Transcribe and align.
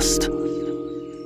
подкаст. 0.00 0.30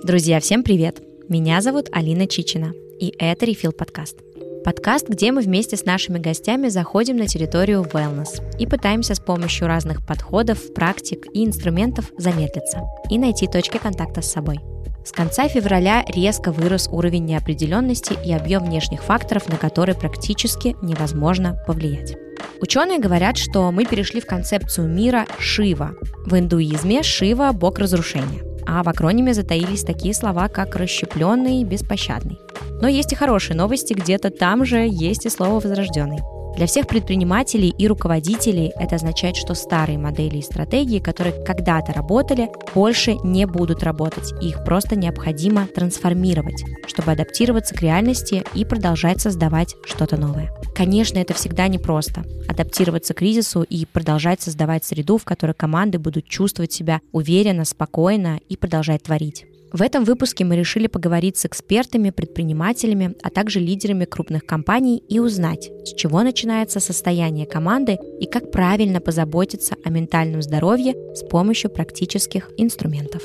Друзья, 0.03 0.41
всем 0.41 0.65
привет! 0.65 1.01
Меня 1.29 1.61
зовут 1.61 1.89
Алина 1.93 2.27
Чичина, 2.27 2.73
и 2.99 3.15
это 3.21 3.47
Refill 3.47 3.71
подкаст. 3.71 4.17
Подкаст, 4.65 5.09
где 5.09 5.31
мы 5.31 5.43
вместе 5.43 5.77
с 5.77 5.85
нашими 5.85 6.19
гостями 6.19 6.67
заходим 6.69 7.17
на 7.17 7.29
территорию 7.29 7.83
wellness 7.83 8.43
и 8.59 8.67
пытаемся 8.67 9.15
с 9.15 9.21
помощью 9.21 9.69
разных 9.69 10.05
подходов, 10.05 10.75
практик 10.75 11.25
и 11.33 11.45
инструментов 11.45 12.11
замедлиться 12.19 12.81
и 13.11 13.17
найти 13.17 13.47
точки 13.47 13.79
контакта 13.79 14.23
с 14.23 14.33
собой. 14.33 14.59
С 15.05 15.13
конца 15.13 15.47
февраля 15.47 16.05
резко 16.09 16.51
вырос 16.51 16.89
уровень 16.91 17.27
неопределенности 17.27 18.19
и 18.27 18.33
объем 18.33 18.65
внешних 18.65 19.05
факторов, 19.05 19.49
на 19.49 19.57
которые 19.57 19.95
практически 19.95 20.75
невозможно 20.83 21.63
повлиять. 21.65 22.17
Ученые 22.61 22.99
говорят, 22.99 23.37
что 23.37 23.71
мы 23.71 23.85
перешли 23.85 24.21
в 24.21 24.27
концепцию 24.27 24.89
мира 24.89 25.27
Шива. 25.39 25.93
В 26.27 26.37
индуизме 26.37 27.03
Шива– 27.03 27.53
бог 27.53 27.79
разрушения, 27.79 28.43
а 28.67 28.83
в 28.83 28.89
акрониме 28.89 29.35
затаились 29.35 29.85
такие 29.85 30.15
слова, 30.15 30.49
как 30.49 30.77
«расщепленный» 30.77 31.65
«беспощадный». 31.65 32.39
Но 32.81 32.89
есть 32.89 33.13
и 33.13 33.17
хорошие 33.17 33.57
новости, 33.57 33.95
где-то 33.95 34.31
там 34.31 34.65
же 34.65 34.87
есть 34.89 35.27
и 35.27 35.31
слово 35.31 35.61
«возрожденный». 35.61 36.21
Для 36.57 36.67
всех 36.67 36.87
предпринимателей 36.87 37.75
и 37.77 37.89
руководителей 37.89 38.73
это 38.77 38.95
означает, 38.95 39.37
что 39.37 39.55
старые 39.55 39.99
модели 39.99 40.39
и 40.39 40.43
стратегии, 40.43 41.01
которые 41.01 41.45
когда-то 41.45 41.93
работали, 41.93 42.49
больше 42.75 43.17
не 43.25 43.45
будут 43.47 43.83
работать, 43.83 44.33
их 44.41 44.65
просто 44.65 44.95
необходимо 44.95 45.67
трансформировать, 45.67 46.65
чтобы 46.87 47.11
адаптироваться 47.11 47.75
к 47.75 47.83
реальности 47.83 48.45
и 48.55 48.65
продолжать 48.65 49.21
создавать 49.21 49.75
что-то 49.85 50.17
новое. 50.17 50.53
Конечно, 50.77 51.19
это 51.19 51.35
всегда 51.35 51.67
непросто– 51.67 52.25
адаптироваться 52.49 53.15
к 53.15 53.19
кризису 53.19 53.63
и 53.63 53.85
продолжать 53.85 54.41
создавать 54.41 54.85
среду, 54.85 55.19
в 55.19 55.25
которой 55.25 55.55
команды 55.55 55.99
будут 55.99 56.29
чувствовать 56.29 56.73
себя 56.73 57.01
уверенно, 57.11 57.65
спокойно 57.65 58.39
и 58.49 58.57
продолжать 58.57 59.03
творить. 59.03 59.47
В 59.75 59.83
этом 59.83 60.05
выпуске 60.05 60.45
мы 60.45 60.55
решили 60.55 60.87
поговорить 60.87 61.37
с 61.37 61.47
экспертами, 61.47 62.11
предпринимателями, 62.11 63.17
а 63.25 63.31
также 63.31 63.59
лидерами 63.59 64.05
крупных 64.05 64.47
компаний 64.47 65.03
и 65.09 65.19
узнать, 65.19 65.69
с 65.85 65.95
чего 65.95 66.23
начинается 66.23 66.79
состояние 66.79 67.45
команды 67.45 67.99
и 68.21 68.27
как 68.27 68.53
правильно 68.53 69.01
позаботиться 69.01 69.75
о 69.85 69.91
ментальном 69.91 70.43
здоровье 70.43 70.95
с 71.17 71.25
помощью 71.25 71.71
практических 71.71 72.51
инструментов. 72.57 73.23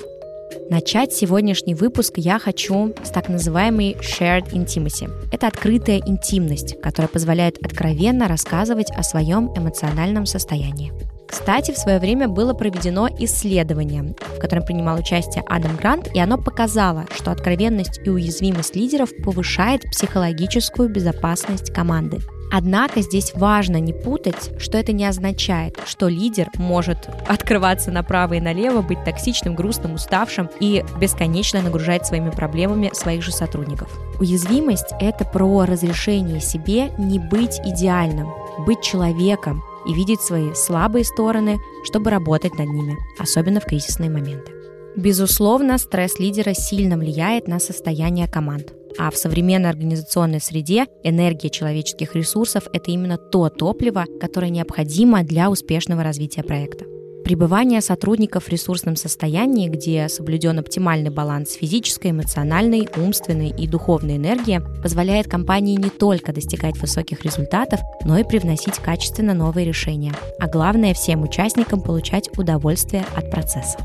Начать 0.72 1.14
сегодняшний 1.14 1.75
выпуск 1.75 2.16
я 2.17 2.39
хочу 2.39 2.95
с 3.03 3.11
так 3.11 3.30
называемой 3.30 3.95
shared 4.02 4.52
intimacy. 4.52 5.08
Это 5.31 5.45
открытая 5.45 6.02
интимность, 6.03 6.81
которая 6.81 7.09
позволяет 7.09 7.64
откровенно 7.64 8.27
рассказывать 8.27 8.89
о 8.89 9.03
своем 9.03 9.55
эмоциональном 9.55 10.25
состоянии. 10.25 10.92
Кстати, 11.30 11.72
в 11.72 11.77
свое 11.77 11.99
время 11.99 12.27
было 12.27 12.53
проведено 12.53 13.08
исследование, 13.08 14.16
в 14.35 14.39
котором 14.39 14.66
принимал 14.66 14.97
участие 14.99 15.44
Адам 15.47 15.75
Грант, 15.75 16.09
и 16.13 16.19
оно 16.19 16.38
показало, 16.38 17.05
что 17.16 17.31
откровенность 17.31 18.02
и 18.03 18.09
уязвимость 18.09 18.75
лидеров 18.75 19.09
повышает 19.23 19.83
психологическую 19.91 20.89
безопасность 20.89 21.71
команды. 21.71 22.19
Однако 22.52 23.02
здесь 23.02 23.33
важно 23.36 23.77
не 23.77 23.94
путать, 23.94 24.52
что 24.59 24.80
это 24.80 24.91
не 24.91 25.05
означает, 25.05 25.77
что 25.86 26.08
лидер 26.08 26.49
может 26.55 27.08
открываться 27.27 27.91
направо 27.91 28.33
и 28.33 28.41
налево, 28.41 28.81
быть 28.81 29.03
токсичным, 29.03 29.55
грустным, 29.55 29.93
уставшим 29.93 30.49
и 30.59 30.83
бесконечно 30.99 31.61
нагружать 31.61 32.08
своими 32.08 32.31
проблемами 32.31 32.89
своих 32.93 33.21
же 33.21 33.31
сотрудников. 33.31 33.95
Уязвимость— 34.19 34.93
это 34.99 35.25
про 35.25 35.66
разрешение 35.66 36.41
себе 36.41 36.89
не 36.97 37.19
быть 37.19 37.59
идеальным, 37.64 38.33
быть 38.66 38.81
человеком, 38.81 39.64
и 39.89 39.93
видеть 39.93 40.21
свои 40.21 40.53
слабые 40.53 41.03
стороны, 41.03 41.57
чтобы 41.83 42.11
работать 42.11 42.57
над 42.57 42.69
ними, 42.69 42.97
особенно 43.17 43.59
в 43.59 43.65
кризисные 43.65 44.09
моменты. 44.09 44.51
Безусловно, 44.95 45.77
стресс 45.77 46.19
лидера 46.19 46.53
сильно 46.53 46.97
влияет 46.97 47.47
на 47.47 47.59
состояние 47.59 48.27
команд. 48.27 48.73
А 48.97 49.11
в 49.11 49.17
современной 49.17 49.69
организационной 49.69 50.41
среде 50.41 50.87
энергия 51.03 51.49
человеческих 51.49 52.15
ресурсов– 52.15 52.64
это 52.73 52.91
именно 52.91 53.17
то 53.17 53.49
топливо, 53.49 54.05
которое 54.19 54.49
необходимо 54.49 55.23
для 55.23 55.49
успешного 55.49 56.03
развития 56.03 56.43
проекта. 56.43 56.85
Пребывание 57.29 57.79
сотрудников 57.81 58.45
в 58.45 58.49
ресурсном 58.49 58.95
состоянии, 58.95 59.69
где 59.69 60.09
соблюден 60.09 60.57
оптимальный 60.57 61.11
баланс 61.11 61.53
физической, 61.53 62.09
эмоциональной, 62.09 62.89
умственной 62.97 63.49
и 63.49 63.67
духовной 63.67 64.15
энергии, 64.15 64.63
позволяет 64.81 65.27
компании 65.27 65.75
не 65.75 65.91
только 65.91 66.33
достигать 66.33 66.79
высоких 66.79 67.23
результатов, 67.23 67.81
но 68.03 68.17
и 68.17 68.23
привносить 68.23 68.77
качественно 68.77 69.35
новые 69.35 69.67
решения, 69.67 70.11
а 70.39 70.47
главное 70.47 70.95
всем 70.95 71.21
участникам 71.21 71.81
получать 71.81 72.35
удовольствие 72.35 73.05
от 73.15 73.29
процесса. 73.29 73.77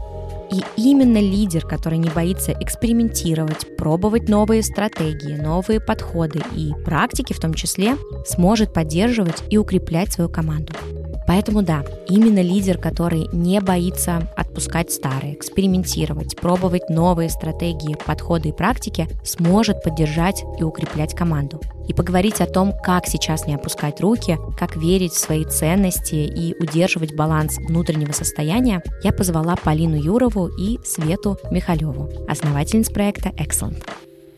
И 0.50 0.62
именно 0.80 1.18
лидер, 1.18 1.66
который 1.66 1.98
не 1.98 2.08
боится 2.08 2.52
экспериментировать, 2.58 3.76
пробовать 3.76 4.26
новые 4.26 4.62
стратегии, 4.62 5.36
новые 5.36 5.80
подходы 5.80 6.40
и 6.56 6.72
практики 6.86 7.34
в 7.34 7.40
том 7.40 7.52
числе, 7.52 7.98
сможет 8.24 8.72
поддерживать 8.72 9.42
и 9.50 9.58
укреплять 9.58 10.14
свою 10.14 10.30
команду. 10.30 10.72
Поэтому 11.26 11.62
да, 11.62 11.84
именно 12.08 12.40
лидер, 12.40 12.78
который 12.78 13.28
не 13.32 13.60
боится 13.60 14.28
отпускать 14.36 14.92
старые, 14.92 15.34
экспериментировать, 15.34 16.36
пробовать 16.36 16.90
новые 16.90 17.30
стратегии, 17.30 17.96
подходы 18.04 18.50
и 18.50 18.52
практики, 18.52 19.08
сможет 19.24 19.82
поддержать 19.82 20.44
и 20.58 20.62
укреплять 20.62 21.14
команду. 21.14 21.60
И 21.88 21.92
поговорить 21.92 22.40
о 22.40 22.46
том, 22.46 22.74
как 22.82 23.06
сейчас 23.06 23.46
не 23.46 23.54
опускать 23.54 24.00
руки, 24.00 24.38
как 24.58 24.76
верить 24.76 25.12
в 25.12 25.18
свои 25.18 25.44
ценности 25.44 26.14
и 26.14 26.54
удерживать 26.60 27.14
баланс 27.14 27.58
внутреннего 27.58 28.12
состояния, 28.12 28.82
я 29.02 29.12
позвала 29.12 29.56
Полину 29.56 29.96
Юрову 29.96 30.48
и 30.48 30.78
Свету 30.84 31.38
Михалеву, 31.50 32.10
основательниц 32.28 32.90
проекта 32.90 33.30
Excellent. 33.30 33.82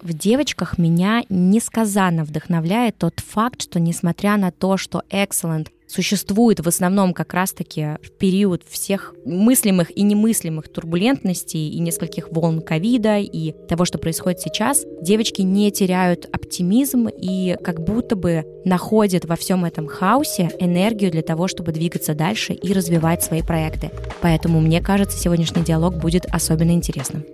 В 0.03 0.13
девочках 0.13 0.79
меня 0.79 1.25
несказанно 1.29 2.23
вдохновляет 2.23 2.97
тот 2.97 3.19
факт, 3.19 3.63
что 3.63 3.81
несмотря 3.81 4.37
на 4.37 4.53
то, 4.53 4.77
что 4.77 5.03
Excellent 5.11 5.69
существует 5.87 6.61
в 6.61 6.69
основном 6.69 7.15
как 7.15 7.35
раз-таки 7.35 7.97
в 8.03 8.11
период 8.11 8.63
всех 8.69 9.15
мыслимых 9.25 9.97
и 9.97 10.03
немыслимых 10.03 10.69
турбулентностей 10.69 11.71
и 11.71 11.79
нескольких 11.79 12.31
волн 12.31 12.61
ковида 12.61 13.19
и 13.19 13.53
того, 13.69 13.85
что 13.85 13.99
происходит 13.99 14.41
сейчас, 14.41 14.85
девочки 15.01 15.43
не 15.43 15.71
теряют 15.71 16.27
оптимизм 16.33 17.09
и 17.09 17.57
как 17.63 17.83
будто 17.83 18.17
бы 18.17 18.45
находят 18.65 19.25
во 19.25 19.37
всем 19.37 19.65
этом 19.65 19.87
хаосе 19.87 20.51
энергию 20.59 21.11
для 21.11 21.23
того, 21.23 21.49
чтобы 21.49 21.73
двигаться 21.73 22.15
дальше 22.15 22.53
и 22.53 22.73
развивать 22.73 23.23
свои 23.23 23.43
проекты. 23.43 23.91
Поэтому 24.21 24.61
мне 24.61 24.81
кажется, 24.81 25.19
сегодняшний 25.19 25.63
диалог 25.63 25.97
будет 25.99 26.27
особенно 26.27 26.73
интересным. 26.73 27.25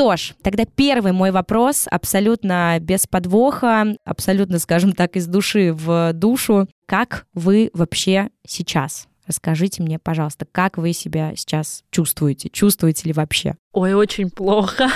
Что 0.00 0.16
ж, 0.16 0.32
тогда 0.40 0.64
первый 0.64 1.12
мой 1.12 1.30
вопрос, 1.30 1.86
абсолютно 1.90 2.78
без 2.80 3.06
подвоха, 3.06 3.96
абсолютно, 4.06 4.58
скажем 4.58 4.92
так, 4.92 5.14
из 5.14 5.26
души 5.26 5.74
в 5.74 6.14
душу. 6.14 6.68
Как 6.86 7.26
вы 7.34 7.68
вообще 7.74 8.30
сейчас? 8.46 9.08
Расскажите 9.26 9.82
мне, 9.82 9.98
пожалуйста, 9.98 10.46
как 10.50 10.78
вы 10.78 10.94
себя 10.94 11.34
сейчас 11.36 11.82
чувствуете? 11.90 12.48
Чувствуете 12.48 13.08
ли 13.08 13.12
вообще? 13.12 13.56
Ой, 13.74 13.92
очень 13.92 14.30
плохо. 14.30 14.88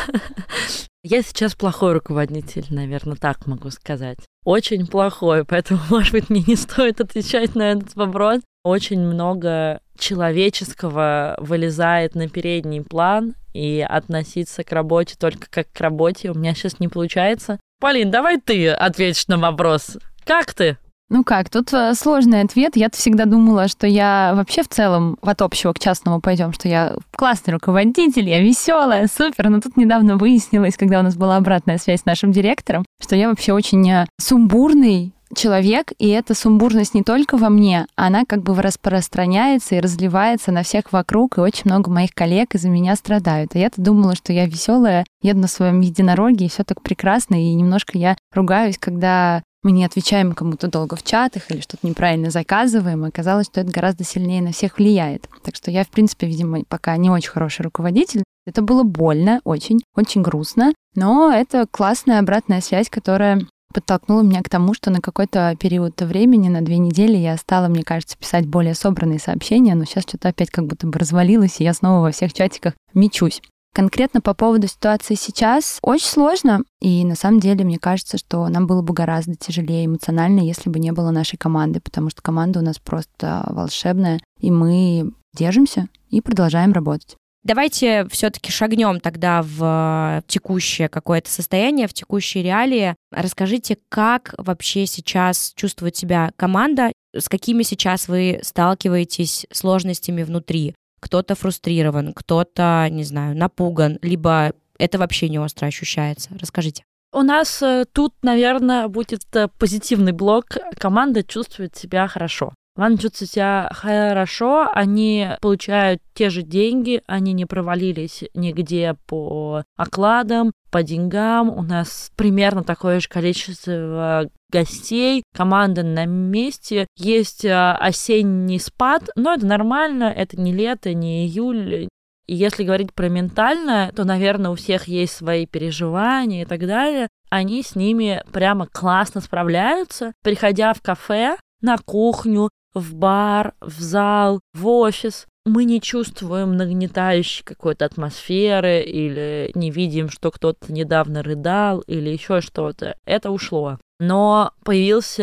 Я 1.03 1.21
сейчас 1.21 1.55
плохой 1.55 1.93
руководитель, 1.93 2.65
наверное, 2.71 3.17
так 3.17 3.47
могу 3.47 3.69
сказать. 3.69 4.21
Очень 4.43 4.87
плохой, 4.87 5.45
поэтому, 5.45 5.81
может 5.91 6.13
быть, 6.13 6.31
мне 6.31 6.43
не 6.47 6.57
стоит 6.57 7.03
отвечать 7.03 7.55
на 7.55 7.73
этот 7.73 7.95
вопрос. 7.95 8.41
Очень 8.65 9.01
много 9.01 9.81
человеческого 9.99 11.37
вылезает 11.41 12.15
на 12.15 12.27
передний 12.27 12.81
план, 12.81 13.35
и 13.55 13.81
относиться 13.89 14.65
к 14.65 14.73
работе 14.73 15.15
только 15.19 15.49
как 15.49 15.73
к 15.73 15.81
работе 15.81 16.31
у 16.31 16.35
меня 16.35 16.55
сейчас 16.55 16.81
не 16.81 16.89
получается. 16.89 17.59
Полин, 17.81 18.11
давай 18.11 18.41
ты 18.41 18.71
ответишь 18.71 19.29
на 19.29 19.39
вопрос. 19.39 19.97
Как 20.27 20.53
ты? 20.53 20.77
Ну 21.11 21.23
как, 21.23 21.51
тут 21.51 21.73
э, 21.73 21.95
сложный 21.95 22.41
ответ. 22.41 22.77
Я-то 22.77 22.97
всегда 22.97 23.27
думала, 23.27 23.69
что 23.69 23.87
я 23.87 24.33
вообще 24.35 24.63
в 24.63 24.69
целом 24.69 25.19
от 25.23 25.43
общего 25.43 25.73
к 25.73 25.79
частному 25.79 26.21
пойдем, 26.21 26.53
что 26.53 26.67
я 26.67 26.97
классный 27.15 27.53
руководитель, 27.53 28.29
я 28.29 28.41
веселая, 28.41 29.07
супер. 29.07 29.51
Но 29.51 29.61
тут 29.61 29.77
недавно 29.77 30.17
выяснилось, 30.17 30.77
когда 30.77 31.01
у 31.01 31.03
нас 31.03 31.15
была 31.15 31.37
обратная 31.37 31.79
связь 31.79 32.01
с 32.01 32.07
нашим 32.07 32.33
директором, 32.33 32.85
что 33.01 33.17
я 33.17 33.29
вообще 33.29 33.53
очень 33.53 33.89
э, 33.89 34.07
сумбурный, 34.19 35.13
человек, 35.35 35.93
и 35.99 36.09
эта 36.09 36.35
сумбурность 36.35 36.95
не 36.95 37.03
только 37.03 37.37
во 37.37 37.49
мне, 37.49 37.87
она 37.97 38.25
как 38.25 38.43
бы 38.43 38.61
распространяется 38.61 39.75
и 39.75 39.81
разливается 39.81 40.53
на 40.53 40.63
всех 40.63 40.93
вокруг, 40.93 41.39
и 41.39 41.41
очень 41.41 41.63
много 41.67 41.91
моих 41.91 42.15
коллег 42.15 42.55
из-за 42.55 42.69
меня 42.69 42.97
страдают. 42.97 43.55
А 43.55 43.59
я-то 43.59 43.81
думала, 43.81 44.15
что 44.15 44.33
я 44.33 44.47
веселая, 44.47 45.05
еду 45.23 45.41
на 45.41 45.49
своем 45.49 45.81
единороге, 45.81 46.47
и 46.47 46.49
все 46.49 46.65
так 46.65 46.83
прекрасно, 46.83 47.35
и 47.35 47.55
немножко 47.55 47.99
я 47.99 48.17
ругаюсь, 48.33 48.79
когда 48.79 49.43
мы 49.65 49.73
не 49.73 49.85
отвечаем 49.85 50.35
кому-то 50.35 50.69
долго 50.69 50.95
в 50.95 51.03
чатах 51.03 51.51
или 51.51 51.61
что-то 51.61 51.87
неправильно 51.87 52.31
заказываем, 52.31 53.05
и 53.05 53.09
оказалось, 53.09 53.47
что 53.47 53.63
это 53.63 53.73
гораздо 53.73 54.05
сильнее 54.05 54.43
на 54.43 54.53
всех 54.53 54.79
влияет. 54.79 55.27
Так 55.43 55.57
что 55.57 55.71
я, 55.71 55.85
в 55.85 55.89
принципе, 55.89 56.27
видимо, 56.27 56.63
пока 56.69 56.97
не 56.99 57.11
очень 57.11 57.31
хороший 57.31 57.63
руководитель. 57.63 58.23
Это 58.47 58.61
было 58.61 58.83
больно, 58.83 59.41
очень, 59.45 59.81
очень 59.97 60.21
грустно, 60.21 60.75
но 60.95 61.33
это 61.33 61.67
классная 61.71 62.19
обратная 62.19 62.61
связь, 62.61 62.91
которая 62.91 63.41
подтолкнуло 63.75 64.23
меня 64.23 64.43
к 64.43 64.49
тому, 64.49 64.73
что 64.73 64.91
на 64.91 65.01
какой-то 65.01 65.55
период 65.61 66.01
времени, 66.01 66.49
на 66.49 66.63
две 66.63 66.79
недели, 66.79 67.17
я 67.17 67.37
стала, 67.37 67.69
мне 67.69 67.83
кажется, 67.83 68.17
писать 68.17 68.47
более 68.47 68.75
собранные 68.75 69.19
сообщения, 69.19 69.75
но 69.75 69.85
сейчас 69.85 70.05
что-то 70.05 70.29
опять 70.29 70.51
как 70.51 70.67
будто 70.67 70.87
бы 70.87 70.99
развалилось, 70.99 71.61
и 71.61 71.65
я 71.65 71.75
снова 71.75 72.03
во 72.03 72.13
всех 72.13 72.33
чатиках 72.33 72.75
мечусь. 72.95 73.43
Конкретно 73.75 74.21
по 74.21 74.35
поводу 74.35 74.69
ситуации 74.69 75.17
сейчас 75.17 75.81
очень 75.83 76.07
сложно, 76.07 76.61
и 76.81 77.05
на 77.05 77.17
самом 77.17 77.41
деле 77.41 77.65
мне 77.65 77.79
кажется, 77.79 78.19
что 78.19 78.47
нам 78.49 78.69
было 78.69 78.83
бы 78.83 78.95
гораздо 78.95 79.35
тяжелее 79.35 79.87
эмоционально, 79.87 80.41
если 80.41 80.71
бы 80.71 80.79
не 80.79 80.93
было 80.93 81.11
нашей 81.11 81.37
команды, 81.37 81.81
потому 81.81 82.09
что 82.09 82.23
команда 82.23 82.61
у 82.61 82.63
нас 82.63 82.79
просто 82.79 83.45
волшебная, 83.51 84.21
и 84.39 84.53
мы 84.53 85.11
держимся 85.37 85.89
и 86.09 86.21
продолжаем 86.21 86.73
работать. 86.73 87.17
Давайте 87.45 88.07
все-таки 88.09 88.51
шагнем 88.51 89.01
тогда 89.01 89.43
в 89.43 90.23
текущее 90.27 90.89
какое-то 90.89 91.31
состояние, 91.31 91.87
в 91.87 91.93
текущие 91.93 92.43
реалии. 92.43 92.97
Расскажите, 93.13 93.77
как 93.91 94.35
вообще 94.39 94.87
сейчас 94.87 95.53
чувствует 95.55 95.95
себя 95.95 96.31
команда, 96.37 96.91
с 97.15 97.29
какими 97.29 97.63
сейчас 97.63 98.09
вы 98.09 98.41
сталкиваетесь 98.43 99.47
сложностями 99.53 100.23
внутри? 100.23 100.75
Кто-то 101.01 101.35
фрустрирован, 101.35 102.15
кто-то, 102.15 102.89
не 102.91 103.05
знаю, 103.05 103.37
напуган, 103.37 103.99
либо 104.01 104.55
это 104.79 104.99
вообще 104.99 105.29
не 105.29 105.39
остро 105.39 105.67
ощущается. 105.67 106.31
Расскажите. 106.41 106.83
У 107.13 107.23
нас 107.23 107.63
э, 107.63 107.85
тут, 107.93 108.15
наверное, 108.23 108.89
будет 108.89 109.25
э, 109.37 109.49
позитивный 109.59 110.13
блок. 110.13 110.47
Команда 110.79 111.23
чувствует 111.23 111.77
себя 111.77 112.09
хорошо. 112.09 112.55
Ван 112.77 112.99
чувствует 112.99 113.31
себя 113.31 113.71
хорошо, 113.73 114.69
они 114.73 115.29
получают 115.41 116.03
те 116.13 116.29
же 116.29 116.43
деньги, 116.43 117.03
они 117.07 117.33
не 117.33 117.47
провалились 117.47 118.25
нигде 118.35 118.97
по 119.07 119.63
окладам, 119.77 120.53
по 120.73 120.83
деньгам. 120.83 121.51
У 121.51 121.63
нас 121.63 122.11
примерно 122.17 122.65
такое 122.65 122.99
же 122.99 123.09
количество 123.09 124.29
гостей, 124.51 125.23
команда 125.33 125.85
на 125.85 126.05
месте. 126.05 126.89
Есть 126.97 127.45
а, 127.45 127.77
осенний 127.77 128.59
спад, 128.59 129.09
но 129.15 129.35
это 129.35 129.47
нормально, 129.47 130.05
это 130.05 130.41
не 130.41 130.53
лето, 130.53 130.93
не 130.95 131.27
июль, 131.27 131.89
и 132.27 132.35
если 132.35 132.65
говорить 132.65 132.93
про 132.95 133.09
ментальное, 133.09 133.93
то, 133.93 134.05
наверное, 134.05 134.51
у 134.51 134.55
всех 134.55 134.89
есть 134.89 135.15
свои 135.15 135.47
переживания 135.47 136.43
и 136.43 136.47
так 136.47 136.61
далее. 136.67 137.09
Они 137.31 137.63
с 137.63 137.77
ними 137.77 138.23
прямо 138.33 138.67
классно 138.67 139.21
справляются. 139.21 140.13
Приходя 140.23 140.73
в 140.73 140.81
кафе, 140.81 141.37
на 141.61 141.77
кухню, 141.79 142.51
в 142.75 142.95
бар, 142.95 143.55
в 143.61 143.81
зал, 143.81 144.41
в 144.53 144.67
офис, 144.67 145.27
мы 145.47 145.65
не 145.65 145.81
чувствуем 145.81 146.57
нагнетающей 146.57 147.45
какой-то 147.45 147.85
атмосферы 147.85 148.81
или 148.81 149.51
не 149.55 149.71
видим, 149.71 150.09
что 150.09 150.31
кто-то 150.31 150.73
недавно 150.73 151.23
рыдал 151.23 151.81
или 151.81 152.09
еще 152.09 152.41
что-то. 152.41 152.97
Это 153.05 153.31
ушло. 153.31 153.79
Но 154.01 154.53
появилась 154.65 155.17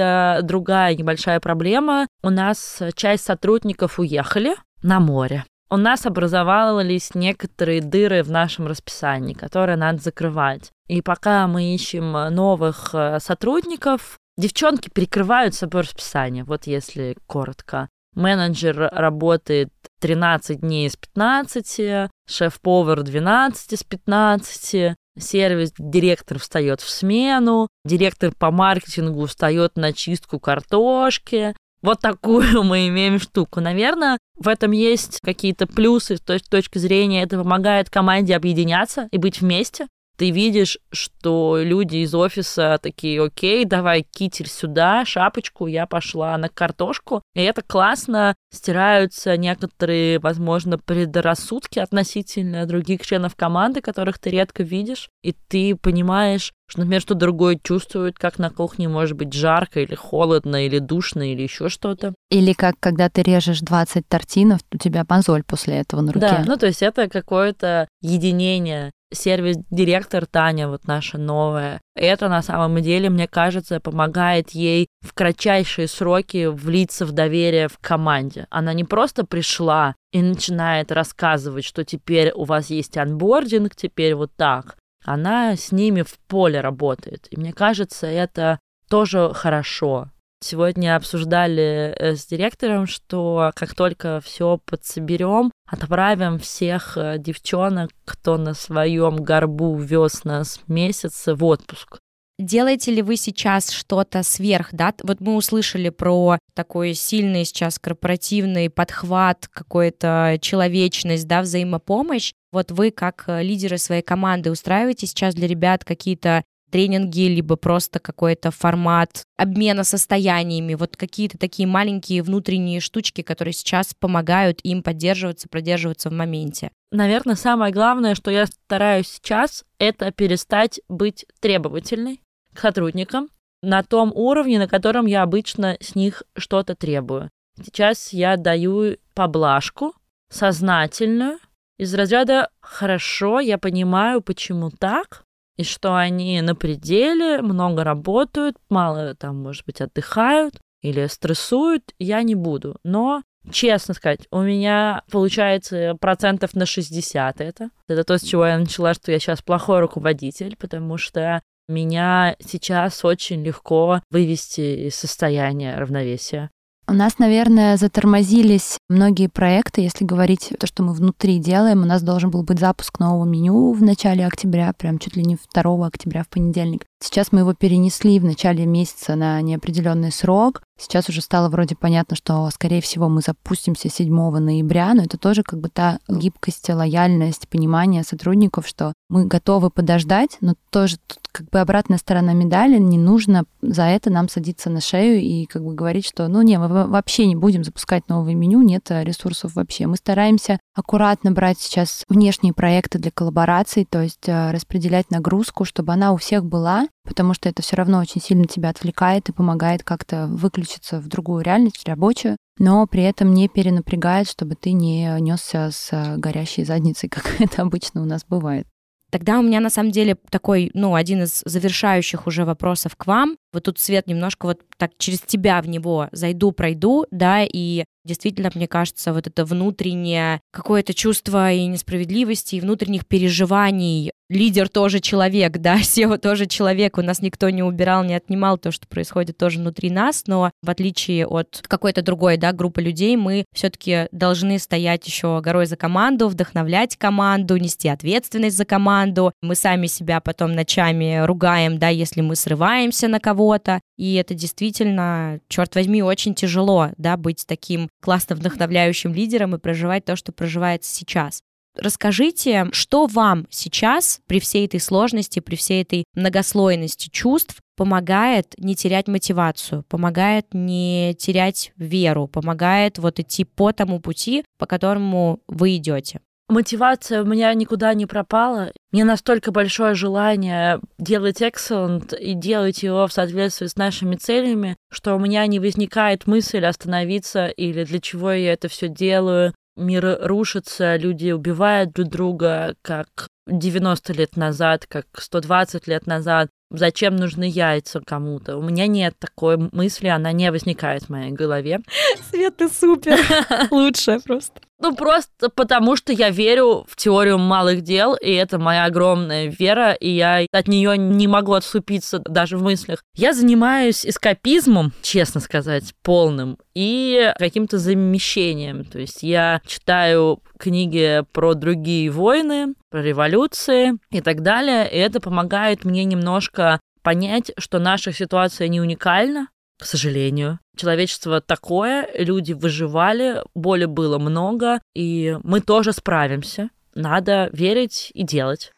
другая 0.44 0.95
небольшая 0.95 1.39
проблема. 1.39 2.07
У 2.24 2.30
нас 2.30 2.81
часть 2.95 3.25
сотрудников 3.25 4.00
уехали 4.00 4.56
на 4.83 5.00
море. 5.00 5.44
У 5.69 5.77
нас 5.77 6.06
образовались 6.06 7.15
некоторые 7.15 7.81
дыры 7.81 8.24
в 8.24 8.30
нашем 8.30 8.68
расписании, 8.68 9.33
которые 9.33 9.77
надо 9.77 10.00
закрывать. 10.01 10.69
И 10.88 11.01
пока 11.01 11.47
мы 11.47 11.74
ищем 11.74 12.12
новых 12.12 12.89
э, 12.94 13.19
сотрудников, 13.21 14.19
Девчонки 14.38 14.89
перекрывают 14.89 15.56
собой 15.56 15.81
расписание, 15.81 16.44
вот 16.44 16.66
если 16.66 17.18
коротко. 17.28 17.89
Менеджер 18.16 18.89
работает 18.92 19.69
13 20.01 20.60
дней 20.60 20.88
из 20.88 20.98
15, 20.98 22.10
шеф-повар 22.28 23.04
12 23.04 23.74
из 23.74 23.83
15, 23.83 24.95
сервис-директор 25.18 26.39
встает 26.39 26.81
в 26.81 26.89
смену, 26.89 27.68
директор 27.86 28.33
по 28.38 28.51
маркетингу 28.51 29.25
встает 29.25 29.78
на 29.78 29.94
чистку 29.94 30.39
картошки. 30.39 31.56
Вот 31.81 32.00
такую 32.00 32.63
мы 32.63 32.88
имеем 32.89 33.19
штуку. 33.19 33.60
Наверное, 33.60 34.18
в 34.38 34.48
этом 34.48 34.72
есть 34.72 35.19
какие-то 35.22 35.68
плюсы 35.68 36.18
с 36.18 36.22
точки 36.22 36.78
зрения, 36.78 37.24
это 37.24 37.38
помогает 37.38 37.89
команде 37.89 38.36
объединяться 38.36 39.07
и 39.12 39.18
быть 39.18 39.42
вместе 39.42 39.88
ты 40.21 40.29
видишь, 40.29 40.77
что 40.91 41.57
люди 41.59 41.97
из 41.97 42.13
офиса 42.13 42.77
такие, 42.79 43.23
окей, 43.23 43.65
давай 43.65 44.03
китель 44.03 44.47
сюда, 44.47 45.03
шапочку, 45.03 45.65
я 45.65 45.88
пошла 45.88 46.38
на 46.38 46.47
картошку. 46.47 47.23
И 47.33 47.41
это 47.41 47.63
классно, 47.63 48.35
стираются 48.53 49.35
некоторые, 49.35 50.19
возможно, 50.19 50.77
предрассудки 50.77 51.79
относительно 51.79 52.68
других 52.68 53.01
членов 53.03 53.35
команды, 53.35 53.81
которых 53.81 54.19
ты 54.19 54.29
редко 54.29 54.62
видишь, 54.62 55.09
и 55.23 55.33
ты 55.47 55.75
понимаешь, 55.75 56.51
что, 56.68 56.81
например, 56.81 57.01
что 57.01 57.15
другой 57.15 57.59
чувствует, 57.62 58.19
как 58.19 58.38
на 58.38 58.51
кухне 58.51 58.88
может 58.88 59.18
быть 59.18 59.33
жарко 59.33 59.79
или 59.79 59.95
холодно, 59.95 60.68
или 60.68 60.77
душно, 60.77 61.31
или 61.33 61.41
еще 61.41 61.68
что-то. 61.68 62.13
Или 62.29 62.53
как 62.53 62.75
когда 62.79 63.09
ты 63.09 63.23
режешь 63.23 63.62
20 63.62 64.07
тортинов, 64.07 64.59
у 64.71 64.77
тебя 64.77 65.03
мозоль 65.09 65.44
после 65.44 65.79
этого 65.79 66.01
на 66.01 66.13
руке. 66.13 66.27
Да, 66.27 66.44
ну 66.45 66.57
то 66.57 66.68
есть 66.68 66.83
это 66.83 67.09
какое-то 67.09 67.88
единение 68.01 68.91
сервис-директор 69.12 70.25
Таня, 70.25 70.68
вот 70.68 70.88
наша 70.88 71.18
новая, 71.18 71.81
это 71.96 72.30
на 72.30 72.42
самом 72.42 72.81
деле, 72.81 73.10
мне 73.10 73.28
кажется, 73.28 73.80
помогает 73.80 74.52
ей 74.52 74.88
в 75.02 75.13
кратчайшие 75.13 75.88
сроки 75.88 76.48
влиться 76.48 77.06
в 77.06 77.12
доверие 77.12 77.68
в 77.68 77.78
команде. 77.80 78.48
Она 78.50 78.74
не 78.74 78.84
просто 78.84 79.25
пришла 79.25 79.96
и 80.12 80.22
начинает 80.22 80.92
рассказывать, 80.92 81.66
что 81.66 81.84
теперь 81.84 82.31
у 82.34 82.46
вас 82.46 82.69
есть 82.69 82.98
анбординг, 82.98 83.75
теперь 83.75 84.16
вот 84.16 84.31
так. 84.36 84.78
Она 85.04 85.56
с 85.56 85.72
ними 85.72 86.04
в 86.04 86.18
поле 86.28 86.62
работает. 86.62 87.28
И 87.31 87.38
мне 87.38 87.54
кажется, 87.54 88.07
это 88.07 88.60
тоже 88.90 89.31
хорошо. 89.34 90.10
Сегодня 90.44 90.96
обсуждали 90.96 91.94
э, 91.98 92.16
с 92.16 92.26
директором, 92.26 92.88
что 92.88 93.52
как 93.56 93.76
только 93.76 94.20
все 94.24 94.58
подсоберем, 94.66 95.52
отправим 95.68 96.40
всех 96.40 96.98
э, 96.98 97.18
девчонок, 97.20 97.92
кто 98.06 98.38
на 98.38 98.56
своем 98.56 99.18
горбу 99.18 99.78
вез 99.78 100.24
нас 100.24 100.60
месяц 100.68 101.28
в 101.28 101.44
отпуск. 101.46 102.00
Делаете 102.40 102.92
ли 102.92 103.04
вы 103.04 103.18
сейчас 103.18 103.70
что-то 103.70 104.24
сверх, 104.24 104.70
да? 104.72 104.96
Вот 105.04 105.20
мы 105.20 105.36
услышали 105.36 105.90
про 105.90 106.40
такой 106.56 106.96
сильный 106.96 107.46
сейчас 107.46 107.78
корпоративный 107.78 108.72
подхват, 108.72 109.48
какую-то 109.48 110.40
человечность, 110.42 111.28
да, 111.28 111.44
взаимопомощь. 111.44 112.34
Вот 112.52 112.72
вы, 112.72 112.90
как 112.90 113.26
э, 113.28 113.44
лидеры 113.44 113.78
своей 113.78 114.02
команды, 114.02 114.50
устраиваете 114.50 115.06
сейчас 115.06 115.36
для 115.36 115.48
ребят 115.48 115.86
какие-то 115.86 116.44
тренинги, 116.71 117.27
либо 117.27 117.56
просто 117.56 118.00
какой-то 118.00 118.49
формат 118.49 119.23
обмена 119.37 119.83
состояниями, 119.83 120.73
вот 120.73 120.97
какие-то 120.97 121.37
такие 121.37 121.68
маленькие 121.68 122.23
внутренние 122.23 122.80
штучки, 122.80 123.21
которые 123.21 123.54
сейчас 123.54 123.94
помогают 123.94 124.61
им 124.63 124.81
поддерживаться, 124.81 125.47
продерживаться 125.47 126.09
в 126.09 126.13
моменте. 126.13 126.71
Наверное, 126.92 127.35
самое 127.35 127.71
главное, 127.71 128.16
что 128.16 128.31
я 128.31 128.47
стараюсь 128.47 129.07
сейчас, 129.07 129.63
это 129.78 130.11
перестать 130.11 130.81
быть 130.90 131.25
требовательной 131.40 132.21
к 132.54 132.59
сотрудникам 132.59 133.30
на 133.61 133.83
том 133.83 134.11
уровне, 134.13 134.57
на 134.57 134.68
котором 134.68 135.06
я 135.06 135.21
обычно 135.21 135.78
с 135.80 135.95
них 135.95 136.23
что-то 136.35 136.75
требую. 136.75 137.30
Сейчас 137.63 138.11
я 138.13 138.37
даю 138.37 138.97
поблажку 139.13 139.94
сознательную 140.30 141.37
из 141.78 141.94
разряда 141.94 142.49
«хорошо, 142.59 143.40
я 143.40 143.57
понимаю, 143.57 144.21
почему 144.21 144.69
так», 144.69 145.23
и 145.61 145.63
что 145.63 145.95
они 145.95 146.41
на 146.41 146.56
пределе, 146.56 147.41
много 147.41 147.83
работают, 147.83 148.57
мало 148.69 149.13
там, 149.13 149.37
может 149.44 149.63
быть, 149.65 149.80
отдыхают 149.80 150.59
или 150.81 151.06
стрессуют, 151.06 151.94
я 151.99 152.23
не 152.23 152.33
буду. 152.33 152.77
Но 152.83 153.21
честно 153.51 153.94
сказать, 153.94 154.27
у 154.31 154.41
меня 154.41 155.03
получается 155.11 155.95
процентов 156.01 156.56
на 156.56 156.65
60 156.65 157.41
это. 157.41 157.69
Это 157.87 158.03
то, 158.03 158.18
с 158.18 158.23
чего 158.23 158.47
я 158.47 158.57
начала, 158.57 158.95
что 158.95 159.11
я 159.11 159.19
сейчас 159.19 159.44
плохой 159.44 159.81
руководитель, 159.81 160.56
потому 160.57 160.97
что 160.97 161.41
меня 161.68 162.35
сейчас 162.44 163.06
очень 163.06 163.44
легко 163.44 164.01
вывести 164.09 164.87
из 164.87 164.95
состояния 164.95 165.75
равновесия. 165.77 166.49
У 166.92 166.94
нас, 166.94 167.19
наверное, 167.19 167.78
затормозились 167.78 168.78
многие 168.90 169.28
проекты. 169.28 169.80
Если 169.80 170.04
говорить 170.04 170.52
то, 170.60 170.68
что 170.68 170.83
мы 170.83 170.92
внутри 170.92 171.40
делаем, 171.40 171.83
у 171.83 171.86
нас 171.86 172.04
должен 172.04 172.31
был 172.31 172.44
быть 172.44 172.60
запуск 172.60 173.00
нового 173.00 173.24
меню 173.24 173.71
в 173.71 173.81
начале 173.81 174.26
октября, 174.28 174.74
прям 174.78 175.00
чуть 175.00 175.16
ли 175.16 175.24
не 175.24 175.38
2 175.54 175.88
октября 175.88 176.24
в 176.24 176.28
понедельник. 176.28 176.83
Сейчас 177.04 177.31
мы 177.31 177.40
его 177.40 177.56
перенесли 177.56 178.20
в 178.20 178.26
начале 178.26 178.68
месяца 178.68 179.16
на 179.16 179.42
неопределенный 179.42 180.12
срок. 180.12 180.62
Сейчас 180.80 181.10
уже 181.10 181.22
стало 181.22 181.50
вроде 181.50 181.76
понятно, 181.76 182.16
что, 182.16 182.50
скорее 182.52 182.81
всего, 182.81 183.10
мы 183.10 183.22
запустимся 183.22 183.90
7 183.90 184.14
ноября, 184.38 184.94
но 184.94 185.04
это 185.04 185.18
тоже 185.18 185.44
как 185.44 185.60
бы 185.60 185.70
та 185.70 186.00
гибкость, 186.08 186.70
лояльность, 186.70 187.48
понимание 187.50 188.04
сотрудников, 188.04 188.68
что 188.68 188.94
мы 189.10 189.26
готовы 189.26 189.70
подождать, 189.70 190.38
но 190.42 190.54
тоже 190.70 190.98
тут 191.06 191.20
как 191.31 191.50
бы 191.50 191.60
обратная 191.60 191.98
сторона 191.98 192.34
медали, 192.34 192.78
не 192.80 192.98
нужно 192.98 193.46
за 193.62 193.84
это 193.84 194.10
нам 194.10 194.28
садиться 194.28 194.70
на 194.70 194.81
шею 194.81 195.22
и 195.22 195.46
как 195.46 195.64
бы 195.64 195.74
говорить, 195.74 196.06
что 196.06 196.28
ну 196.28 196.42
не, 196.42 196.58
мы 196.58 196.88
вообще 196.88 197.26
не 197.28 197.36
будем 197.36 197.64
запускать 197.64 198.10
новое 198.10 198.36
меню, 198.36 198.62
нет 198.62 198.88
ресурсов 198.90 199.56
вообще. 199.56 199.88
Мы 199.88 199.98
стараемся 199.98 200.60
аккуратно 200.76 201.31
брать 201.31 201.60
сейчас 201.60 202.06
внешние 202.10 202.54
проекты 202.54 203.00
для 203.00 203.12
коллабораций, 203.12 203.86
то 203.86 204.02
есть 204.02 204.28
э, 204.28 204.52
распределять 204.52 205.12
нагрузку, 205.12 205.66
чтобы 205.66 205.94
она 205.94 206.12
у 206.12 206.18
всех 206.18 206.46
была, 206.46 206.88
потому 207.04 207.33
что 207.33 207.50
это 207.50 207.62
все 207.62 207.76
равно 207.76 208.00
очень 208.00 208.21
сильно 208.21 208.45
тебя 208.45 208.69
отвлекает 208.69 209.30
и 209.30 209.33
помогает 209.33 209.83
как-то 209.83 210.28
выключиться 210.28 211.00
в 211.00 211.07
другую 211.07 211.44
реальность, 211.44 211.88
рабочую, 211.88 212.38
но 212.57 212.86
при 212.88 213.04
этом 213.04 213.33
не 213.33 213.48
перенапрягает, 213.48 214.30
чтобы 214.30 214.56
ты 214.56 214.71
не 214.74 215.19
несся 215.19 215.71
с 215.71 216.16
горящей 216.18 216.64
задницей, 216.64 217.10
как 217.10 217.40
это 217.40 217.62
обычно 217.62 218.02
у 218.02 218.06
нас 218.06 218.26
бывает. 218.28 218.68
Тогда 219.12 219.40
у 219.40 219.42
меня 219.42 219.60
на 219.60 219.69
самом 219.69 219.92
деле 219.92 220.16
такой, 220.30 220.71
ну, 220.74 220.95
один 220.95 221.24
из 221.24 221.42
завершающих 221.45 222.28
уже 222.28 222.45
вопросов 222.45 222.95
к 222.95 223.06
вам. 223.07 223.36
Вот 223.54 223.64
тут 223.64 223.80
Свет 223.80 224.08
немножко 224.08 224.46
вот 224.46 224.62
так 224.78 224.92
через 224.98 225.22
тебя 225.22 225.62
в 225.62 225.68
него 225.68 226.10
зайду, 226.12 226.52
пройду, 226.52 227.06
да, 227.12 227.44
и 227.44 227.84
действительно, 228.04 228.50
мне 228.56 228.68
кажется, 228.68 229.14
вот 229.14 229.28
это 229.28 229.46
внутреннее 229.46 230.42
какое-то 230.52 230.94
чувство 230.94 231.52
и 231.52 231.66
несправедливости, 231.68 232.56
и 232.56 232.62
внутренних 232.62 233.06
переживаний. 233.06 234.12
Лидер 234.30 234.70
тоже 234.70 235.02
человек, 235.02 235.58
да, 235.58 235.78
SEO 235.81 236.18
тоже 236.18 236.46
человек, 236.46 236.98
у 236.98 237.02
нас 237.02 237.22
никто 237.22 237.50
не 237.50 237.64
убирал, 237.64 238.04
не 238.04 238.16
отнимал 238.16 238.58
то, 238.58 238.72
что 238.72 238.88
происходит 238.88 239.38
тоже 239.38 239.60
внутри 239.60 239.90
нас, 239.90 240.24
но 240.26 240.52
в 240.64 240.70
отличие 240.70 241.28
от 241.28 241.62
какой-то 241.68 242.02
другой, 242.02 242.38
да, 242.38 242.54
группы 242.54 242.81
людей, 242.81 243.18
мы 243.18 243.46
все-таки 243.54 244.08
должны 244.12 244.58
стоять 244.58 245.06
еще 245.06 245.42
горой 245.42 245.66
за 245.66 245.76
команду, 245.76 246.28
вдохновлять 246.28 246.96
команду, 246.96 247.58
нести 247.58 247.90
ответственность 247.90 248.58
за 248.58 248.66
команду. 248.66 249.34
Мы 249.42 249.56
сами 249.56 249.88
себя 249.88 250.22
потом 250.22 250.54
ночами 250.54 251.24
ругаем, 251.26 251.78
да, 251.78 251.90
если 251.90 252.22
мы 252.22 252.36
срываемся 252.36 253.08
на 253.08 253.20
кого-то, 253.42 253.81
и 253.98 254.14
это 254.16 254.33
действительно, 254.33 255.40
черт 255.48 255.74
возьми, 255.76 256.04
очень 256.04 256.36
тяжело, 256.36 256.90
да, 256.98 257.18
быть 257.18 257.45
таким 257.48 257.90
классно 258.02 258.36
вдохновляющим 258.36 259.14
лидером 259.14 259.56
и 259.56 259.60
проживать 259.60 260.06
то, 260.06 260.16
что 260.16 260.31
проживается 260.31 260.94
сейчас. 260.94 261.42
Расскажите, 261.76 262.68
что 262.74 263.07
вам 263.07 263.48
сейчас 263.50 264.19
при 264.28 264.40
всей 264.40 264.66
этой 264.66 264.80
сложности, 264.80 265.40
при 265.40 265.56
всей 265.56 265.83
этой 265.83 266.04
многослойности 266.14 267.10
чувств 267.10 267.62
помогает 267.78 268.54
не 268.57 268.76
терять 268.76 269.07
мотивацию, 269.07 269.83
помогает 269.88 270.48
не 270.54 271.16
терять 271.18 271.71
веру, 271.78 272.28
помогает 272.28 273.00
вот 273.00 273.19
идти 273.19 273.45
по 273.45 273.71
тому 273.71 274.00
пути, 274.02 274.44
по 274.60 274.66
которому 274.66 275.40
вы 275.48 275.78
идете 275.78 276.19
мотивация 276.52 277.24
у 277.24 277.26
меня 277.26 277.54
никуда 277.54 277.94
не 277.94 278.06
пропала. 278.06 278.72
Мне 278.92 279.04
настолько 279.06 279.52
большое 279.52 279.96
желание 279.96 280.80
делать 281.00 281.42
excellent 281.42 282.16
и 282.18 282.34
делать 282.34 282.84
его 282.84 283.08
в 283.08 283.14
соответствии 283.14 283.68
с 283.68 283.78
нашими 283.78 284.16
целями, 284.16 284.78
что 284.92 285.16
у 285.16 285.20
меня 285.20 285.48
не 285.48 285.60
возникает 285.60 286.28
мысль 286.28 286.66
остановиться 286.66 287.48
или 287.48 287.84
для 287.84 288.00
чего 288.00 288.31
я 288.31 288.54
это 288.54 288.68
все 288.68 288.88
делаю. 288.88 289.54
Мир 289.78 290.20
рушится, 290.22 290.98
люди 290.98 291.31
убивают 291.31 291.94
друг 291.94 292.10
друга, 292.10 292.76
как 292.81 293.08
90 293.48 294.14
лет 294.14 294.38
назад, 294.38 294.86
как 294.88 295.06
120 295.18 295.88
лет 295.88 296.07
назад. 296.07 296.50
Зачем 296.69 297.18
нужны 297.18 297.44
яйца 297.50 298.02
кому-то? 298.06 298.56
У 298.57 298.62
меня 298.62 298.88
нет 298.88 299.16
такой 299.19 299.57
мысли, 299.57 300.07
она 300.07 300.31
не 300.31 300.50
возникает 300.52 301.04
в 301.04 301.10
моей 301.10 301.31
голове. 301.31 301.81
Свет, 302.30 302.57
ты 302.57 302.69
супер. 302.69 303.19
Лучшая 303.71 304.19
просто. 304.19 304.62
Ну, 304.81 304.95
просто 304.95 305.50
потому 305.50 305.95
что 305.95 306.12
я 306.12 306.31
верю 306.31 306.86
в 306.90 306.95
теорию 306.95 307.38
малых 307.38 307.81
дел, 307.81 308.16
и 308.16 308.31
это 308.31 308.57
моя 308.57 308.86
огромная 308.86 309.45
вера, 309.45 309.92
и 309.92 310.10
я 310.10 310.44
от 310.52 310.68
нее 310.68 310.98
не 310.98 311.28
могу 311.28 311.54
отступиться 311.54 312.18
даже 312.19 312.57
в 312.57 312.64
мыслях. 312.64 313.04
Я 313.14 313.33
занимаюсь 313.33 314.06
эскапизмом, 314.06 314.92
честно 315.04 315.40
сказать, 315.40 315.94
полным, 316.02 316.57
и 316.74 317.31
каким-то 317.38 317.78
замещением. 317.78 318.83
То 318.86 318.98
есть 318.98 319.21
я 319.21 319.62
читаю 319.68 320.42
книги 320.57 321.24
про 321.31 321.54
другие 321.54 322.10
войны, 322.10 322.74
про 322.92 323.02
революции 323.02 323.94
и 324.12 324.21
так 324.21 324.42
далее, 324.42 324.88
и 324.92 324.98
это 324.98 325.19
помогает 325.21 325.86
мне 325.86 326.04
немножко 326.04 326.80
понять, 327.02 327.52
что 327.57 327.80
наша 327.80 328.12
ситуация 328.12 328.68
не 328.68 328.81
уникальна, 328.81 329.48
к 329.80 329.86
сожалению. 329.86 330.60
Человечество 330.76 331.42
такое, 331.42 332.07
люди 332.14 332.54
выживали, 332.54 333.42
боли 333.56 333.86
было 333.86 334.19
много, 334.19 334.81
и 334.94 335.38
мы 335.42 335.62
тоже 335.62 335.94
справимся. 335.94 336.69
Надо 336.94 337.50
верить 337.54 338.12
и 338.14 338.24
делать. 338.24 338.74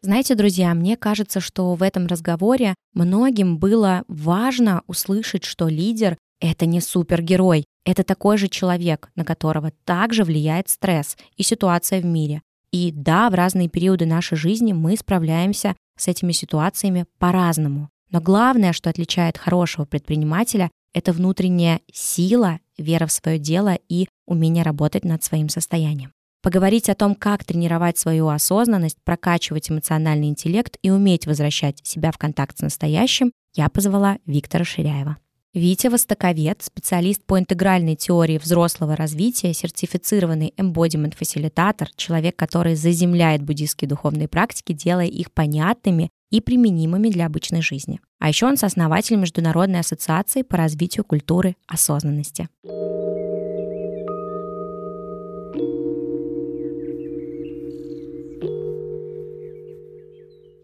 Знаете, 0.00 0.34
друзья, 0.34 0.74
мне 0.74 0.96
кажется, 0.96 1.40
что 1.40 1.74
в 1.74 1.82
этом 1.82 2.06
разговоре 2.06 2.74
многим 2.94 3.58
было 3.58 4.04
важно 4.08 4.82
услышать, 4.86 5.44
что 5.44 5.68
лидер— 5.68 6.16
это 6.40 6.66
не 6.66 6.80
супергерой, 6.80 7.64
это 7.84 8.04
такой 8.04 8.38
же 8.38 8.48
человек, 8.48 9.10
на 9.14 9.24
которого 9.24 9.72
также 9.84 10.24
влияет 10.24 10.68
стресс 10.68 11.16
и 11.36 11.42
ситуация 11.42 12.00
в 12.00 12.04
мире. 12.04 12.42
И 12.70 12.92
да, 12.92 13.30
в 13.30 13.34
разные 13.34 13.68
периоды 13.68 14.04
нашей 14.06 14.36
жизни 14.36 14.72
мы 14.72 14.96
справляемся 14.96 15.74
с 15.96 16.06
этими 16.08 16.32
ситуациями 16.32 17.06
по-разному. 17.18 17.88
Но 18.10 18.20
главное, 18.20 18.72
что 18.72 18.90
отличает 18.90 19.38
хорошего 19.38 19.84
предпринимателя, 19.84 20.70
это 20.92 21.12
внутренняя 21.12 21.80
сила, 21.92 22.60
вера 22.76 23.06
в 23.06 23.12
свое 23.12 23.38
дело 23.38 23.78
и 23.88 24.08
умение 24.26 24.64
работать 24.64 25.04
над 25.04 25.22
своим 25.22 25.48
состоянием. 25.48 26.12
Поговорить 26.42 26.88
о 26.88 26.94
том, 26.94 27.14
как 27.14 27.44
тренировать 27.44 27.98
свою 27.98 28.28
осознанность, 28.28 28.98
прокачивать 29.02 29.70
эмоциональный 29.70 30.28
интеллект 30.28 30.76
и 30.82 30.90
уметь 30.90 31.26
возвращать 31.26 31.84
себя 31.84 32.12
в 32.12 32.18
контакт 32.18 32.58
с 32.58 32.62
настоящим, 32.62 33.32
я 33.54 33.68
позвала 33.68 34.18
Виктора 34.24 34.64
Ширяева. 34.64 35.16
Витя 35.54 35.88
Востоковед, 35.88 36.62
специалист 36.62 37.24
по 37.24 37.38
интегральной 37.38 37.96
теории 37.96 38.36
взрослого 38.36 38.96
развития, 38.96 39.54
сертифицированный 39.54 40.52
embodiment-фасилитатор, 40.58 41.88
человек, 41.96 42.36
который 42.36 42.74
заземляет 42.74 43.42
буддийские 43.42 43.88
духовные 43.88 44.28
практики, 44.28 44.74
делая 44.74 45.06
их 45.06 45.32
понятными 45.32 46.10
и 46.30 46.42
применимыми 46.42 47.08
для 47.08 47.24
обычной 47.24 47.62
жизни. 47.62 47.98
А 48.18 48.28
еще 48.28 48.46
он 48.46 48.58
сооснователь 48.58 49.16
Международной 49.16 49.80
ассоциации 49.80 50.42
по 50.42 50.58
развитию 50.58 51.04
культуры 51.04 51.56
осознанности. 51.66 52.48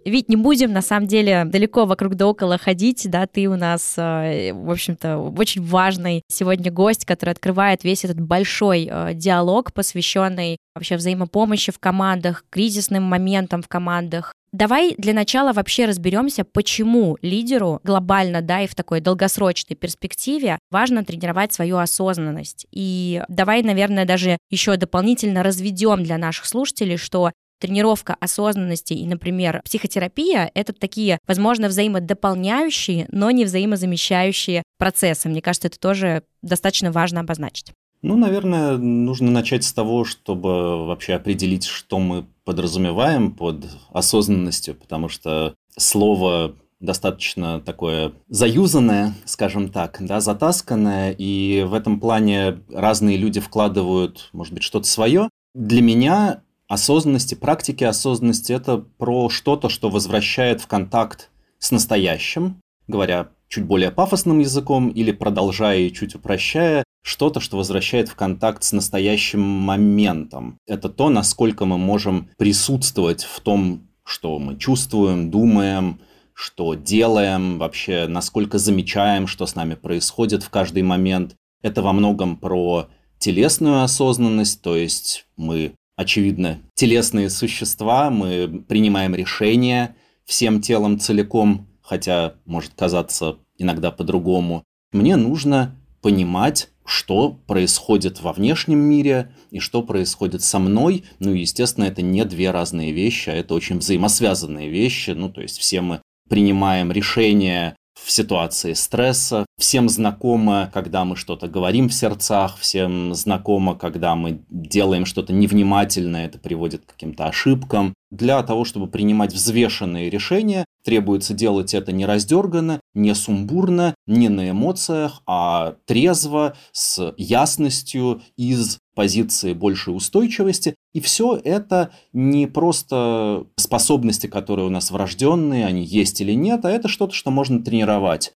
Ведь 0.05 0.29
не 0.29 0.37
будем, 0.37 0.73
на 0.73 0.83
самом 0.83 1.07
деле, 1.07 1.45
далеко 1.45 1.87
вокруг 1.87 2.15
да 2.15 2.27
около 2.27 2.59
ходить, 2.59 3.09
да, 3.11 3.27
ты 3.27 3.49
у 3.49 3.57
нас, 3.57 3.95
э, 3.97 4.53
в 4.53 4.71
общем-то, 4.71 5.19
очень 5.19 5.63
важный 5.63 6.23
сегодня 6.29 6.71
гость, 6.71 7.05
который 7.05 7.31
открывает 7.31 7.85
весь 7.85 8.05
этот 8.05 8.21
большой 8.21 8.89
э, 8.91 9.15
диалог, 9.15 9.73
посвященный 9.73 10.59
вообще 10.75 10.97
взаимопомощи 10.97 11.73
в 11.73 11.79
командах, 11.79 12.45
кризисным 12.51 13.03
моментам 13.05 13.63
в 13.63 13.69
командах, 13.69 14.35
Давай 14.55 14.95
для 14.99 15.15
начала 15.15 15.53
вообще 15.53 15.85
разберемся, 15.85 16.45
почему 16.45 17.19
лидеру 17.23 17.81
глобально, 17.83 18.41
да, 18.41 18.61
и 18.61 18.69
в 18.69 18.77
такой 18.77 19.01
долгосрочной 19.01 19.75
перспективе 19.75 20.61
важно 20.71 21.05
тренировать 21.05 21.53
свою 21.53 21.79
осознанность. 21.79 22.65
И 22.71 23.21
давай, 23.27 23.65
наверное, 23.65 24.05
даже 24.05 24.39
еще 24.51 24.77
дополнительно 24.77 25.43
разведем 25.43 26.05
для 26.05 26.19
наших 26.19 26.47
слушателей, 26.47 26.99
что 26.99 27.33
тренировка 27.59 28.17
осознанности 28.21 28.93
и, 28.93 29.07
например, 29.07 29.63
психотерапия— 29.65 30.51
это 30.55 30.73
такие, 30.73 31.19
возможно, 31.27 31.69
взаимодополняющие, 31.69 33.07
но 33.11 33.31
не 33.31 33.45
взаимозамещающие 33.45 34.63
процессы. 34.79 35.29
Мне 35.29 35.43
кажется, 35.43 35.69
это 35.69 35.79
тоже 35.79 36.23
достаточно 36.43 36.93
важно 36.93 37.21
обозначить. 37.21 37.73
Ну, 38.03 38.17
наверное, 38.17 38.77
нужно 38.77 39.31
начать 39.31 39.65
с 39.65 39.73
того, 39.73 40.05
чтобы 40.05 40.87
вообще 40.87 41.15
определить, 41.15 41.65
что 41.65 41.99
мы 41.99 42.27
подразумеваем 42.45 43.33
под 43.33 43.67
осознанностью, 43.93 44.75
потому 44.75 45.09
что 45.09 45.55
слово 45.79 46.55
достаточно 46.81 47.61
такое 47.61 48.13
заюзанное, 48.29 49.15
скажем 49.25 49.71
так, 49.71 49.97
да, 50.01 50.21
затасканное, 50.21 51.15
и 51.17 51.65
в 51.67 51.73
этом 51.73 51.99
плане 51.99 52.61
разные 52.71 53.17
люди 53.17 53.41
вкладывают, 53.41 54.29
может 54.33 54.53
быть, 54.53 54.63
что-то 54.63 54.87
свое. 54.87 55.31
Для 55.55 55.81
меня 55.81 56.43
осознанности, 56.69 57.35
практики 57.35 57.85
осознанности– 57.85 58.53
это 58.55 58.79
про 58.79 59.29
что-то, 59.29 59.69
что 59.69 59.91
возвращает 59.91 60.61
в 60.61 60.67
контакт 60.67 61.31
с 61.59 61.71
настоящим, 61.71 62.61
говоря 62.87 63.29
чуть 63.49 63.65
более 63.65 63.91
пафосным 63.91 64.41
языком 64.41 64.89
или 64.89 65.13
продолжая 65.13 65.79
и 65.81 65.93
чуть 65.93 66.15
упрощая, 66.15 66.85
что-то, 67.03 67.41
что 67.41 67.57
возвращает 67.57 68.09
в 68.09 68.15
контакт 68.15 68.65
с 68.65 68.73
настоящим 68.73 69.41
моментом. 69.41 70.59
Это 70.67 70.89
то, 70.89 71.11
насколько 71.11 71.67
мы 71.67 71.79
можем 71.79 72.31
присутствовать 72.39 73.25
в 73.25 73.41
том, 73.41 73.89
что 74.05 74.39
мы 74.39 74.59
чувствуем, 74.59 75.31
думаем, 75.31 76.01
что 76.33 76.75
делаем, 76.75 77.59
вообще 77.59 78.07
насколько 78.09 78.59
замечаем, 78.59 79.27
что 79.27 79.47
с 79.47 79.55
нами 79.55 79.75
происходит 79.75 80.43
в 80.43 80.51
каждый 80.51 80.83
момент. 80.83 81.37
Это 81.63 81.81
во 81.83 81.93
многом 81.93 82.37
про 82.37 82.89
телесную 83.19 83.83
осознанность, 83.83 84.61
то 84.61 84.77
есть 84.77 85.27
мы 85.37 85.75
очевидно, 85.97 86.61
телесные 86.75 87.31
существа, 87.31 88.11
мы 88.11 88.65
принимаем 88.69 89.15
решения 89.15 89.97
всем 90.25 90.61
телом 90.61 90.99
целиком, 90.99 91.69
хотя 91.83 92.35
может 92.45 92.73
казаться 92.75 93.39
иногда 93.59 93.91
по-другому. 93.91 94.65
Мне 94.93 95.17
нужно 95.17 95.77
понимать, 96.01 96.71
что 96.85 97.31
происходит 97.31 98.21
во 98.21 98.33
внешнем 98.33 98.79
мире 98.79 99.35
и 99.51 99.59
что 99.59 99.83
происходит 99.83 100.43
со 100.43 100.59
мной. 100.59 101.05
Ну, 101.19 101.33
естественно, 101.33 101.85
это 101.85 102.03
не 102.03 102.25
две 102.25 102.51
разные 102.51 102.93
вещи, 102.93 103.31
а 103.31 103.35
это 103.35 103.55
очень 103.55 103.79
взаимосвязанные 103.79 104.69
вещи. 104.69 105.11
Ну, 105.11 105.31
то 105.31 105.41
есть 105.41 105.59
все 105.59 105.81
мы 105.81 106.03
принимаем 106.29 106.93
решения 106.93 107.75
в 108.05 108.11
ситуации 108.11 108.75
стресса. 108.75 109.47
Всем 109.59 109.89
знакомо, 109.89 110.71
когда 110.73 111.05
мы 111.05 111.17
что-то 111.17 111.49
говорим 111.49 111.89
в 111.89 111.95
сердцах, 111.95 112.59
всем 112.59 113.15
знакомо, 113.15 113.75
когда 113.75 114.15
мы 114.15 114.43
делаем 114.51 115.07
что-то 115.07 115.33
невнимательно, 115.33 116.19
это 116.19 116.39
приводит 116.39 116.85
к 116.85 116.91
каким-то 116.91 117.27
ошибкам. 117.27 117.95
Для 118.11 118.43
того, 118.43 118.65
чтобы 118.65 118.87
принимать 118.87 119.33
взвешенные 119.33 120.11
решения, 120.11 120.67
требуется 120.85 121.35
делать 121.35 121.75
это 121.75 121.93
не 121.93 122.05
раздерганно, 122.05 122.81
не 122.95 123.15
сумбурно, 123.15 123.95
не 124.07 124.29
на 124.29 124.51
эмоциях, 124.51 125.23
а 125.27 125.77
трезво, 125.87 126.55
с 126.73 127.15
ясностью, 127.17 128.23
из 128.37 128.79
позиции 128.95 129.53
большей 129.53 129.95
устойчивости. 129.95 130.75
И 130.93 131.01
все 131.01 131.41
это 131.43 131.91
не 132.13 132.47
просто 132.47 133.47
способности, 133.57 134.27
которые 134.27 134.67
у 134.67 134.71
нас 134.71 134.91
врожденные, 134.91 135.67
они 135.67 135.85
есть 135.85 136.21
или 136.21 136.33
нет, 136.33 136.65
а 136.65 136.71
это 136.71 136.89
что-то, 136.89 137.13
что 137.13 137.31
можно 137.31 137.63
тренировать. 137.63 138.33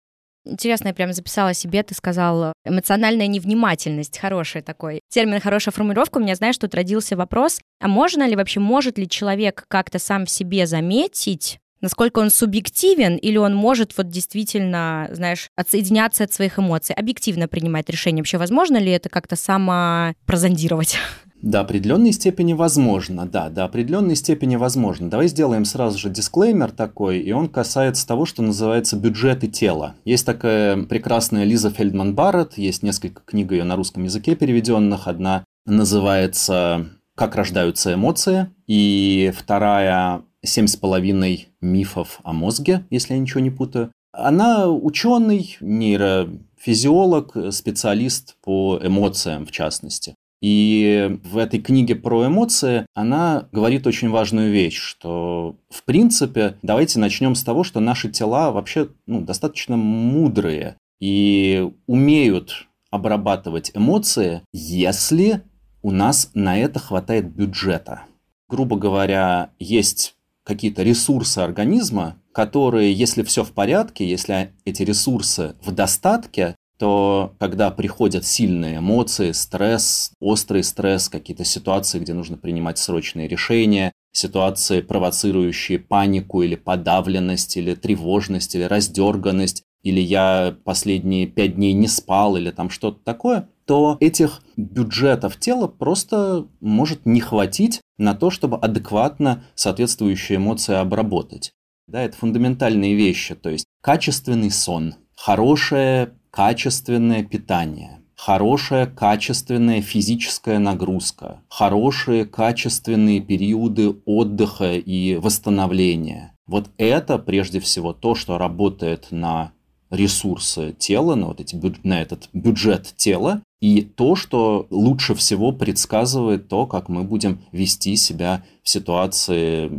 Интересно, 0.46 0.90
я 0.90 0.94
прямо 0.94 1.12
записала 1.12 1.56
себе, 1.56 1.82
ты 1.82 1.96
сказал, 1.96 2.54
эмоциональная 2.64 3.26
невнимательность, 3.26 4.20
хороший 4.20 4.62
такой 4.62 5.02
термин, 5.10 5.42
хорошая 5.42 5.74
формулировка. 5.74 6.20
У 6.20 6.22
меня, 6.22 6.36
знаешь, 6.36 6.58
тут 6.58 6.76
родился 6.76 7.18
вопрос, 7.18 7.60
а 7.82 7.88
можно 7.88 8.28
ли 8.28 8.36
вообще, 8.36 8.60
может 8.60 9.00
ли 9.00 9.10
человек 9.10 9.66
как-то 9.68 9.98
сам 9.98 10.26
в 10.26 10.30
себе 10.30 10.68
заметить, 10.68 11.58
насколько 11.86 12.18
он 12.18 12.32
субъективен, 12.32 13.16
или 13.16 13.38
он 13.38 13.56
может 13.56 13.96
вот 13.96 14.10
действительно, 14.10 15.08
знаешь, 15.12 15.50
отсоединяться 15.56 16.24
от 16.24 16.34
своих 16.34 16.58
эмоций, 16.58 16.96
объективно 16.96 17.48
принимать 17.48 17.88
решения. 17.92 18.22
Вообще 18.22 18.40
возможно 18.40 18.78
ли 18.78 18.92
это 18.92 19.08
как-то 19.08 19.36
самопрозондировать? 19.36 20.98
До 21.44 21.60
определенной 21.60 22.12
степени 22.12 22.54
возможно, 22.54 23.28
да, 23.28 23.50
до 23.50 23.66
определенной 23.66 24.16
степени 24.16 24.56
возможно. 24.56 25.12
Давай 25.12 25.28
сделаем 25.28 25.64
сразу 25.64 26.00
же 26.00 26.10
дисклеймер 26.10 26.72
такой, 26.72 27.20
и 27.20 27.32
он 27.34 27.50
касается 27.50 28.08
того, 28.08 28.26
что 28.26 28.42
называется 28.42 28.96
бюджеты 28.96 29.46
тела. 29.48 29.94
Есть 30.06 30.26
такая 30.26 30.82
прекрасная 30.86 31.44
Лиза 31.44 31.70
Фельдман 31.70 32.16
Барретт, 32.16 32.58
есть 32.58 32.82
несколько 32.82 33.22
книг 33.22 33.52
ее 33.52 33.64
на 33.64 33.76
русском 33.76 34.06
языке 34.06 34.36
переведенных. 34.36 35.08
Одна 35.08 35.44
называется 35.68 36.88
«Как 37.14 37.36
рождаются 37.36 37.94
эмоции», 37.94 38.50
и 38.66 39.32
вторая 39.38 40.24
«Семь 40.46 40.68
с 40.68 40.76
половиной 40.76 41.50
мифов 41.62 42.20
о 42.24 42.34
мозге», 42.34 42.86
если 42.90 43.14
я 43.14 43.20
ничего 43.20 43.40
не 43.42 43.52
путаю. 43.52 43.92
Она 44.14 44.70
ученый, 44.70 45.58
нейрофизиолог, 45.60 47.36
специалист 47.52 48.36
по 48.42 48.80
эмоциям 48.82 49.46
в 49.46 49.52
частности. 49.52 50.16
И 50.42 51.20
в 51.24 51.38
этой 51.38 51.60
книге 51.60 51.96
про 51.96 52.28
эмоции 52.28 52.86
она 52.94 53.48
говорит 53.52 53.88
очень 53.88 54.10
важную 54.10 54.52
вещь, 54.52 54.78
что 54.78 55.56
в 55.70 55.84
принципе 55.84 56.58
давайте 56.62 57.00
начнем 57.00 57.36
с 57.36 57.44
того, 57.44 57.64
что 57.64 57.80
наши 57.80 58.10
тела 58.10 58.52
вообще 58.52 58.90
ну, 59.08 59.22
достаточно 59.22 59.76
мудрые 59.76 60.76
и 61.00 61.68
умеют 61.88 62.68
обрабатывать 62.92 63.72
эмоции, 63.74 64.42
если 64.54 65.42
у 65.82 65.92
нас 65.92 66.32
на 66.34 66.58
это 66.58 66.80
хватает 66.80 67.30
бюджета. 67.30 68.04
Грубо 68.48 68.78
говоря, 68.78 69.50
есть 69.60 70.15
какие-то 70.46 70.84
ресурсы 70.84 71.40
организма, 71.40 72.18
которые, 72.32 72.94
если 72.94 73.24
все 73.24 73.44
в 73.44 73.52
порядке, 73.52 74.08
если 74.08 74.54
эти 74.64 74.84
ресурсы 74.84 75.56
в 75.62 75.72
достатке, 75.72 76.56
то 76.78 77.34
когда 77.40 77.72
приходят 77.72 78.26
сильные 78.26 78.78
эмоции, 78.78 79.32
стресс, 79.32 80.12
острый 80.20 80.64
стресс, 80.64 81.10
какие-то 81.10 81.46
ситуации, 81.46 82.00
где 82.00 82.14
нужно 82.14 82.38
принимать 82.38 82.78
срочные 82.78 83.28
решения, 83.28 83.92
ситуации, 84.12 84.82
провоцирующие 84.82 85.80
панику 85.80 86.42
или 86.42 86.56
подавленность, 86.56 87.58
или 87.58 87.76
тревожность, 87.76 88.56
или 88.56 88.64
раздерганность, 88.64 89.64
или 89.84 90.00
я 90.00 90.56
последние 90.64 91.28
пять 91.28 91.56
дней 91.56 91.74
не 91.74 91.88
спал, 91.88 92.36
или 92.36 92.52
там 92.52 92.70
что-то 92.70 93.00
такое, 93.04 93.50
то 93.66 93.98
этих 94.00 94.42
бюджетов 94.58 95.38
тела 95.38 95.68
просто 95.68 96.48
может 96.60 97.06
не 97.06 97.20
хватить 97.20 97.82
на 97.98 98.14
то, 98.14 98.30
чтобы 98.30 98.58
адекватно 98.58 99.44
соответствующие 99.56 100.38
эмоции 100.38 100.76
обработать. 100.76 101.52
Да, 101.88 102.02
это 102.02 102.18
фундаментальные 102.18 102.96
вещи, 102.96 103.36
то 103.36 103.50
есть 103.50 103.66
качественный 103.82 104.52
сон, 104.52 104.96
хорошее 105.16 106.14
качественное 106.32 107.24
питание, 107.24 108.02
хорошая 108.16 108.88
качественная 108.88 109.82
физическая 109.82 110.58
нагрузка, 110.58 111.42
хорошие 111.48 112.26
качественные 112.26 113.22
периоды 113.22 113.96
отдыха 114.06 114.74
и 114.74 115.16
восстановления. 115.18 116.34
Вот 116.48 116.70
это 116.78 117.18
прежде 117.18 117.60
всего 117.60 117.94
то, 117.94 118.16
что 118.16 118.38
работает 118.38 119.08
на 119.12 119.52
ресурсы 119.96 120.76
тела, 120.78 121.16
на, 121.16 121.28
вот 121.28 121.42
эти, 121.42 121.56
на 121.84 122.02
этот 122.02 122.30
бюджет 122.34 122.94
тела, 122.98 123.42
и 123.62 123.82
то, 123.82 124.16
что 124.16 124.68
лучше 124.70 125.16
всего 125.16 125.52
предсказывает 125.52 126.48
то, 126.48 126.68
как 126.68 126.90
мы 126.90 127.04
будем 127.04 127.40
вести 127.52 127.96
себя 127.96 128.44
в 128.62 128.70
ситуации 128.70 129.72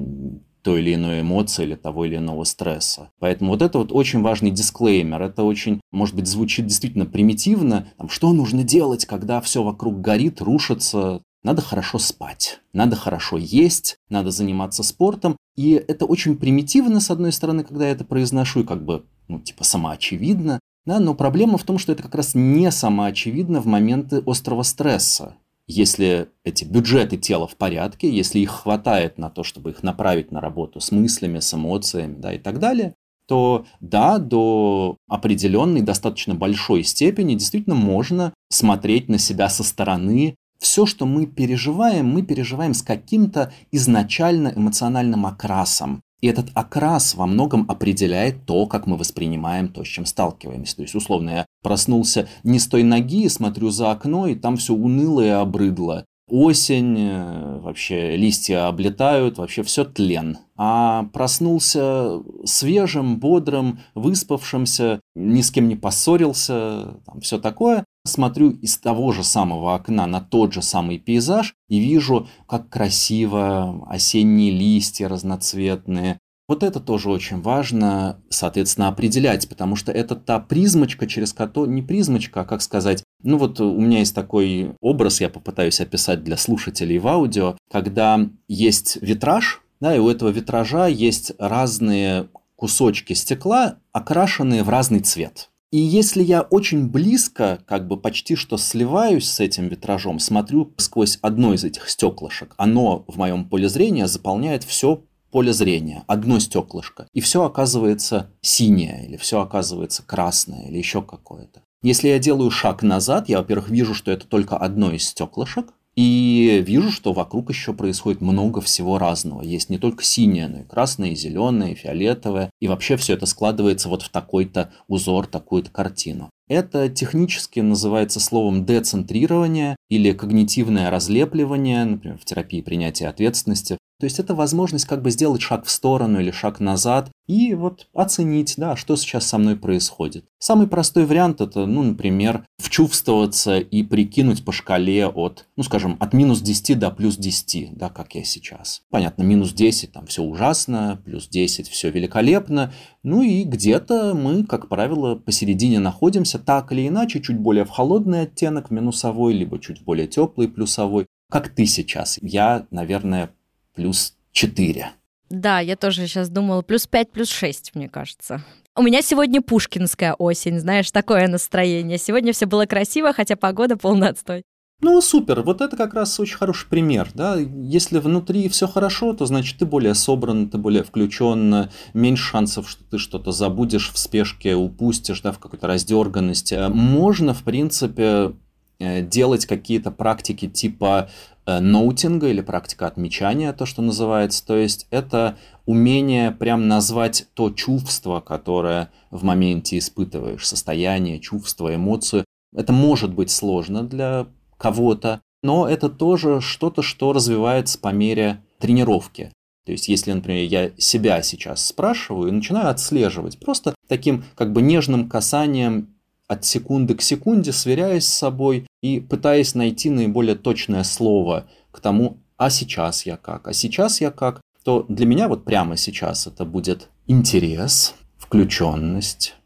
той 0.66 0.80
или 0.80 0.94
иной 0.94 1.20
эмоции 1.20 1.62
или 1.62 1.76
того 1.76 2.06
или 2.06 2.16
иного 2.16 2.42
стресса. 2.42 3.10
Поэтому 3.20 3.52
вот 3.52 3.62
это 3.62 3.78
вот 3.78 3.92
очень 3.92 4.22
важный 4.22 4.50
дисклеймер. 4.50 5.22
Это 5.22 5.44
очень, 5.44 5.80
может 5.92 6.16
быть, 6.16 6.26
звучит 6.26 6.66
действительно 6.66 7.06
примитивно. 7.06 7.86
Там, 7.96 8.08
что 8.08 8.32
нужно 8.32 8.64
делать, 8.64 9.04
когда 9.04 9.40
все 9.40 9.62
вокруг 9.62 10.00
горит, 10.00 10.40
рушится? 10.40 11.22
Надо 11.44 11.62
хорошо 11.62 12.00
спать, 12.00 12.58
надо 12.72 12.96
хорошо 12.96 13.36
есть, 13.36 13.98
надо 14.08 14.32
заниматься 14.32 14.82
спортом. 14.82 15.36
И 15.54 15.74
это 15.74 16.04
очень 16.04 16.36
примитивно, 16.36 16.98
с 16.98 17.12
одной 17.12 17.30
стороны, 17.30 17.62
когда 17.62 17.86
я 17.86 17.92
это 17.92 18.04
произношу, 18.04 18.62
и 18.62 18.64
как 18.64 18.84
бы, 18.84 19.04
ну, 19.28 19.40
типа, 19.40 19.64
самоочевидно. 19.64 20.60
Да, 20.84 21.00
но 21.00 21.14
проблема 21.14 21.58
в 21.58 21.64
том, 21.64 21.78
что 21.78 21.92
это 21.92 22.02
как 22.02 22.14
раз 22.14 22.34
не 22.34 22.70
самоочевидно 22.70 23.60
в 23.60 23.66
моменты 23.66 24.22
острого 24.24 24.62
стресса. 24.62 25.34
Если 25.66 26.28
эти 26.44 26.64
бюджеты 26.64 27.16
тела 27.16 27.48
в 27.48 27.56
порядке, 27.56 28.08
если 28.08 28.38
их 28.38 28.50
хватает 28.50 29.18
на 29.18 29.30
то, 29.30 29.42
чтобы 29.42 29.70
их 29.70 29.82
направить 29.82 30.30
на 30.30 30.40
работу 30.40 30.80
с 30.80 30.92
мыслями, 30.92 31.40
с 31.40 31.52
эмоциями 31.54 32.14
да, 32.18 32.32
и 32.32 32.38
так 32.38 32.60
далее, 32.60 32.94
то 33.26 33.66
да, 33.80 34.18
до 34.18 34.96
определенной, 35.08 35.82
достаточно 35.82 36.36
большой 36.36 36.84
степени 36.84 37.34
действительно 37.34 37.74
можно 37.74 38.32
смотреть 38.48 39.08
на 39.08 39.18
себя 39.18 39.48
со 39.48 39.64
стороны. 39.64 40.36
Все, 40.60 40.86
что 40.86 41.04
мы 41.04 41.26
переживаем, 41.26 42.06
мы 42.06 42.22
переживаем 42.22 42.72
с 42.72 42.82
каким-то 42.82 43.52
изначально 43.72 44.52
эмоциональным 44.54 45.26
окрасом. 45.26 46.00
И 46.20 46.28
этот 46.28 46.48
окрас 46.54 47.14
во 47.14 47.26
многом 47.26 47.66
определяет 47.68 48.46
то, 48.46 48.66
как 48.66 48.86
мы 48.86 48.96
воспринимаем 48.96 49.68
то, 49.68 49.84
с 49.84 49.88
чем 49.88 50.06
сталкиваемся. 50.06 50.76
То 50.76 50.82
есть, 50.82 50.94
условно, 50.94 51.30
я 51.30 51.46
проснулся 51.62 52.28
не 52.42 52.58
с 52.58 52.66
той 52.66 52.82
ноги, 52.82 53.28
смотрю 53.28 53.70
за 53.70 53.90
окно, 53.90 54.26
и 54.26 54.34
там 54.34 54.56
все 54.56 54.74
уныло 54.74 55.20
и 55.20 55.28
обрыдло. 55.28 56.04
Осень, 56.28 56.96
э, 56.98 57.58
вообще 57.60 58.16
листья 58.16 58.66
облетают, 58.66 59.38
вообще 59.38 59.62
все 59.62 59.84
тлен. 59.84 60.38
А 60.56 61.04
проснулся 61.12 62.20
свежим, 62.44 63.20
бодрым, 63.20 63.78
выспавшимся, 63.94 65.00
ни 65.14 65.40
с 65.40 65.52
кем 65.52 65.68
не 65.68 65.76
поссорился, 65.76 66.98
там 67.06 67.20
все 67.20 67.38
такое. 67.38 67.84
Смотрю 68.06 68.50
из 68.50 68.78
того 68.78 69.12
же 69.12 69.24
самого 69.24 69.74
окна 69.74 70.06
на 70.06 70.20
тот 70.20 70.52
же 70.52 70.62
самый 70.62 70.98
пейзаж 70.98 71.54
и 71.68 71.78
вижу, 71.78 72.28
как 72.48 72.68
красиво 72.68 73.86
осенние 73.88 74.52
листья 74.52 75.08
разноцветные, 75.08 76.18
вот 76.48 76.62
это 76.62 76.78
тоже 76.78 77.10
очень 77.10 77.40
важно, 77.40 78.20
соответственно, 78.28 78.86
определять, 78.86 79.48
потому 79.48 79.74
что 79.74 79.90
это 79.90 80.14
та 80.14 80.38
призмочка, 80.38 81.08
через 81.08 81.32
которую... 81.32 81.74
Не 81.74 81.82
призмочка, 81.82 82.42
а 82.42 82.44
как 82.44 82.62
сказать... 82.62 83.02
Ну 83.22 83.36
вот 83.36 83.60
у 83.60 83.80
меня 83.80 83.98
есть 83.98 84.14
такой 84.14 84.74
образ, 84.80 85.20
я 85.20 85.28
попытаюсь 85.28 85.80
описать 85.80 86.22
для 86.22 86.36
слушателей 86.36 86.98
в 86.98 87.08
аудио, 87.08 87.56
когда 87.70 88.20
есть 88.46 88.98
витраж, 89.00 89.62
да, 89.80 89.96
и 89.96 89.98
у 89.98 90.08
этого 90.08 90.28
витража 90.28 90.86
есть 90.86 91.32
разные 91.38 92.28
кусочки 92.54 93.14
стекла, 93.14 93.78
окрашенные 93.92 94.62
в 94.62 94.68
разный 94.68 95.00
цвет. 95.00 95.50
И 95.72 95.78
если 95.78 96.22
я 96.22 96.42
очень 96.42 96.88
близко, 96.88 97.58
как 97.66 97.88
бы 97.88 97.96
почти 97.96 98.36
что 98.36 98.56
сливаюсь 98.56 99.28
с 99.28 99.40
этим 99.40 99.68
витражом, 99.68 100.20
смотрю 100.20 100.72
сквозь 100.76 101.18
одно 101.22 101.54
из 101.54 101.64
этих 101.64 101.88
стеклышек, 101.88 102.54
оно 102.56 103.04
в 103.08 103.16
моем 103.18 103.48
поле 103.48 103.68
зрения 103.68 104.06
заполняет 104.06 104.62
все 104.62 105.02
поле 105.32 105.52
зрения, 105.52 106.04
одно 106.06 106.38
стеклышко, 106.38 107.08
и 107.12 107.20
все 107.20 107.44
оказывается 107.44 108.30
синее, 108.40 109.06
или 109.06 109.16
все 109.16 109.40
оказывается 109.40 110.02
красное, 110.02 110.68
или 110.68 110.78
еще 110.78 111.02
какое-то. 111.02 111.62
Если 111.82 112.08
я 112.08 112.18
делаю 112.18 112.50
шаг 112.50 112.82
назад, 112.82 113.28
я, 113.28 113.38
во-первых, 113.38 113.68
вижу, 113.68 113.92
что 113.92 114.10
это 114.10 114.26
только 114.26 114.56
одно 114.56 114.92
из 114.92 115.06
стеклышек, 115.08 115.74
и 115.96 116.62
вижу, 116.64 116.90
что 116.90 117.14
вокруг 117.14 117.48
еще 117.48 117.72
происходит 117.72 118.20
много 118.20 118.60
всего 118.60 118.98
разного. 118.98 119.40
Есть 119.40 119.70
не 119.70 119.78
только 119.78 120.04
синее, 120.04 120.46
но 120.46 120.60
и 120.60 120.64
красное, 120.64 121.10
и 121.10 121.16
зеленое, 121.16 121.72
и 121.72 121.74
фиолетовое. 121.74 122.50
И 122.60 122.68
вообще 122.68 122.96
все 122.96 123.14
это 123.14 123.24
складывается 123.24 123.88
вот 123.88 124.02
в 124.02 124.10
такой-то 124.10 124.72
узор, 124.88 125.26
такую-то 125.26 125.70
картину. 125.70 126.30
Это 126.48 126.88
технически 126.88 127.60
называется 127.60 128.20
словом 128.20 128.66
децентрирование 128.66 129.74
или 129.88 130.12
когнитивное 130.12 130.90
разлепливание, 130.90 131.84
например, 131.84 132.18
в 132.18 132.24
терапии 132.24 132.60
принятия 132.60 133.08
ответственности. 133.08 133.78
То 133.98 134.04
есть 134.04 134.18
это 134.18 134.34
возможность 134.34 134.84
как 134.84 135.02
бы 135.02 135.10
сделать 135.10 135.40
шаг 135.40 135.64
в 135.64 135.70
сторону 135.70 136.20
или 136.20 136.30
шаг 136.30 136.60
назад 136.60 137.10
и 137.26 137.54
вот 137.54 137.88
оценить, 137.94 138.54
да, 138.56 138.76
что 138.76 138.94
сейчас 138.96 139.26
со 139.26 139.38
мной 139.38 139.56
происходит. 139.56 140.26
Самый 140.38 140.66
простой 140.66 141.06
вариант 141.06 141.40
это, 141.40 141.66
ну, 141.66 141.82
например, 141.82 142.44
вчувствоваться 142.58 143.58
и 143.58 143.82
прикинуть 143.82 144.44
по 144.44 144.52
шкале 144.52 145.06
от, 145.06 145.46
ну, 145.56 145.62
скажем, 145.62 145.96
от 145.98 146.12
минус 146.12 146.40
10 146.40 146.78
до 146.78 146.90
плюс 146.90 147.16
10, 147.16 147.76
да, 147.76 147.88
как 147.88 148.14
я 148.14 148.22
сейчас. 148.22 148.82
Понятно, 148.90 149.22
минус 149.22 149.52
10 149.52 149.92
там 149.92 150.06
все 150.06 150.22
ужасно, 150.22 151.00
плюс 151.04 151.26
10 151.28 151.68
все 151.68 151.90
великолепно, 151.90 152.72
ну 153.02 153.22
и 153.22 153.44
где-то 153.44 154.14
мы, 154.14 154.44
как 154.44 154.68
правило, 154.68 155.14
посередине 155.16 155.78
находимся, 155.78 156.38
так 156.38 156.70
или 156.70 156.86
иначе, 156.86 157.20
чуть 157.20 157.38
более 157.38 157.64
в 157.64 157.70
холодный 157.70 158.22
оттенок, 158.22 158.70
минусовой, 158.70 159.32
либо 159.32 159.58
чуть 159.58 159.82
более 159.82 160.06
теплый, 160.06 160.48
плюсовой. 160.48 161.06
Как 161.28 161.48
ты 161.48 161.66
сейчас? 161.66 162.18
Я, 162.22 162.66
наверное, 162.70 163.30
плюс 163.76 164.14
4. 164.32 164.90
Да, 165.30 165.60
я 165.60 165.76
тоже 165.76 166.06
сейчас 166.06 166.28
думала, 166.28 166.62
плюс 166.62 166.86
5, 166.86 167.12
плюс 167.12 167.30
6, 167.30 167.74
мне 167.74 167.88
кажется. 167.88 168.44
У 168.74 168.82
меня 168.82 169.02
сегодня 169.02 169.40
пушкинская 169.40 170.14
осень, 170.14 170.58
знаешь, 170.58 170.90
такое 170.90 171.28
настроение. 171.28 171.98
Сегодня 171.98 172.32
все 172.32 172.46
было 172.46 172.66
красиво, 172.66 173.12
хотя 173.12 173.36
погода 173.36 173.76
полный 173.76 174.08
отстой. 174.08 174.42
Ну, 174.82 175.00
супер, 175.00 175.40
вот 175.40 175.62
это 175.62 175.74
как 175.74 175.94
раз 175.94 176.20
очень 176.20 176.36
хороший 176.36 176.68
пример, 176.68 177.08
да, 177.14 177.36
если 177.36 177.98
внутри 177.98 178.46
все 178.50 178.68
хорошо, 178.68 179.14
то 179.14 179.24
значит 179.24 179.58
ты 179.58 179.64
более 179.64 179.94
собран, 179.94 180.50
ты 180.50 180.58
более 180.58 180.84
включен, 180.84 181.70
меньше 181.94 182.22
шансов, 182.22 182.68
что 182.68 182.84
ты 182.84 182.98
что-то 182.98 183.32
забудешь 183.32 183.90
в 183.90 183.96
спешке, 183.96 184.54
упустишь, 184.54 185.22
да, 185.22 185.32
в 185.32 185.38
какой-то 185.38 185.66
раздерганности. 185.66 186.68
Можно, 186.68 187.32
в 187.32 187.42
принципе, 187.42 188.32
делать 188.78 189.46
какие-то 189.46 189.90
практики 189.90 190.48
типа 190.48 191.08
Э, 191.48 191.60
ноутинга 191.60 192.26
или 192.26 192.40
практика 192.40 192.88
отмечания, 192.88 193.52
то, 193.52 193.66
что 193.66 193.80
называется. 193.80 194.44
То 194.44 194.56
есть 194.56 194.88
это 194.90 195.38
умение 195.64 196.32
прям 196.32 196.66
назвать 196.66 197.28
то 197.34 197.50
чувство, 197.50 198.20
которое 198.20 198.90
в 199.12 199.22
моменте 199.22 199.78
испытываешь, 199.78 200.46
состояние, 200.46 201.20
чувство, 201.20 201.72
эмоцию. 201.72 202.24
Это 202.52 202.72
может 202.72 203.14
быть 203.14 203.30
сложно 203.30 203.84
для 203.84 204.26
кого-то, 204.58 205.20
но 205.42 205.68
это 205.68 205.88
тоже 205.88 206.40
что-то, 206.40 206.82
что 206.82 207.12
развивается 207.12 207.78
по 207.78 207.92
мере 207.92 208.42
тренировки. 208.58 209.30
То 209.66 209.72
есть, 209.72 209.88
если, 209.88 210.12
например, 210.12 210.48
я 210.48 210.70
себя 210.78 211.22
сейчас 211.22 211.64
спрашиваю 211.64 212.28
и 212.28 212.32
начинаю 212.32 212.70
отслеживать, 212.70 213.38
просто 213.38 213.74
таким 213.88 214.24
как 214.34 214.52
бы 214.52 214.62
нежным 214.62 215.08
касанием 215.08 215.95
от 216.28 216.44
секунды 216.44 216.94
к 216.94 217.02
секунде, 217.02 217.52
сверяясь 217.52 218.06
с 218.06 218.14
собой 218.14 218.66
и 218.82 219.00
пытаясь 219.00 219.54
найти 219.54 219.90
наиболее 219.90 220.34
точное 220.34 220.84
слово 220.84 221.46
к 221.70 221.80
тому, 221.80 222.18
а 222.36 222.50
сейчас 222.50 223.06
я 223.06 223.16
как, 223.16 223.48
а 223.48 223.52
сейчас 223.52 224.00
я 224.00 224.10
как, 224.10 224.40
то 224.64 224.84
для 224.88 225.06
меня 225.06 225.28
вот 225.28 225.44
прямо 225.44 225.76
сейчас 225.76 226.26
это 226.26 226.44
будет 226.44 226.88
интерес, 227.06 227.94
включенность, 228.18 229.36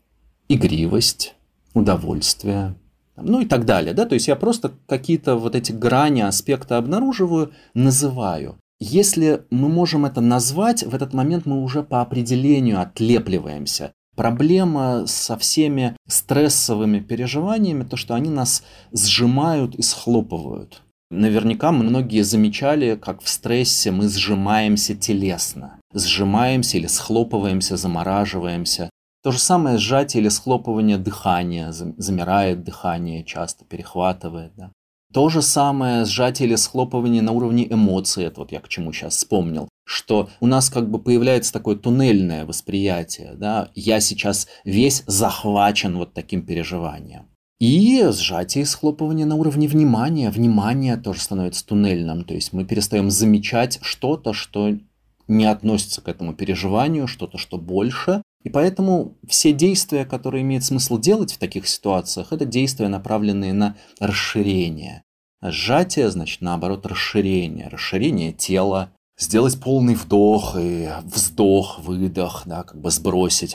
игривость, 0.49 1.35
удовольствие, 1.75 2.75
ну 3.17 3.41
и 3.41 3.47
так 3.47 3.67
далее. 3.67 3.93
Да? 3.93 4.07
То 4.07 4.15
есть 4.15 4.29
я 4.29 4.37
просто 4.37 4.73
какие-то 4.87 5.37
вот 5.37 5.55
эти 5.55 5.73
грани, 5.73 6.23
аспекты 6.23 6.75
обнаруживаю, 6.75 7.53
называю. 7.75 8.57
Если 8.79 9.43
мы 9.51 9.69
можем 9.69 10.07
это 10.07 10.23
назвать, 10.23 10.83
в 10.83 10.95
этот 10.95 11.13
момент 11.13 11.45
мы 11.45 11.63
уже 11.63 11.83
по 11.83 12.01
определению 12.01 12.81
отлепливаемся 12.81 13.93
Проблема 14.21 15.07
со 15.07 15.39
всеми 15.39 15.97
стрессовыми 16.07 17.01
переживаниями, 17.01 17.85
то, 17.85 17.97
что 17.97 18.13
они 18.15 18.29
нас 18.29 18.63
сжимают 18.93 19.75
и 19.77 19.81
схлопывают. 19.81 20.83
Наверняка 21.11 21.73
многие 21.73 22.21
замечали, 22.21 22.97
как 22.97 23.23
в 23.23 23.29
стрессе 23.31 23.91
мы 23.91 24.11
сжимаемся 24.11 24.95
телесно. 24.95 25.79
Сжимаемся 25.95 26.77
или 26.77 26.87
схлопываемся, 26.87 27.79
замораживаемся. 27.79 28.91
То 29.25 29.33
же 29.33 29.39
самое 29.39 29.79
сжатие 29.79 30.21
или 30.21 30.29
схлопывание 30.29 30.99
дыхания, 30.99 31.73
замирает 31.73 32.63
дыхание, 32.63 33.25
часто 33.25 33.65
перехватывает. 33.65 34.53
Да? 34.55 34.71
То 35.15 35.31
же 35.31 35.41
самое 35.41 36.05
сжатие 36.05 36.47
или 36.47 36.57
схлопывание 36.57 37.23
на 37.23 37.33
уровне 37.33 37.67
эмоций, 37.73 38.25
это 38.25 38.41
вот 38.41 38.53
я 38.53 38.61
к 38.61 38.69
чему 38.69 38.93
сейчас 38.93 39.17
вспомнил, 39.17 39.71
что 39.91 40.31
у 40.39 40.47
нас 40.47 40.71
как 40.71 40.89
бы 40.89 41.01
появляется 41.01 41.53
такое 41.53 41.75
туннельное 41.75 42.47
восприятие, 42.47 43.33
да, 43.35 43.71
я 43.75 43.99
сейчас 43.99 44.47
весь 44.65 45.03
захвачен 45.09 45.97
вот 45.97 46.15
таким 46.15 46.47
переживанием. 46.47 47.27
И 47.59 48.07
сжатие 48.13 48.63
и 48.63 48.67
схлопывание 48.67 49.27
на 49.27 49.35
уровне 49.35 49.67
внимания. 49.67 50.31
Внимание 50.31 50.97
тоже 50.97 51.21
становится 51.21 51.67
туннельным, 51.67 52.23
то 52.25 52.35
есть 52.35 52.53
мы 52.53 52.65
перестаем 52.65 53.11
замечать 53.11 53.81
что-то, 53.83 54.33
что 54.33 54.79
не 55.27 55.45
относится 55.45 56.01
к 56.01 56.09
этому 56.09 56.35
переживанию, 56.35 57.09
что-то, 57.09 57.37
что 57.37 57.59
больше. 57.59 58.23
И 58.45 58.49
поэтому 58.49 59.19
все 59.27 59.53
действия, 59.53 60.05
которые 60.05 60.43
имеет 60.43 60.63
смысл 60.63 60.99
делать 60.99 61.33
в 61.33 61.39
таких 61.39 61.67
ситуациях, 61.67 62.29
это 62.33 62.45
действия, 62.45 62.87
направленные 62.87 63.53
на 63.53 63.77
расширение. 63.99 65.03
Сжатие, 65.43 66.11
значит, 66.11 66.43
наоборот, 66.43 66.87
расширение. 66.87 67.69
Расширение 67.69 68.33
тела, 68.33 68.93
сделать 69.21 69.61
полный 69.61 69.95
вдох 69.95 70.57
и 70.59 70.89
вздох, 71.05 71.79
выдох, 71.81 72.43
да, 72.47 72.65
как 72.65 72.81
бы 72.81 72.91
сбросить, 72.91 73.55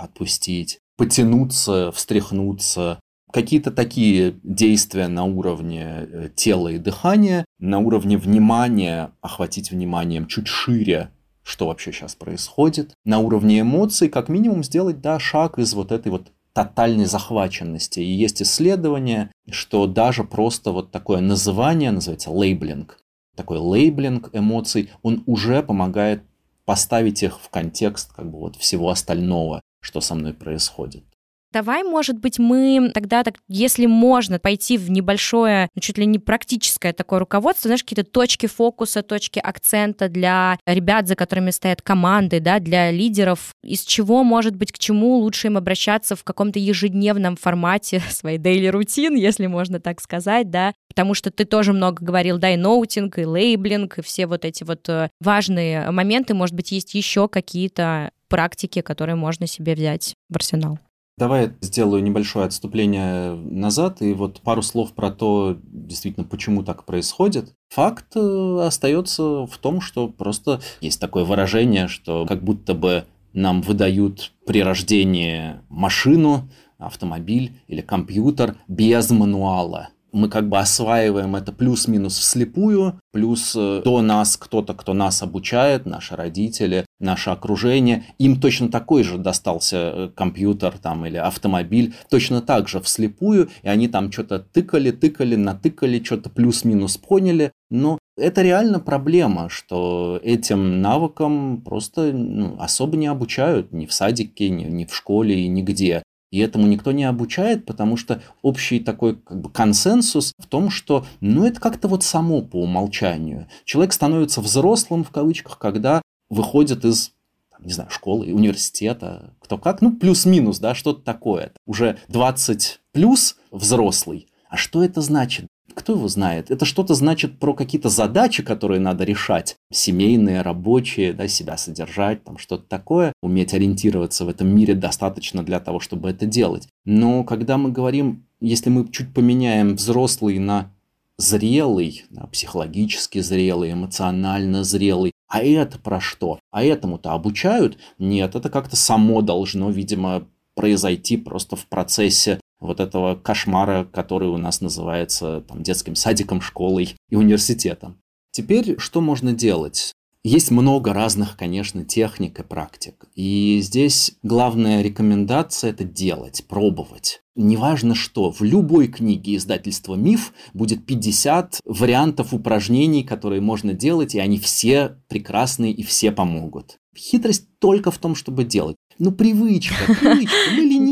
отпустить, 0.00 0.78
потянуться, 0.96 1.90
встряхнуться. 1.92 3.00
Какие-то 3.32 3.70
такие 3.70 4.34
действия 4.42 5.08
на 5.08 5.24
уровне 5.24 5.84
э, 5.84 6.28
тела 6.34 6.68
и 6.68 6.78
дыхания, 6.78 7.44
на 7.58 7.78
уровне 7.78 8.18
внимания, 8.18 9.12
охватить 9.22 9.70
вниманием 9.70 10.26
чуть 10.26 10.48
шире, 10.48 11.10
что 11.42 11.66
вообще 11.66 11.92
сейчас 11.92 12.14
происходит, 12.14 12.92
на 13.04 13.18
уровне 13.18 13.60
эмоций, 13.60 14.08
как 14.08 14.28
минимум 14.28 14.62
сделать, 14.62 15.00
да, 15.00 15.18
шаг 15.18 15.58
из 15.58 15.72
вот 15.72 15.92
этой 15.92 16.12
вот 16.12 16.28
тотальной 16.52 17.06
захваченности. 17.06 18.00
И 18.00 18.12
есть 18.12 18.42
исследование, 18.42 19.30
что 19.50 19.86
даже 19.86 20.24
просто 20.24 20.70
вот 20.70 20.90
такое 20.90 21.20
называние, 21.20 21.90
называется 21.90 22.30
лейблинг, 22.30 22.98
такой 23.36 23.58
лейблинг 23.58 24.30
эмоций, 24.32 24.90
он 25.02 25.22
уже 25.26 25.62
помогает 25.62 26.22
поставить 26.64 27.22
их 27.22 27.40
в 27.40 27.48
контекст 27.48 28.12
как 28.12 28.30
бы 28.30 28.38
вот 28.38 28.56
всего 28.56 28.90
остального, 28.90 29.60
что 29.80 30.00
со 30.00 30.14
мной 30.14 30.32
происходит. 30.34 31.04
Давай, 31.52 31.82
может 31.82 32.18
быть, 32.18 32.38
мы 32.38 32.90
тогда, 32.94 33.22
так, 33.22 33.36
если 33.46 33.84
можно, 33.84 34.38
пойти 34.38 34.78
в 34.78 34.90
небольшое, 34.90 35.68
ну, 35.74 35.80
чуть 35.80 35.98
ли 35.98 36.06
не 36.06 36.18
практическое 36.18 36.94
такое 36.94 37.18
руководство, 37.18 37.68
знаешь, 37.68 37.84
какие-то 37.84 38.10
точки 38.10 38.46
фокуса, 38.46 39.02
точки 39.02 39.38
акцента 39.38 40.08
для 40.08 40.58
ребят, 40.66 41.08
за 41.08 41.14
которыми 41.14 41.50
стоят 41.50 41.82
команды, 41.82 42.40
да, 42.40 42.58
для 42.58 42.90
лидеров, 42.90 43.54
из 43.62 43.82
чего, 43.82 44.24
может 44.24 44.56
быть, 44.56 44.72
к 44.72 44.78
чему 44.78 45.16
лучше 45.16 45.48
им 45.48 45.58
обращаться 45.58 46.16
в 46.16 46.24
каком-то 46.24 46.58
ежедневном 46.58 47.36
формате 47.36 48.02
своей 48.10 48.38
daily 48.38 48.70
рутин, 48.70 49.14
если 49.14 49.46
можно 49.46 49.78
так 49.78 50.00
сказать, 50.00 50.50
да, 50.50 50.72
потому 50.88 51.12
что 51.12 51.30
ты 51.30 51.44
тоже 51.44 51.74
много 51.74 52.02
говорил, 52.02 52.38
да, 52.38 52.50
и 52.54 52.56
ноутинг, 52.56 53.18
и 53.18 53.26
лейблинг, 53.26 53.98
и 53.98 54.02
все 54.02 54.26
вот 54.26 54.46
эти 54.46 54.64
вот 54.64 54.88
э, 54.88 55.10
важные 55.20 55.90
моменты, 55.90 56.32
может 56.32 56.54
быть, 56.54 56.72
есть 56.72 56.94
еще 56.94 57.28
какие-то 57.28 58.10
практики, 58.28 58.80
которые 58.80 59.16
можно 59.16 59.46
себе 59.46 59.74
взять 59.74 60.14
в 60.30 60.36
арсенал. 60.36 60.78
Давай 61.18 61.42
я 61.42 61.52
сделаю 61.60 62.02
небольшое 62.02 62.46
отступление 62.46 63.34
назад 63.34 64.00
и 64.00 64.12
вот 64.14 64.40
пару 64.40 64.62
слов 64.62 64.92
про 64.92 65.10
то, 65.10 65.58
действительно, 65.62 66.26
почему 66.26 66.62
так 66.62 66.84
происходит. 66.84 67.54
Факт 67.68 68.16
э, 68.16 68.58
остается 68.62 69.46
в 69.46 69.58
том, 69.58 69.80
что 69.80 70.08
просто 70.08 70.60
есть 70.80 71.00
такое 71.00 71.24
выражение, 71.24 71.86
что 71.86 72.24
как 72.26 72.42
будто 72.42 72.74
бы 72.74 73.04
нам 73.34 73.60
выдают 73.62 74.32
при 74.46 74.62
рождении 74.62 75.60
машину, 75.68 76.48
автомобиль 76.78 77.52
или 77.68 77.80
компьютер 77.80 78.56
без 78.66 79.10
мануала 79.10 79.90
мы 80.12 80.28
как 80.28 80.48
бы 80.48 80.58
осваиваем 80.58 81.36
это 81.36 81.52
плюс-минус 81.52 82.18
вслепую, 82.18 83.00
плюс 83.12 83.54
э, 83.56 83.82
до 83.84 84.02
нас 84.02 84.36
кто-то, 84.36 84.74
кто 84.74 84.94
нас 84.94 85.22
обучает, 85.22 85.86
наши 85.86 86.14
родители, 86.14 86.84
наше 87.00 87.30
окружение, 87.30 88.04
им 88.18 88.40
точно 88.40 88.68
такой 88.68 89.02
же 89.02 89.18
достался 89.18 89.76
э, 89.76 90.10
компьютер 90.14 90.78
там 90.78 91.06
или 91.06 91.16
автомобиль, 91.16 91.94
точно 92.10 92.40
так 92.42 92.68
же 92.68 92.80
вслепую, 92.80 93.48
и 93.62 93.68
они 93.68 93.88
там 93.88 94.12
что-то 94.12 94.38
тыкали, 94.38 94.90
тыкали, 94.90 95.36
натыкали, 95.36 96.02
что-то 96.02 96.30
плюс-минус 96.30 96.98
поняли, 96.98 97.52
но 97.70 97.98
это 98.16 98.42
реально 98.42 98.80
проблема, 98.80 99.48
что 99.48 100.20
этим 100.22 100.82
навыкам 100.82 101.62
просто 101.62 102.12
ну, 102.12 102.56
особо 102.60 102.96
не 102.96 103.06
обучают 103.06 103.72
ни 103.72 103.86
в 103.86 103.92
садике, 103.92 104.50
ни, 104.50 104.64
ни 104.64 104.84
в 104.84 104.94
школе 104.94 105.40
и 105.40 105.48
нигде. 105.48 106.02
И 106.32 106.38
этому 106.38 106.66
никто 106.66 106.92
не 106.92 107.04
обучает, 107.04 107.66
потому 107.66 107.96
что 107.96 108.22
общий 108.40 108.80
такой 108.80 109.16
как 109.16 109.40
бы 109.40 109.50
консенсус 109.50 110.32
в 110.38 110.46
том, 110.46 110.70
что 110.70 111.06
ну 111.20 111.44
это 111.44 111.60
как-то 111.60 111.88
вот 111.88 112.02
само 112.02 112.40
по 112.40 112.56
умолчанию. 112.56 113.46
Человек 113.64 113.92
становится 113.92 114.40
взрослым 114.40 115.04
в 115.04 115.10
кавычках, 115.10 115.58
когда 115.58 116.02
выходит 116.30 116.84
из 116.84 117.12
не 117.60 117.72
знаю, 117.72 117.90
школы, 117.90 118.32
университета, 118.32 119.34
кто 119.38 119.56
как, 119.56 119.82
ну, 119.82 119.92
плюс-минус, 119.92 120.58
да, 120.58 120.74
что-то 120.74 121.02
такое. 121.02 121.52
Уже 121.64 121.96
20 122.08 122.80
плюс 122.90 123.36
взрослый. 123.52 124.26
А 124.48 124.56
что 124.56 124.82
это 124.82 125.00
значит? 125.00 125.46
Кто 125.74 125.94
его 125.94 126.08
знает? 126.08 126.50
Это 126.50 126.64
что-то 126.64 126.94
значит 126.94 127.38
про 127.38 127.54
какие-то 127.54 127.88
задачи, 127.88 128.42
которые 128.42 128.80
надо 128.80 129.04
решать. 129.04 129.56
Семейные, 129.72 130.42
рабочие, 130.42 131.12
да, 131.12 131.28
себя 131.28 131.56
содержать, 131.56 132.24
там 132.24 132.38
что-то 132.38 132.64
такое. 132.68 133.12
Уметь 133.22 133.54
ориентироваться 133.54 134.24
в 134.24 134.28
этом 134.28 134.48
мире 134.48 134.74
достаточно 134.74 135.42
для 135.42 135.60
того, 135.60 135.80
чтобы 135.80 136.10
это 136.10 136.26
делать. 136.26 136.68
Но 136.84 137.24
когда 137.24 137.58
мы 137.58 137.70
говорим, 137.70 138.24
если 138.40 138.70
мы 138.70 138.88
чуть 138.90 139.14
поменяем 139.14 139.76
взрослый 139.76 140.38
на 140.38 140.70
зрелый, 141.18 142.04
да, 142.10 142.26
психологически 142.26 143.20
зрелый, 143.20 143.72
эмоционально 143.72 144.64
зрелый. 144.64 145.12
А 145.28 145.42
это 145.42 145.78
про 145.78 146.00
что? 146.00 146.38
А 146.50 146.64
этому-то 146.64 147.12
обучают? 147.12 147.78
Нет, 147.98 148.34
это 148.34 148.50
как-то 148.50 148.76
само 148.76 149.22
должно, 149.22 149.70
видимо, 149.70 150.26
произойти 150.54 151.16
просто 151.16 151.56
в 151.56 151.66
процессе 151.66 152.40
вот 152.62 152.80
этого 152.80 153.14
кошмара, 153.16 153.84
который 153.84 154.28
у 154.28 154.38
нас 154.38 154.60
называется 154.60 155.44
там, 155.46 155.62
детским 155.62 155.94
садиком, 155.94 156.40
школой 156.40 156.94
и 157.10 157.16
университетом. 157.16 157.98
Теперь 158.30 158.78
что 158.78 159.00
можно 159.00 159.32
делать? 159.32 159.92
Есть 160.24 160.52
много 160.52 160.92
разных, 160.92 161.36
конечно, 161.36 161.84
техник 161.84 162.38
и 162.38 162.44
практик. 162.44 163.06
И 163.16 163.58
здесь 163.60 164.12
главная 164.22 164.80
рекомендация– 164.80 165.70
это 165.72 165.82
делать, 165.82 166.44
пробовать. 166.46 167.22
Неважно 167.34 167.96
что, 167.96 168.30
в 168.30 168.40
любой 168.42 168.86
книге 168.86 169.34
издательства 169.34 169.96
«Миф» 169.96 170.32
будет 170.54 170.86
50 170.86 171.60
вариантов 171.64 172.32
упражнений, 172.32 173.02
которые 173.02 173.40
можно 173.40 173.72
делать, 173.72 174.14
и 174.14 174.20
они 174.20 174.38
все 174.38 174.96
прекрасные 175.08 175.72
и 175.72 175.82
все 175.82 176.12
помогут. 176.12 176.76
Хитрость 176.96 177.48
только 177.58 177.90
в 177.90 177.98
том, 177.98 178.14
чтобы 178.14 178.44
делать. 178.44 178.76
Ну, 178.98 179.10
привычка, 179.10 179.74
привычка. 180.00 180.36
Мы 180.52 180.62
ленивые, 180.62 180.91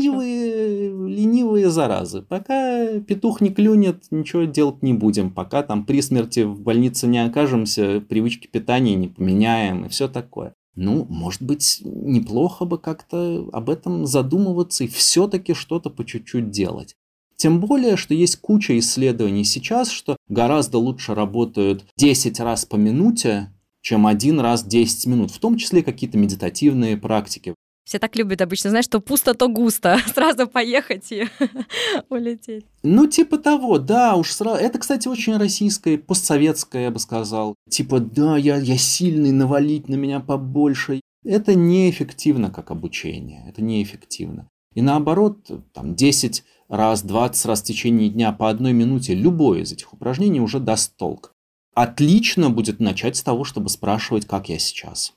ленивые 1.21 1.69
заразы. 1.69 2.21
Пока 2.21 2.99
петух 2.99 3.41
не 3.41 3.49
клюнет, 3.49 4.05
ничего 4.11 4.43
делать 4.43 4.81
не 4.81 4.93
будем. 4.93 5.31
Пока 5.31 5.63
там 5.63 5.85
при 5.85 6.01
смерти 6.01 6.41
в 6.41 6.61
больнице 6.61 7.07
не 7.07 7.23
окажемся, 7.23 8.01
привычки 8.01 8.47
питания 8.47 8.95
не 8.95 9.07
поменяем 9.07 9.85
и 9.85 9.89
все 9.89 10.07
такое. 10.07 10.53
Ну, 10.75 11.05
может 11.09 11.41
быть, 11.41 11.81
неплохо 11.83 12.65
бы 12.65 12.77
как-то 12.77 13.47
об 13.51 13.69
этом 13.69 14.05
задумываться 14.05 14.85
и 14.85 14.87
все-таки 14.87 15.53
что-то 15.53 15.89
по 15.89 16.05
чуть-чуть 16.05 16.49
делать. 16.49 16.95
Тем 17.35 17.59
более, 17.59 17.97
что 17.97 18.13
есть 18.13 18.37
куча 18.37 18.77
исследований 18.77 19.43
сейчас, 19.43 19.89
что 19.89 20.15
гораздо 20.29 20.77
лучше 20.77 21.15
работают 21.15 21.85
10 21.97 22.39
раз 22.39 22.65
по 22.65 22.75
минуте, 22.75 23.51
чем 23.81 24.05
один 24.05 24.39
раз 24.39 24.63
10 24.63 25.07
минут, 25.07 25.31
в 25.31 25.39
том 25.39 25.57
числе 25.57 25.81
какие-то 25.81 26.17
медитативные 26.17 26.97
практики. 26.97 27.55
Все 27.91 27.99
так 27.99 28.15
любят 28.15 28.39
обычно, 28.41 28.69
знаешь, 28.69 28.85
что 28.85 29.01
пусто, 29.01 29.33
то 29.33 29.49
густо. 29.49 29.99
Сразу 30.15 30.47
поехать 30.47 31.11
и 31.11 31.27
улететь. 32.09 32.65
Ну, 32.83 33.05
типа 33.05 33.37
того, 33.37 33.79
да, 33.79 34.15
уж 34.15 34.31
сразу. 34.31 34.55
Это, 34.55 34.79
кстати, 34.79 35.09
очень 35.09 35.35
российское, 35.35 35.97
постсоветское, 35.97 36.83
я 36.83 36.91
бы 36.91 36.99
сказал. 36.99 37.53
Типа, 37.69 37.99
да, 37.99 38.37
я, 38.37 38.55
я 38.55 38.77
сильный, 38.77 39.33
навалить 39.33 39.89
на 39.89 39.95
меня 39.95 40.21
побольше. 40.21 41.01
Это 41.25 41.53
неэффективно 41.53 42.49
как 42.49 42.71
обучение. 42.71 43.43
Это 43.49 43.61
неэффективно. 43.61 44.47
И 44.73 44.81
наоборот, 44.81 45.51
там 45.73 45.93
10 45.93 46.45
раз, 46.69 47.03
20 47.03 47.45
раз 47.45 47.61
в 47.61 47.65
течение 47.65 48.07
дня 48.07 48.31
по 48.31 48.49
одной 48.49 48.71
минуте 48.71 49.15
любое 49.15 49.63
из 49.63 49.73
этих 49.73 49.91
упражнений 49.91 50.39
уже 50.39 50.61
даст 50.61 50.95
толк. 50.95 51.33
Отлично 51.75 52.49
будет 52.49 52.79
начать 52.79 53.17
с 53.17 53.21
того, 53.21 53.43
чтобы 53.43 53.67
спрашивать, 53.67 54.25
как 54.25 54.47
я 54.47 54.59
сейчас. 54.59 55.13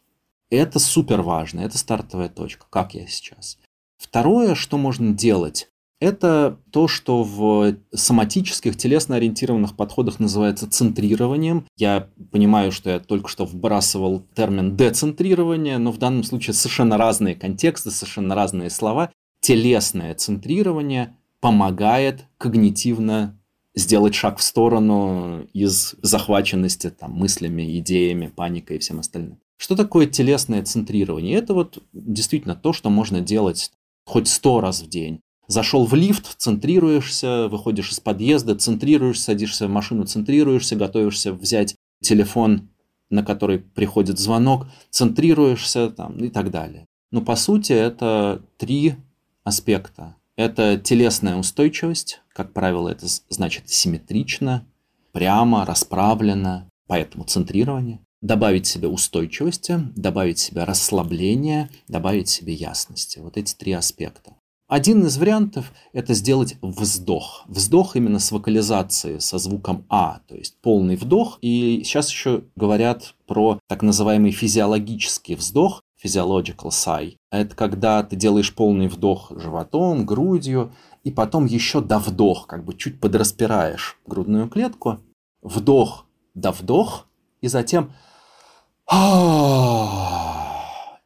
Это 0.57 0.79
супер 0.79 1.23
важно, 1.23 1.61
это 1.61 1.79
стартовая 1.79 2.29
точка, 2.29 2.67
как 2.71 2.95
я 2.95 3.07
сейчас. 3.07 3.59
Второе, 3.99 4.55
что 4.55 4.77
можно 4.77 5.12
делать, 5.12 5.69
это 6.01 6.59
то, 6.71 6.88
что 6.88 7.23
в 7.23 7.77
соматических, 7.95 8.77
телесно-ориентированных 8.77 9.75
подходах 9.75 10.21
называется 10.21 10.69
центрированием. 10.69 11.67
Я 11.77 12.09
понимаю, 12.31 12.73
что 12.73 12.90
я 12.90 13.01
только 13.01 13.29
что 13.29 13.47
вбрасывал 13.47 14.23
термин 14.35 14.77
децентрирование, 14.77 15.79
но 15.79 15.93
в 15.93 15.99
данном 15.99 16.25
случае 16.25 16.53
совершенно 16.53 16.99
разные 16.99 17.35
контексты, 17.35 17.90
совершенно 17.90 18.35
разные 18.35 18.69
слова. 18.71 19.12
Телесное 19.40 20.14
центрирование 20.14 21.17
помогает 21.40 22.27
когнитивно 22.38 23.38
сделать 23.75 24.14
шаг 24.14 24.38
в 24.38 24.43
сторону 24.43 25.47
из 25.53 25.95
захваченности 26.03 26.90
там, 26.90 27.12
мыслями, 27.12 27.79
идеями, 27.79 28.27
паникой 28.27 28.77
и 28.77 28.81
всем 28.81 29.01
остальным. 29.01 29.38
Что 29.57 29.77
такое 29.77 30.07
телесное 30.07 30.62
центрирование? 30.62 31.37
Это 31.37 31.55
вот 31.55 31.83
действительно 31.93 32.55
то, 32.55 32.73
что 32.73 32.90
можно 32.90 33.21
делать 33.21 33.71
хоть 34.05 34.29
сто 34.29 34.61
раз 34.61 34.83
в 34.83 34.88
день. 34.88 35.21
Зашел 35.47 35.85
в 35.87 35.95
лифт, 35.95 36.37
центрируешься, 36.38 37.49
выходишь 37.49 37.93
из 37.93 38.01
подъезда, 38.01 38.57
центрируешься, 38.57 39.25
садишься 39.25 39.67
в 39.67 39.71
машину, 39.71 40.05
центрируешься, 40.05 40.77
готовишься 40.77 41.33
взять 41.33 41.77
телефон, 42.03 42.69
на 43.11 43.23
который 43.23 43.59
приходит 43.59 44.19
звонок, 44.19 44.67
центрируешься 44.90 45.90
там, 45.90 46.17
и 46.19 46.29
так 46.29 46.51
далее. 46.51 46.87
Но 47.11 47.21
по 47.21 47.37
сути 47.37 47.73
это 47.73 48.43
три 48.57 48.97
аспекта. 49.45 50.17
Это 50.37 50.79
телесная 50.79 51.37
устойчивость, 51.37 52.21
как 52.33 52.53
правило, 52.53 52.88
это 52.88 53.07
значит 53.29 53.69
симметрично, 53.69 54.67
прямо, 55.12 55.64
расправлено, 55.64 56.69
поэтому 56.88 57.25
центрирование 57.25 58.01
добавить 58.25 58.67
себе 58.67 58.89
устойчивости, 58.89 59.79
добавить 59.95 60.39
себе 60.39 60.65
расслабления, 60.65 61.69
добавить 61.89 62.31
себе 62.31 62.55
ясности. 62.55 63.19
Вот 63.19 63.37
эти 63.37 63.55
три 63.55 63.73
аспекта. 63.73 64.33
Один 64.67 65.05
из 65.05 65.19
вариантов– 65.19 65.73
это 65.93 66.15
сделать 66.15 66.57
вздох. 66.63 67.45
Вздох 67.49 67.97
именно 67.97 68.19
с 68.19 68.33
вокализацией, 68.33 69.21
со 69.21 69.37
звуком 69.37 69.85
«а», 69.91 70.21
то 70.27 70.35
есть 70.35 70.57
полный 70.63 70.97
вдох. 70.97 71.39
И 71.43 71.83
сейчас 71.85 72.09
еще 72.09 72.45
говорят 72.57 73.15
про 73.27 73.61
так 73.69 73.83
называемый 73.83 74.31
физиологический 74.31 75.35
вздох, 75.35 75.83
physiological 76.03 76.71
sigh. 76.71 77.17
Это 77.31 77.55
когда 77.55 78.03
ты 78.03 78.17
делаешь 78.17 78.55
полный 78.55 78.89
вдох 78.89 79.33
животом, 79.37 80.07
грудью, 80.07 80.73
и 81.03 81.11
потом 81.11 81.45
еще 81.45 81.83
до 81.83 81.99
вдох, 81.99 82.47
как 82.47 82.65
бы 82.65 82.75
чуть 82.75 83.01
подраспираешь 83.01 83.99
грудную 84.07 84.49
клетку. 84.49 85.01
Вдох, 85.43 86.07
до 86.33 86.53
вдох, 86.53 87.07
и 87.43 87.49
затем 87.49 87.93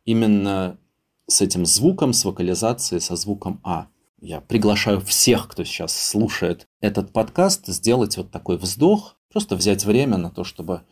Именно 0.04 0.78
с 1.26 1.40
этим 1.40 1.66
звуком, 1.66 2.12
с 2.12 2.24
вокализацией, 2.24 3.00
со 3.00 3.16
звуком 3.16 3.60
А. 3.62 3.88
Я 4.20 4.40
приглашаю 4.40 5.00
всех, 5.00 5.48
кто 5.48 5.62
сейчас 5.64 5.96
слушает 5.96 6.66
этот 6.80 7.12
подкаст, 7.12 7.66
сделать 7.68 8.16
вот 8.16 8.30
такой 8.30 8.56
вздох, 8.56 9.16
просто 9.30 9.54
взять 9.54 9.84
время 9.84 10.16
на 10.16 10.30
то, 10.30 10.42
чтобы 10.42 10.82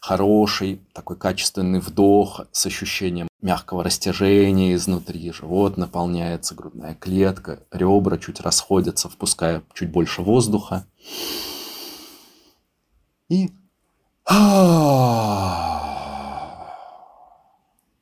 хороший, 0.00 0.80
такой 0.92 1.16
качественный 1.16 1.80
вдох 1.80 2.42
с 2.52 2.66
ощущением 2.66 3.28
мягкого 3.40 3.82
растяжения 3.84 4.74
изнутри, 4.74 5.32
живот 5.32 5.76
наполняется, 5.76 6.54
грудная 6.54 6.94
клетка, 6.94 7.64
ребра 7.70 8.16
чуть 8.18 8.40
расходятся, 8.40 9.08
впуская 9.08 9.62
чуть 9.74 9.90
больше 9.90 10.22
воздуха. 10.22 10.86
И 13.28 13.50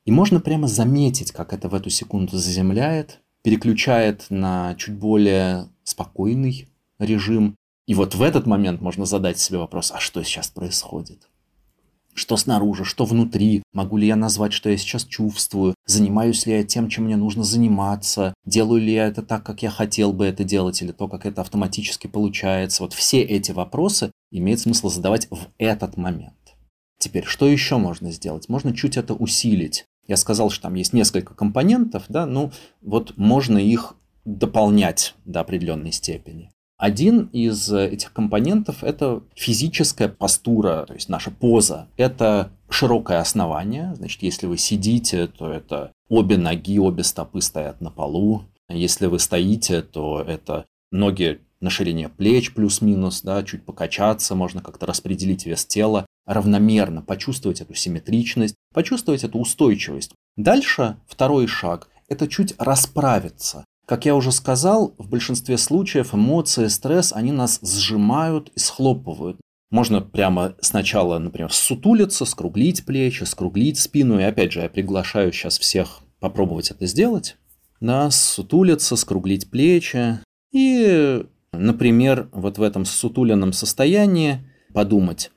и 0.05 0.11
можно 0.11 0.39
прямо 0.39 0.67
заметить, 0.67 1.31
как 1.31 1.53
это 1.53 1.69
в 1.69 1.75
эту 1.75 1.89
секунду 1.89 2.37
заземляет, 2.37 3.21
переключает 3.41 4.25
на 4.29 4.75
чуть 4.75 4.95
более 4.95 5.69
спокойный 5.83 6.67
режим. 6.99 7.55
И 7.87 7.95
вот 7.95 8.15
в 8.15 8.21
этот 8.21 8.45
момент 8.45 8.81
можно 8.81 9.05
задать 9.05 9.39
себе 9.39 9.57
вопрос, 9.57 9.91
а 9.91 9.99
что 9.99 10.23
сейчас 10.23 10.47
происходит? 10.47 11.27
Что 12.15 12.37
снаружи, 12.37 12.85
что 12.85 13.05
внутри? 13.05 13.63
Могу 13.73 13.97
ли 13.97 14.05
я 14.05 14.15
назвать, 14.15 14.53
что 14.53 14.69
я 14.69 14.77
сейчас 14.77 15.03
чувствую? 15.03 15.73
Занимаюсь 15.87 16.45
ли 16.45 16.53
я 16.53 16.63
тем, 16.63 16.87
чем 16.87 17.05
мне 17.05 17.17
нужно 17.17 17.43
заниматься? 17.43 18.35
Делаю 18.45 18.81
ли 18.81 18.93
я 18.93 19.07
это 19.07 19.23
так, 19.23 19.43
как 19.43 19.63
я 19.63 19.71
хотел 19.71 20.13
бы 20.13 20.25
это 20.25 20.43
делать, 20.43 20.81
или 20.81 20.91
то, 20.91 21.07
как 21.07 21.25
это 21.25 21.41
автоматически 21.41 22.05
получается? 22.05 22.83
Вот 22.83 22.93
все 22.93 23.21
эти 23.21 23.51
вопросы 23.51 24.11
имеет 24.31 24.59
смысл 24.59 24.89
задавать 24.89 25.27
в 25.31 25.47
этот 25.57 25.97
момент. 25.97 26.55
Теперь, 26.99 27.25
что 27.25 27.47
еще 27.47 27.77
можно 27.77 28.11
сделать? 28.11 28.47
Можно 28.47 28.75
чуть 28.75 28.95
это 28.95 29.15
усилить. 29.15 29.85
Я 30.07 30.17
сказал, 30.17 30.49
что 30.49 30.63
там 30.63 30.73
есть 30.73 30.93
несколько 30.93 31.33
компонентов, 31.33 32.05
да, 32.09 32.25
ну 32.25 32.51
вот 32.81 33.13
можно 33.17 33.57
их 33.57 33.95
дополнять 34.25 35.15
до 35.25 35.41
определенной 35.41 35.91
степени. 35.91 36.49
Один 36.77 37.29
из 37.31 37.71
этих 37.71 38.11
компонентов– 38.11 38.77
это 38.83 39.21
физическая 39.35 40.09
постура, 40.09 40.85
то 40.87 40.93
есть 40.93 41.07
наша 41.07 41.31
поза. 41.31 41.87
Это 41.95 42.51
широкое 42.69 43.19
основание, 43.19 43.93
значит, 43.95 44.21
если 44.23 44.47
вы 44.47 44.57
сидите, 44.57 45.27
то 45.27 45.49
это 45.49 45.91
обе 46.09 46.37
ноги, 46.37 46.79
обе 46.79 47.03
стопы 47.03 47.41
стоят 47.41 47.79
на 47.79 47.89
полу. 47.89 48.43
Если 48.69 49.05
вы 49.05 49.19
стоите, 49.19 49.81
то 49.81 50.21
это 50.21 50.65
ноги 50.91 51.41
на 51.63 51.69
ширине 51.69 52.09
плеч 52.09 52.53
плюс-минус, 52.53 53.21
да, 53.21 53.41
чуть 53.43 53.65
покачаться, 53.65 54.35
можно 54.35 54.61
как-то 54.61 54.85
распределить 54.85 55.45
вес 55.45 55.65
тела 55.65 56.05
равномерно, 56.25 57.01
почувствовать 57.01 57.61
эту 57.61 57.73
симметричность, 57.73 58.55
почувствовать 58.73 59.23
эту 59.23 59.39
устойчивость. 59.39 60.11
Дальше 60.37 60.97
второй 61.07 61.47
шаг– 61.47 61.89
это 62.07 62.27
чуть 62.27 62.53
расправиться. 62.57 63.65
Как 63.85 64.05
я 64.05 64.15
уже 64.15 64.31
сказал, 64.31 64.93
в 64.97 65.09
большинстве 65.09 65.57
случаев 65.57 66.13
эмоции, 66.13 66.67
стресс, 66.67 67.11
они 67.13 67.31
нас 67.31 67.59
сжимают 67.61 68.51
и 68.55 68.59
схлопывают. 68.59 69.37
Можно 69.71 70.01
прямо 70.01 70.55
сначала, 70.61 71.17
например, 71.17 71.51
сутулиться, 71.51 72.25
скруглить 72.25 72.85
плечи, 72.85 73.23
скруглить 73.23 73.79
спину. 73.79 74.19
И 74.19 74.23
опять 74.23 74.51
же, 74.51 74.61
я 74.61 74.69
приглашаю 74.69 75.33
сейчас 75.33 75.57
всех 75.57 75.99
попробовать 76.19 76.71
это 76.71 76.85
сделать. 76.85 77.37
Да, 77.81 78.09
сутулиться, 78.11 78.95
скруглить 78.95 79.49
плечи. 79.49 80.19
И, 80.53 81.25
например, 81.53 82.29
вот 82.31 82.57
в 82.57 82.61
этом 82.61 82.85
сутуленном 82.85 83.53
состоянии 83.53 84.39
подумать, 84.73 85.31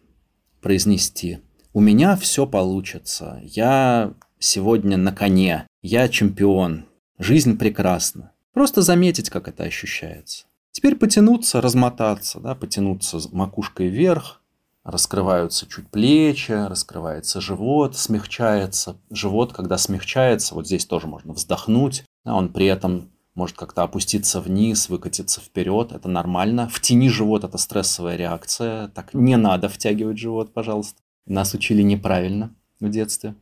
произнести 0.61 1.39
«У 1.73 1.81
меня 1.81 2.17
все 2.17 2.47
получится, 2.47 3.41
я 3.45 4.15
сегодня 4.39 4.97
на 4.97 5.13
коне, 5.13 5.67
я 5.83 6.09
чемпион, 6.09 6.87
жизнь 7.19 7.59
прекрасна». 7.59 8.33
Просто 8.53 8.81
заметить, 8.83 9.29
как 9.29 9.49
это 9.49 9.65
ощущается. 9.65 10.47
Теперь 10.73 10.97
потянуться, 10.97 11.61
размотаться, 11.61 12.41
да, 12.41 12.55
потянуться 12.55 13.19
макушкой 13.31 13.89
вверх, 13.89 14.41
раскрываются 14.83 15.67
чуть 15.67 15.89
плечи, 15.89 16.53
раскрывается 16.53 17.41
живот, 17.41 17.97
смягчается. 17.97 18.97
Живот, 19.11 19.53
когда 19.53 19.79
смягчается, 19.79 20.55
вот 20.55 20.67
здесь 20.67 20.87
тоже 20.87 21.07
можно 21.07 21.33
вздохнуть, 21.33 22.05
а 22.25 22.37
он 22.37 22.53
при 22.53 22.67
этом 22.67 23.11
может 23.37 23.57
как-то 23.57 23.83
опуститься 23.83 24.41
вниз, 24.41 24.89
выкатиться 24.89 25.41
вперед, 25.41 25.93
это 25.93 26.09
нормально. 26.09 26.69
Втяни 26.69 27.09
живот, 27.09 27.45
это 27.45 27.59
стрессовая 27.59 28.17
реакция, 28.17 28.89
так 28.89 29.15
не 29.15 29.37
надо 29.37 29.69
втягивать 29.69 30.19
живот, 30.19 30.53
пожалуйста. 30.53 31.01
Нас 31.27 31.55
учили 31.55 31.83
неправильно 31.83 32.55
в 32.81 32.89
детстве. 32.89 33.35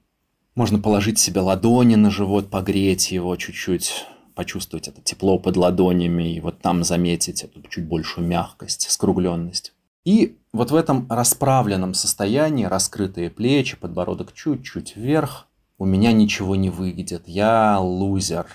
Можно 0.56 0.78
положить 0.78 1.18
себе 1.18 1.40
ладони 1.40 1.94
на 1.94 2.10
живот, 2.10 2.50
погреть 2.50 3.12
его 3.12 3.34
чуть-чуть, 3.36 4.04
почувствовать 4.34 4.88
это 4.88 5.00
тепло 5.00 5.38
под 5.38 5.56
ладонями 5.56 6.34
и 6.34 6.40
вот 6.40 6.60
там 6.60 6.82
заметить 6.84 7.42
эту 7.44 7.62
чуть 7.68 7.86
большую 7.86 8.26
мягкость, 8.26 8.90
скругленность. 8.90 9.72
И 10.04 10.36
вот 10.52 10.70
в 10.70 10.74
этом 10.74 11.06
расправленном 11.08 11.94
состоянии, 11.94 12.64
раскрытые 12.64 13.30
плечи, 13.30 13.76
подбородок 13.76 14.32
чуть-чуть 14.32 14.96
вверх, 14.96 15.46
у 15.78 15.84
меня 15.84 16.12
ничего 16.12 16.56
не 16.56 16.70
выйдет, 16.70 17.24
я 17.26 17.78
лузер, 17.80 18.46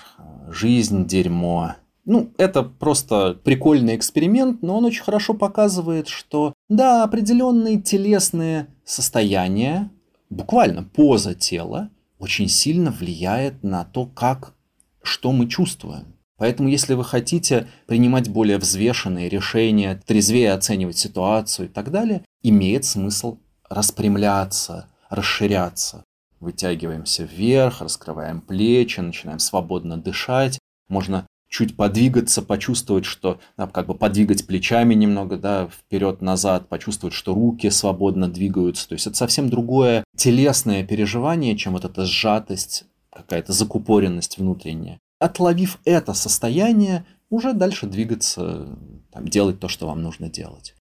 жизнь 0.50 1.06
дерьмо. 1.06 1.76
Ну, 2.06 2.32
это 2.38 2.64
просто 2.64 3.40
прикольный 3.44 3.96
эксперимент, 3.96 4.62
но 4.64 4.78
он 4.78 4.86
очень 4.86 5.04
хорошо 5.04 5.34
показывает, 5.34 6.08
что 6.08 6.54
да, 6.68 7.04
определенные 7.04 7.82
телесные 7.82 8.68
состояния, 8.84 9.92
буквально 10.30 10.84
поза 10.84 11.36
тела, 11.36 11.90
очень 12.18 12.48
сильно 12.48 12.92
влияет 12.92 13.64
на 13.64 13.86
то, 13.86 14.06
как 14.06 14.56
что 15.02 15.32
мы 15.32 15.48
чувствуем. 15.48 16.16
Поэтому, 16.38 16.70
если 16.70 16.94
вы 16.94 17.04
хотите 17.04 17.68
принимать 17.86 18.30
более 18.30 18.58
взвешенные 18.58 19.28
решения, 19.28 20.02
трезвее 20.06 20.54
оценивать 20.54 20.98
ситуацию 20.98 21.68
и 21.68 21.72
так 21.72 21.92
далее, 21.92 22.24
имеет 22.42 22.86
смысл 22.86 23.40
распрямляться, 23.70 24.88
расширяться. 25.10 26.06
Вытягиваемся 26.40 27.24
вверх, 27.24 27.82
раскрываем 27.82 28.42
плечи, 28.42 29.00
начинаем 29.00 29.40
свободно 29.40 29.98
дышать. 29.98 30.60
Можно 30.88 31.28
чуть 31.50 31.76
подвигаться, 31.76 32.42
почувствовать, 32.42 33.06
что 33.06 33.40
да, 33.58 33.68
как 33.68 33.88
бы 33.88 33.96
подвигать 33.96 34.46
плечами 34.46 34.94
немного, 34.94 35.38
да, 35.38 35.68
вперед-назад, 35.68 36.70
почувствовать, 36.70 37.14
что 37.14 37.34
руки 37.34 37.70
свободно 37.70 38.30
двигаются. 38.30 38.88
То 38.88 38.94
есть 38.94 39.08
это 39.08 39.18
совсем 39.18 39.50
другое 39.50 40.04
телесное 40.16 40.86
переживание, 40.86 41.58
чем 41.58 41.74
вот 41.74 41.86
эта 41.86 42.06
сжатость 42.06 42.86
какая-то 43.12 43.52
закупоренность 43.52 44.38
внутренняя. 44.38 45.00
Отловив 45.20 45.80
это 45.84 46.14
состояние, 46.14 47.06
уже 47.30 47.54
дальше 47.54 47.88
двигаться, 47.88 48.78
там, 49.12 49.28
делать 49.28 49.60
то, 49.60 49.68
что 49.68 49.88
вам 49.88 50.02
нужно 50.02 50.30
делать. 50.30 50.76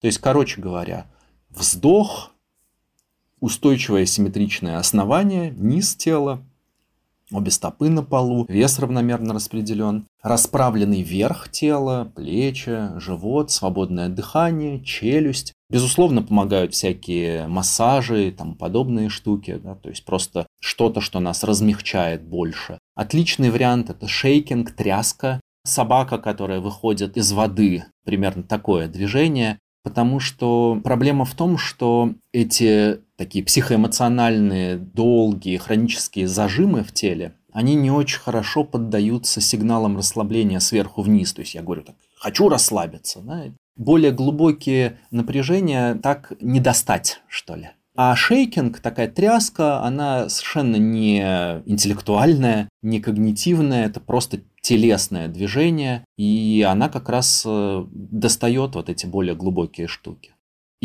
То 0.00 0.06
есть, 0.06 0.18
короче 0.18 0.60
говоря, 0.60 1.06
вздох, 1.50 2.32
устойчивое 3.44 4.06
симметричное 4.06 4.78
основание, 4.78 5.52
низ 5.54 5.94
тела, 5.94 6.40
обе 7.30 7.50
стопы 7.50 7.90
на 7.90 8.02
полу, 8.02 8.46
вес 8.48 8.78
равномерно 8.78 9.34
распределен, 9.34 10.06
расправленный 10.22 11.02
верх 11.02 11.50
тела, 11.50 12.10
плечи, 12.16 12.98
живот, 12.98 13.50
свободное 13.50 14.08
дыхание, 14.08 14.82
челюсть. 14.82 15.52
Безусловно, 15.68 16.22
помогают 16.22 16.72
всякие 16.72 17.46
массажи 17.46 18.28
и 18.28 18.30
тому 18.30 18.54
подобные 18.54 19.10
штуки, 19.10 19.60
да, 19.62 19.74
то 19.74 19.90
есть 19.90 20.06
просто 20.06 20.46
что-то, 20.58 21.02
что 21.02 21.20
нас 21.20 21.44
размягчает 21.44 22.22
больше. 22.22 22.78
Отличный 22.94 23.50
вариант– 23.50 23.90
это 23.90 24.08
шейкинг, 24.08 24.70
тряска, 24.70 25.38
собака, 25.66 26.16
которая 26.16 26.60
выходит 26.60 27.18
из 27.18 27.30
воды, 27.32 27.84
примерно 28.06 28.42
такое 28.42 28.88
движение, 28.88 29.58
потому 29.84 30.18
что 30.18 30.80
проблема 30.82 31.26
в 31.26 31.34
том, 31.34 31.58
что 31.58 32.14
эти 32.32 33.00
такие 33.16 33.44
психоэмоциональные, 33.44 34.76
долгие, 34.76 35.56
хронические 35.56 36.28
зажимы 36.28 36.82
в 36.82 36.92
теле, 36.92 37.34
они 37.52 37.74
не 37.74 37.90
очень 37.90 38.18
хорошо 38.18 38.64
поддаются 38.64 39.40
сигналам 39.40 39.96
расслабления 39.96 40.58
сверху 40.58 41.02
вниз. 41.02 41.32
То 41.32 41.40
есть 41.42 41.54
я 41.54 41.62
говорю 41.62 41.82
так, 41.82 41.96
хочу 42.16 42.48
расслабиться. 42.48 43.20
Да? 43.20 43.44
более 43.76 44.12
глубокие 44.12 44.98
напряжения 45.10 45.94
так 45.96 46.32
не 46.40 46.60
достать, 46.60 47.22
что 47.28 47.54
ли. 47.56 47.70
А 47.96 48.16
шейкинг, 48.16 48.80
такая 48.80 49.08
тряска, 49.08 49.82
она 49.82 50.28
совершенно 50.28 50.76
не 50.76 51.20
интеллектуальная, 51.64 52.68
не 52.82 53.00
когнитивная, 53.00 53.86
это 53.86 54.00
просто 54.00 54.40
телесное 54.60 55.28
движение, 55.28 56.04
и 56.16 56.66
она 56.68 56.88
как 56.88 57.08
раз 57.08 57.44
э, 57.46 57.84
достает 57.92 58.74
вот 58.74 58.88
эти 58.88 59.06
более 59.06 59.36
глубокие 59.36 59.86
штуки. 59.86 60.33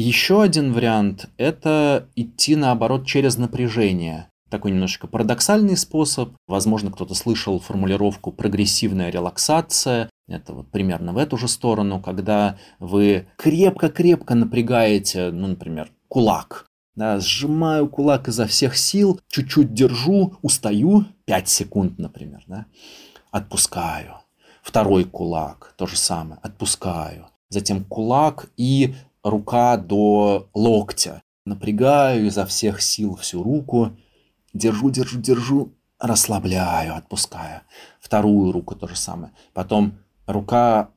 Еще 0.01 0.41
один 0.41 0.71
вариант– 0.71 1.27
это 1.37 2.07
идти, 2.15 2.55
наоборот, 2.55 3.05
через 3.05 3.37
напряжение. 3.37 4.29
Такой 4.49 4.71
немножечко 4.71 5.07
парадоксальный 5.07 5.75
способ. 5.75 6.35
Возможно, 6.47 6.89
кто-то 6.89 7.13
слышал 7.15 7.59
формулировку 7.59 8.31
«прогрессивная 8.31 9.09
релаксация». 9.09 10.09
Это 10.29 10.53
вот 10.53 10.71
примерно 10.71 11.11
в 11.11 11.17
эту 11.17 11.35
же 11.35 11.49
сторону, 11.49 11.99
когда 11.99 12.57
вы 12.79 13.27
крепко-крепко 13.35 14.35
напрягаете, 14.35 15.31
ну, 15.31 15.47
например, 15.47 15.91
кулак. 16.07 16.65
Да, 16.95 17.19
сжимаю 17.19 17.89
кулак 17.89 18.29
изо 18.29 18.47
всех 18.47 18.77
сил, 18.77 19.19
чуть-чуть 19.27 19.73
держу, 19.73 20.37
устаю, 20.41 21.07
5 21.25 21.49
секунд, 21.49 21.99
например, 21.99 22.41
да, 22.47 22.67
отпускаю. 23.31 24.13
Второй 24.63 25.03
кулак, 25.03 25.73
то 25.75 25.87
же 25.87 25.97
самое, 25.97 26.39
отпускаю. 26.41 27.27
Затем 27.49 27.83
кулак 27.83 28.45
и 28.57 28.93
рука 29.23 29.77
до 29.77 30.49
локтя. 30.53 31.21
Напрягаю 31.45 32.27
изо 32.27 32.45
всех 32.45 32.81
сил 32.81 33.15
всю 33.15 33.41
руку, 33.43 33.97
держу, 34.53 34.89
держу, 34.89 35.19
держу, 35.19 35.73
расслабляю, 35.99 36.95
отпускаю. 36.95 37.61
Вторую 37.99 38.51
руку 38.51 38.75
то 38.75 38.87
же 38.87 38.95
самое. 38.95 39.31
Потом 39.53 39.93
рука 40.27 40.89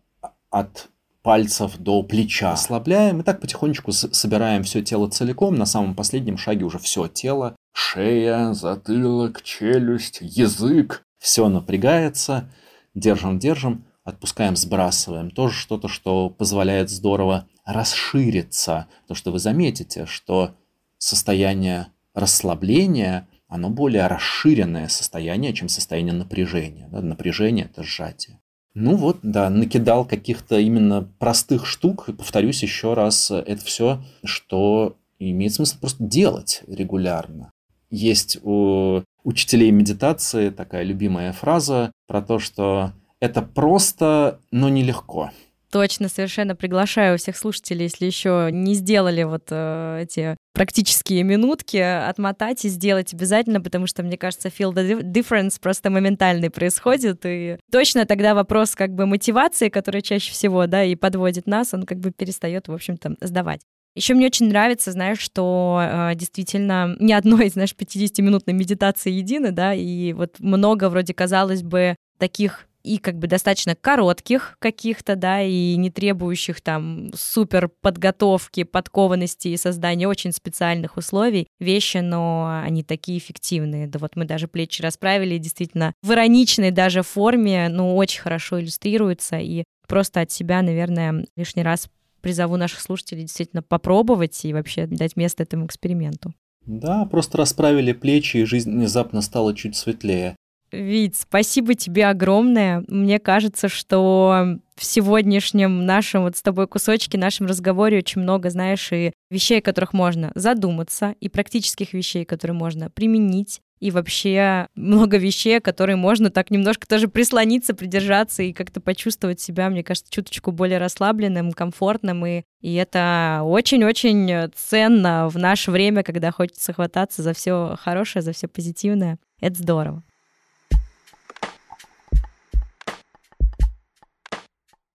от 0.51 0.89
пальцев 1.23 1.79
до 1.79 2.03
плеча. 2.03 2.53
Расслабляем 2.53 3.21
и 3.21 3.23
так 3.23 3.41
потихонечку 3.41 3.93
собираем 3.93 4.63
все 4.65 4.83
тело 4.83 5.09
целиком. 5.09 5.55
На 5.55 5.67
самом 5.67 5.95
последнем 5.95 6.37
шаге 6.37 6.65
уже 6.65 6.79
все 6.79 7.09
тело. 7.09 7.57
Шея, 7.73 8.53
затылок, 8.53 9.43
челюсть, 9.43 10.19
язык. 10.21 11.03
Все 11.19 11.49
напрягается. 11.49 12.51
Держим, 12.95 13.39
держим. 13.39 13.87
Отпускаем, 14.05 14.57
сбрасываем. 14.57 15.31
Тоже 15.31 15.55
что-то, 15.55 15.89
что 15.89 16.29
позволяет 16.29 16.91
здорово 16.91 17.47
расшириться. 17.65 18.89
То, 19.07 19.15
что 19.15 19.31
вы 19.31 19.39
заметите, 19.39 20.07
что 20.07 20.55
состояние 20.99 21.89
расслабления, 22.15 23.29
оно 23.49 23.71
более 23.71 24.07
расширенное 24.09 24.89
состояние, 24.89 25.53
чем 25.53 25.69
состояние 25.69 26.15
напряжения. 26.15 26.89
Да? 26.91 27.01
Напряжение– 27.01 27.65
это 27.73 27.83
сжатие. 27.83 28.41
Ну 28.75 28.97
вот, 28.97 29.19
да, 29.23 29.51
накидал 29.51 30.05
каких-то 30.05 30.59
именно 30.59 31.03
простых 31.19 31.67
штук. 31.67 32.09
И 32.09 32.13
повторюсь 32.13 32.63
еще 32.63 32.95
раз, 32.95 33.31
это 33.31 33.65
все, 33.65 34.03
что 34.25 34.97
имеет 35.19 35.55
смысл 35.55 35.79
просто 35.79 36.03
делать 36.03 36.63
регулярно. 36.67 37.51
Есть 37.91 38.39
у 38.43 39.03
учителей 39.23 39.71
медитации 39.71 40.51
такая 40.51 40.83
любимая 40.83 41.33
фраза 41.33 41.93
про 42.07 42.23
то, 42.23 42.39
что 42.39 42.93
это 43.23 43.41
просто, 43.41 44.41
но 44.51 44.69
нелегко. 44.69 45.31
Точно, 45.71 46.09
совершенно 46.09 46.57
приглашаю 46.57 47.17
всех 47.17 47.37
слушателей, 47.37 47.85
если 47.85 48.05
еще 48.05 48.49
не 48.53 48.75
сделали 48.75 49.23
вот 49.23 49.45
э, 49.51 50.01
эти 50.03 50.37
практические 50.53 51.23
минутки, 51.23 51.77
отмотать 51.77 52.65
и 52.65 52.69
сделать 52.69 53.15
обязательно, 53.15 53.61
потому 53.61 53.87
что, 53.87 54.03
мне 54.03 54.19
кажется, 54.19 54.49
feel 54.49 54.75
the 54.75 55.03
difference 55.03 55.59
просто 55.61 55.89
моментальный 55.89 56.51
происходит, 56.51 57.21
и 57.25 57.59
точно 57.71 58.07
тогда 58.07 58.35
вопрос 58.35 58.75
как 58.75 58.93
бы 58.93 59.07
мотивации, 59.07 59.69
который 59.69 60.03
чаще 60.03 60.33
всего, 60.33 60.67
да, 60.67 60.83
и 60.83 60.97
подводит 60.97 61.47
нас, 61.47 61.73
он 61.73 61.85
как 61.85 62.01
бы 62.01 62.11
перестает, 62.11 62.67
в 62.67 62.73
общем-то, 62.73 63.15
сдавать. 63.21 63.61
Еще 63.95 64.15
мне 64.15 64.27
очень 64.27 64.49
нравится, 64.49 64.91
знаешь, 64.91 65.21
что 65.21 65.81
э, 65.81 66.15
действительно 66.17 66.97
ни 66.99 67.13
одной, 67.13 67.49
знаешь, 67.51 67.75
50-минутной 67.79 68.53
медитации 68.53 69.13
едины, 69.13 69.53
да, 69.53 69.75
и 69.75 70.13
вот 70.13 70.41
много 70.41 70.89
вроде, 70.89 71.15
казалось 71.15 71.63
бы, 71.63 71.95
таких 72.19 72.67
и 72.83 72.99
как 72.99 73.19
бы 73.19 73.27
достаточно 73.27 73.75
коротких 73.75 74.57
каких-то, 74.59 75.17
да, 75.17 75.43
и 75.43 75.77
не 75.77 75.91
требующих 75.91 76.61
там 76.61 77.11
супер 77.15 77.69
подготовки, 77.69 78.65
подкованности 78.65 79.49
и 79.49 79.57
создания 79.57 80.09
очень 80.09 80.33
специальных 80.33 80.97
условий 80.97 81.47
вещи, 81.61 81.99
но 81.99 82.63
они 82.65 82.83
такие 82.83 83.19
эффективные. 83.19 83.87
Да 83.87 83.99
вот 83.99 84.17
мы 84.17 84.25
даже 84.25 84.49
плечи 84.49 84.83
расправили, 84.83 85.39
действительно, 85.39 85.95
в 86.03 86.13
ироничной 86.13 86.71
даже 86.71 87.03
форме, 87.03 87.69
ну, 87.69 87.97
очень 87.97 88.21
хорошо 88.21 88.61
иллюстрируется, 88.61 89.39
и 89.39 89.65
просто 89.87 90.21
от 90.21 90.31
себя, 90.31 90.63
наверное, 90.63 91.27
лишний 91.37 91.63
раз 91.63 91.89
призову 92.21 92.57
наших 92.57 92.81
слушателей 92.81 93.23
действительно 93.23 93.63
попробовать 93.63 94.45
и 94.45 94.53
вообще 94.53 94.87
дать 94.87 95.17
место 95.17 95.43
этому 95.43 95.67
эксперименту. 95.67 96.33
Да, 96.65 97.05
просто 97.07 97.39
расправили 97.39 97.93
плечи, 97.93 98.39
и 98.39 98.45
жизнь 98.45 98.71
внезапно 98.71 99.21
стала 99.21 99.55
чуть 99.55 99.77
светлее. 99.77 100.37
Вить, 100.73 101.17
спасибо 101.17 101.75
тебе 101.75 102.07
огромное. 102.07 102.83
Мне 102.89 103.19
кажется, 103.19 103.69
что 103.69 104.59
в 104.75 104.85
сегодняшнем 104.85 105.85
нашем 105.85 106.23
вот 106.23 106.37
с 106.37 106.43
тобой 106.43 106.67
кусочке, 106.67 107.19
нашем 107.19 107.47
разговоре 107.47 107.99
очень 107.99 108.23
много, 108.23 108.49
знаешь, 108.49 108.91
и 108.91 109.13
вещей, 109.31 109.59
о 109.59 109.63
которых 109.63 109.93
можно 109.93 110.33
задуматься, 110.35 111.15
и 111.21 111.29
практических 111.29 111.93
вещей, 111.93 112.25
которые 112.25 112.57
можно 112.57 112.89
применить, 112.89 113.61
и 113.81 113.91
вообще 113.91 114.69
много 114.75 115.19
вещей, 115.19 115.61
которые 115.61 115.97
можно 115.97 116.31
так 116.31 116.51
немножко 116.51 116.87
тоже 116.87 117.09
прислониться, 117.09 117.75
придержаться 117.75 118.43
и 118.43 118.53
как-то 118.53 118.81
почувствовать 118.81 119.41
себя, 119.41 119.69
мне 119.69 119.83
кажется, 119.83 120.11
чуточку 120.11 120.53
более 120.53 120.79
расслабленным, 120.79 121.53
комфортным, 121.53 122.25
и, 122.25 122.43
и 122.61 122.75
это 122.75 123.41
очень-очень 123.45 124.51
ценно 124.55 125.29
в 125.29 125.37
наше 125.37 125.71
время, 125.71 126.03
когда 126.03 126.31
хочется 126.31 126.73
хвататься 126.73 127.23
за 127.23 127.35
все 127.35 127.77
хорошее, 127.79 128.23
за 128.23 128.33
все 128.33 128.49
позитивное. 128.49 129.19
Это 129.41 129.57
здорово. 129.57 130.03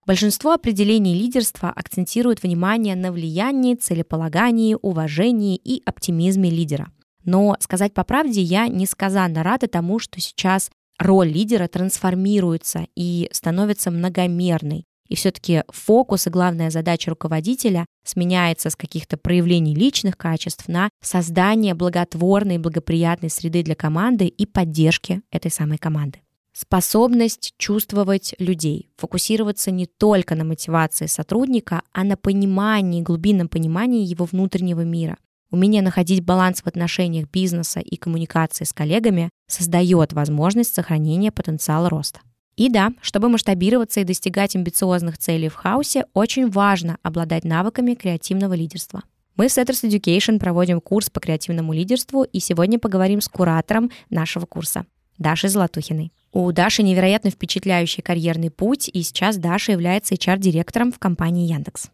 Большинство 0.08 0.52
определений 0.54 1.12
лидерства 1.14 1.68
акцентирует 1.68 2.42
внимание 2.42 2.96
на 2.96 3.12
влиянии, 3.12 3.74
целеполагании, 3.74 4.74
уважении 4.80 5.54
и 5.54 5.82
оптимизме 5.84 6.48
лидера. 6.48 6.90
Но 7.26 7.58
сказать 7.60 7.92
по 7.92 8.04
правде, 8.04 8.40
я 8.40 8.68
несказанно 8.68 9.42
рада 9.42 9.68
тому, 9.68 9.98
что 9.98 10.18
сейчас 10.18 10.70
роль 10.98 11.28
лидера 11.28 11.68
трансформируется 11.68 12.86
и 12.96 13.28
становится 13.32 13.90
многомерной. 13.90 14.86
И 15.10 15.14
все-таки 15.14 15.64
фокус 15.68 16.26
и 16.26 16.30
главная 16.30 16.70
задача 16.70 17.10
руководителя 17.10 17.84
сменяется 18.02 18.70
с 18.70 18.76
каких-то 18.76 19.18
проявлений 19.18 19.74
личных 19.74 20.16
качеств 20.16 20.68
на 20.68 20.88
создание 21.02 21.74
благотворной 21.74 22.54
и 22.54 22.58
благоприятной 22.58 23.28
среды 23.28 23.62
для 23.62 23.74
команды 23.74 24.26
и 24.26 24.46
поддержки 24.46 25.20
этой 25.30 25.50
самой 25.50 25.76
команды. 25.76 26.20
Способность 26.60 27.54
чувствовать 27.56 28.34
людей, 28.40 28.90
фокусироваться 28.96 29.70
не 29.70 29.86
только 29.86 30.34
на 30.34 30.42
мотивации 30.42 31.06
сотрудника, 31.06 31.82
а 31.92 32.02
на 32.02 32.16
понимании, 32.16 33.00
глубинном 33.00 33.46
понимании 33.46 34.04
его 34.04 34.24
внутреннего 34.24 34.80
мира. 34.80 35.18
Умение 35.52 35.82
находить 35.82 36.24
баланс 36.24 36.62
в 36.62 36.66
отношениях 36.66 37.30
бизнеса 37.30 37.78
и 37.78 37.94
коммуникации 37.94 38.64
с 38.64 38.72
коллегами 38.72 39.30
создает 39.46 40.12
возможность 40.12 40.74
сохранения 40.74 41.30
потенциала 41.30 41.88
роста. 41.88 42.22
И 42.56 42.68
да, 42.68 42.90
чтобы 43.02 43.28
масштабироваться 43.28 44.00
и 44.00 44.04
достигать 44.04 44.56
амбициозных 44.56 45.16
целей 45.16 45.50
в 45.50 45.54
хаосе, 45.54 46.06
очень 46.12 46.50
важно 46.50 46.98
обладать 47.04 47.44
навыками 47.44 47.94
креативного 47.94 48.54
лидерства. 48.54 49.04
Мы 49.36 49.46
в 49.46 49.56
Setters 49.56 49.88
Education 49.88 50.40
проводим 50.40 50.80
курс 50.80 51.08
по 51.08 51.20
креативному 51.20 51.72
лидерству, 51.72 52.24
и 52.24 52.40
сегодня 52.40 52.80
поговорим 52.80 53.20
с 53.20 53.28
куратором 53.28 53.92
нашего 54.10 54.44
курса, 54.44 54.86
Дашей 55.18 55.50
Золотухиной. 55.50 56.12
У 56.32 56.52
Даши 56.52 56.82
невероятно 56.82 57.30
впечатляющий 57.30 58.02
карьерный 58.02 58.50
путь, 58.50 58.88
и 58.92 59.02
сейчас 59.02 59.38
Даша 59.38 59.72
является 59.72 60.14
HR-директором 60.14 60.92
в 60.92 60.98
компании 60.98 61.50
Яндекс. 61.50 61.90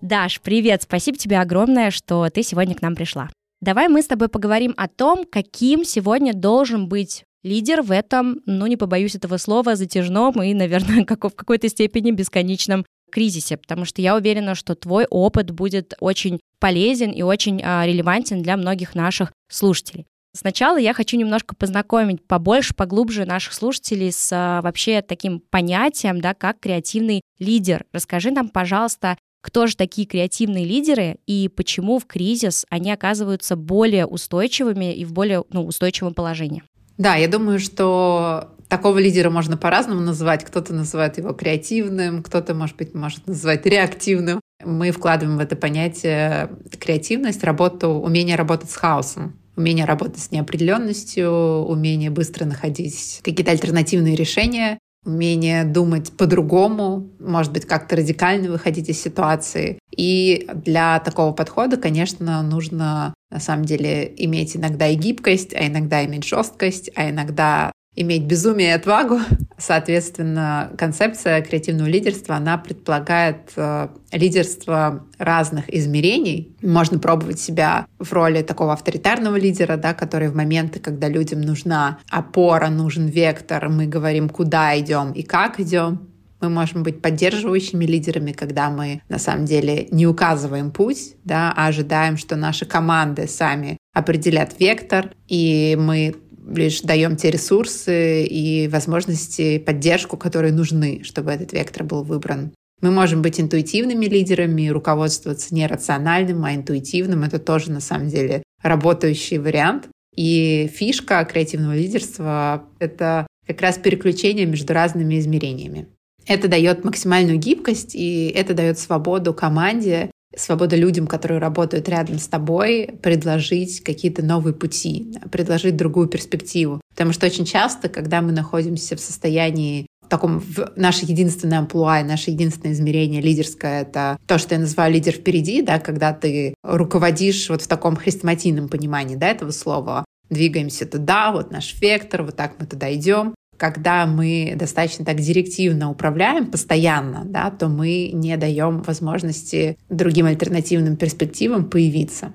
Даш, 0.00 0.40
привет! 0.42 0.82
Спасибо 0.82 1.16
тебе 1.16 1.40
огромное, 1.40 1.90
что 1.90 2.28
ты 2.28 2.42
сегодня 2.42 2.74
к 2.74 2.82
нам 2.82 2.94
пришла. 2.94 3.30
Давай 3.60 3.88
мы 3.88 4.02
с 4.02 4.06
тобой 4.06 4.28
поговорим 4.28 4.74
о 4.76 4.86
том, 4.86 5.24
каким 5.24 5.82
сегодня 5.84 6.34
должен 6.34 6.88
быть 6.88 7.24
лидер 7.42 7.80
в 7.80 7.90
этом, 7.90 8.40
ну 8.44 8.66
не 8.66 8.76
побоюсь 8.76 9.14
этого 9.14 9.38
слова, 9.38 9.76
затяжном 9.76 10.42
и, 10.42 10.52
наверное, 10.52 11.04
как 11.06 11.24
в 11.24 11.30
какой-то 11.30 11.68
степени 11.68 12.10
бесконечном 12.10 12.84
кризисе, 13.10 13.56
потому 13.56 13.84
что 13.84 14.02
я 14.02 14.16
уверена, 14.16 14.54
что 14.54 14.74
твой 14.74 15.06
опыт 15.08 15.50
будет 15.50 15.94
очень 16.00 16.40
полезен 16.58 17.10
и 17.10 17.22
очень 17.22 17.60
а, 17.62 17.86
релевантен 17.86 18.42
для 18.42 18.56
многих 18.56 18.94
наших 18.94 19.32
слушателей. 19.50 20.06
Сначала 20.36 20.78
я 20.78 20.94
хочу 20.94 21.16
немножко 21.16 21.54
познакомить 21.54 22.26
побольше, 22.26 22.74
поглубже 22.74 23.24
наших 23.24 23.52
слушателей 23.52 24.10
с 24.10 24.30
а, 24.32 24.62
вообще 24.62 25.00
таким 25.00 25.38
понятием, 25.38 26.20
да, 26.20 26.34
как 26.34 26.58
креативный 26.58 27.22
лидер. 27.38 27.84
Расскажи 27.92 28.32
нам, 28.32 28.48
пожалуйста, 28.48 29.16
кто 29.42 29.66
же 29.66 29.76
такие 29.76 30.06
креативные 30.06 30.64
лидеры 30.64 31.18
и 31.26 31.48
почему 31.48 31.98
в 31.98 32.06
кризис 32.06 32.64
они 32.70 32.90
оказываются 32.90 33.56
более 33.56 34.06
устойчивыми 34.06 34.94
и 34.94 35.04
в 35.04 35.12
более 35.12 35.44
ну, 35.50 35.66
устойчивом 35.66 36.14
положении. 36.14 36.64
Да, 36.96 37.16
я 37.16 37.28
думаю, 37.28 37.58
что 37.58 38.53
такого 38.68 38.98
лидера 38.98 39.30
можно 39.30 39.56
по-разному 39.56 40.00
называть. 40.00 40.44
Кто-то 40.44 40.74
называет 40.74 41.18
его 41.18 41.32
креативным, 41.32 42.22
кто-то, 42.22 42.54
может 42.54 42.76
быть, 42.76 42.94
может 42.94 43.26
называть 43.26 43.66
реактивным. 43.66 44.40
Мы 44.64 44.90
вкладываем 44.90 45.38
в 45.38 45.40
это 45.40 45.56
понятие 45.56 46.50
креативность, 46.80 47.44
работу, 47.44 47.88
умение 47.88 48.36
работать 48.36 48.70
с 48.70 48.76
хаосом 48.76 49.36
умение 49.56 49.84
работать 49.84 50.18
с 50.18 50.30
неопределенностью, 50.32 51.30
умение 51.30 52.10
быстро 52.10 52.44
находить 52.44 53.20
какие-то 53.22 53.52
альтернативные 53.52 54.16
решения, 54.16 54.78
умение 55.04 55.64
думать 55.64 56.12
по-другому, 56.12 57.08
может 57.20 57.52
быть, 57.52 57.66
как-то 57.66 57.96
радикально 57.96 58.50
выходить 58.50 58.88
из 58.88 59.00
ситуации. 59.00 59.78
И 59.90 60.48
для 60.54 60.98
такого 61.00 61.32
подхода, 61.32 61.76
конечно, 61.76 62.42
нужно 62.42 63.14
на 63.30 63.40
самом 63.40 63.64
деле 63.64 64.12
иметь 64.16 64.56
иногда 64.56 64.88
и 64.88 64.94
гибкость, 64.96 65.54
а 65.54 65.66
иногда 65.66 66.04
иметь 66.04 66.24
жесткость, 66.24 66.90
а 66.94 67.10
иногда 67.10 67.72
иметь 67.96 68.24
безумие 68.24 68.68
и 68.68 68.72
отвагу. 68.72 69.20
Соответственно, 69.56 70.72
концепция 70.76 71.40
креативного 71.42 71.86
лидерства, 71.86 72.36
она 72.36 72.58
предполагает 72.58 73.52
э, 73.56 73.88
лидерство 74.12 75.06
разных 75.16 75.72
измерений. 75.72 76.56
Можно 76.60 76.98
пробовать 76.98 77.38
себя 77.38 77.86
в 77.98 78.12
роли 78.12 78.42
такого 78.42 78.72
авторитарного 78.72 79.36
лидера, 79.36 79.76
да, 79.76 79.94
который 79.94 80.28
в 80.28 80.34
моменты, 80.34 80.80
когда 80.80 81.08
людям 81.08 81.40
нужна 81.40 81.98
опора, 82.10 82.68
нужен 82.68 83.06
вектор, 83.06 83.68
мы 83.68 83.86
говорим, 83.86 84.28
куда 84.28 84.78
идем 84.78 85.12
и 85.12 85.22
как 85.22 85.60
идем. 85.60 86.08
Мы 86.40 86.50
можем 86.50 86.82
быть 86.82 87.00
поддерживающими 87.00 87.86
лидерами, 87.86 88.32
когда 88.32 88.68
мы 88.68 89.00
на 89.08 89.18
самом 89.18 89.46
деле 89.46 89.86
не 89.90 90.06
указываем 90.06 90.72
путь, 90.72 91.14
да, 91.24 91.54
а 91.56 91.68
ожидаем, 91.68 92.18
что 92.18 92.36
наши 92.36 92.66
команды 92.66 93.28
сами 93.28 93.78
определят 93.94 94.58
вектор, 94.58 95.10
и 95.28 95.76
мы 95.80 96.14
лишь 96.46 96.80
даем 96.80 97.16
те 97.16 97.30
ресурсы 97.30 98.24
и 98.24 98.68
возможности, 98.68 99.58
поддержку, 99.58 100.16
которые 100.16 100.52
нужны, 100.52 101.02
чтобы 101.04 101.32
этот 101.32 101.52
вектор 101.52 101.84
был 101.84 102.02
выбран. 102.02 102.52
Мы 102.80 102.90
можем 102.90 103.22
быть 103.22 103.40
интуитивными 103.40 104.06
лидерами, 104.06 104.68
руководствоваться 104.68 105.54
не 105.54 105.66
рациональным, 105.66 106.44
а 106.44 106.54
интуитивным. 106.54 107.22
Это 107.22 107.38
тоже, 107.38 107.70
на 107.70 107.80
самом 107.80 108.08
деле, 108.08 108.42
работающий 108.62 109.38
вариант. 109.38 109.88
И 110.16 110.70
фишка 110.72 111.24
креативного 111.24 111.74
лидерства— 111.74 112.64
это 112.78 113.26
как 113.46 113.60
раз 113.60 113.78
переключение 113.78 114.46
между 114.46 114.72
разными 114.72 115.18
измерениями. 115.18 115.88
Это 116.26 116.48
дает 116.48 116.84
максимальную 116.84 117.38
гибкость, 117.38 117.94
и 117.94 118.28
это 118.34 118.54
дает 118.54 118.78
свободу 118.78 119.34
команде 119.34 120.10
свобода 120.36 120.76
людям, 120.76 121.06
которые 121.06 121.38
работают 121.38 121.88
рядом 121.88 122.18
с 122.18 122.28
тобой, 122.28 122.90
предложить 123.02 123.82
какие-то 123.82 124.24
новые 124.24 124.54
пути, 124.54 125.12
предложить 125.30 125.76
другую 125.76 126.08
перспективу. 126.08 126.80
Потому 126.90 127.12
что 127.12 127.26
очень 127.26 127.44
часто, 127.44 127.88
когда 127.88 128.20
мы 128.20 128.32
находимся 128.32 128.96
в 128.96 129.00
состоянии 129.00 129.86
в 130.02 130.08
таком 130.08 130.38
в 130.38 130.72
наше 130.76 131.06
единственное 131.06 131.60
амплуа, 131.60 132.02
наше 132.02 132.30
единственное 132.30 132.74
измерение 132.74 133.22
лидерское— 133.22 133.82
это 133.82 134.18
то, 134.26 134.38
что 134.38 134.54
я 134.54 134.60
называю 134.60 134.92
лидер 134.92 135.14
впереди, 135.14 135.62
да, 135.62 135.78
когда 135.78 136.12
ты 136.12 136.54
руководишь 136.62 137.48
вот 137.48 137.62
в 137.62 137.66
таком 137.66 137.96
хрестоматийном 137.96 138.68
понимании 138.68 139.16
да, 139.16 139.28
этого 139.28 139.50
слова, 139.50 140.04
двигаемся 140.28 140.86
туда, 140.86 141.32
вот 141.32 141.50
наш 141.50 141.80
вектор, 141.80 142.22
вот 142.22 142.36
так 142.36 142.54
мы 142.58 142.66
туда 142.66 142.92
идем. 142.94 143.34
Когда 143.56 144.06
мы 144.06 144.54
достаточно 144.56 145.04
так 145.04 145.20
директивно 145.20 145.90
управляем 145.90 146.50
постоянно, 146.50 147.22
да, 147.24 147.50
то 147.50 147.68
мы 147.68 148.10
не 148.12 148.36
даем 148.36 148.82
возможности 148.82 149.78
другим 149.88 150.26
альтернативным 150.26 150.96
перспективам 150.96 151.68
появиться. 151.68 152.32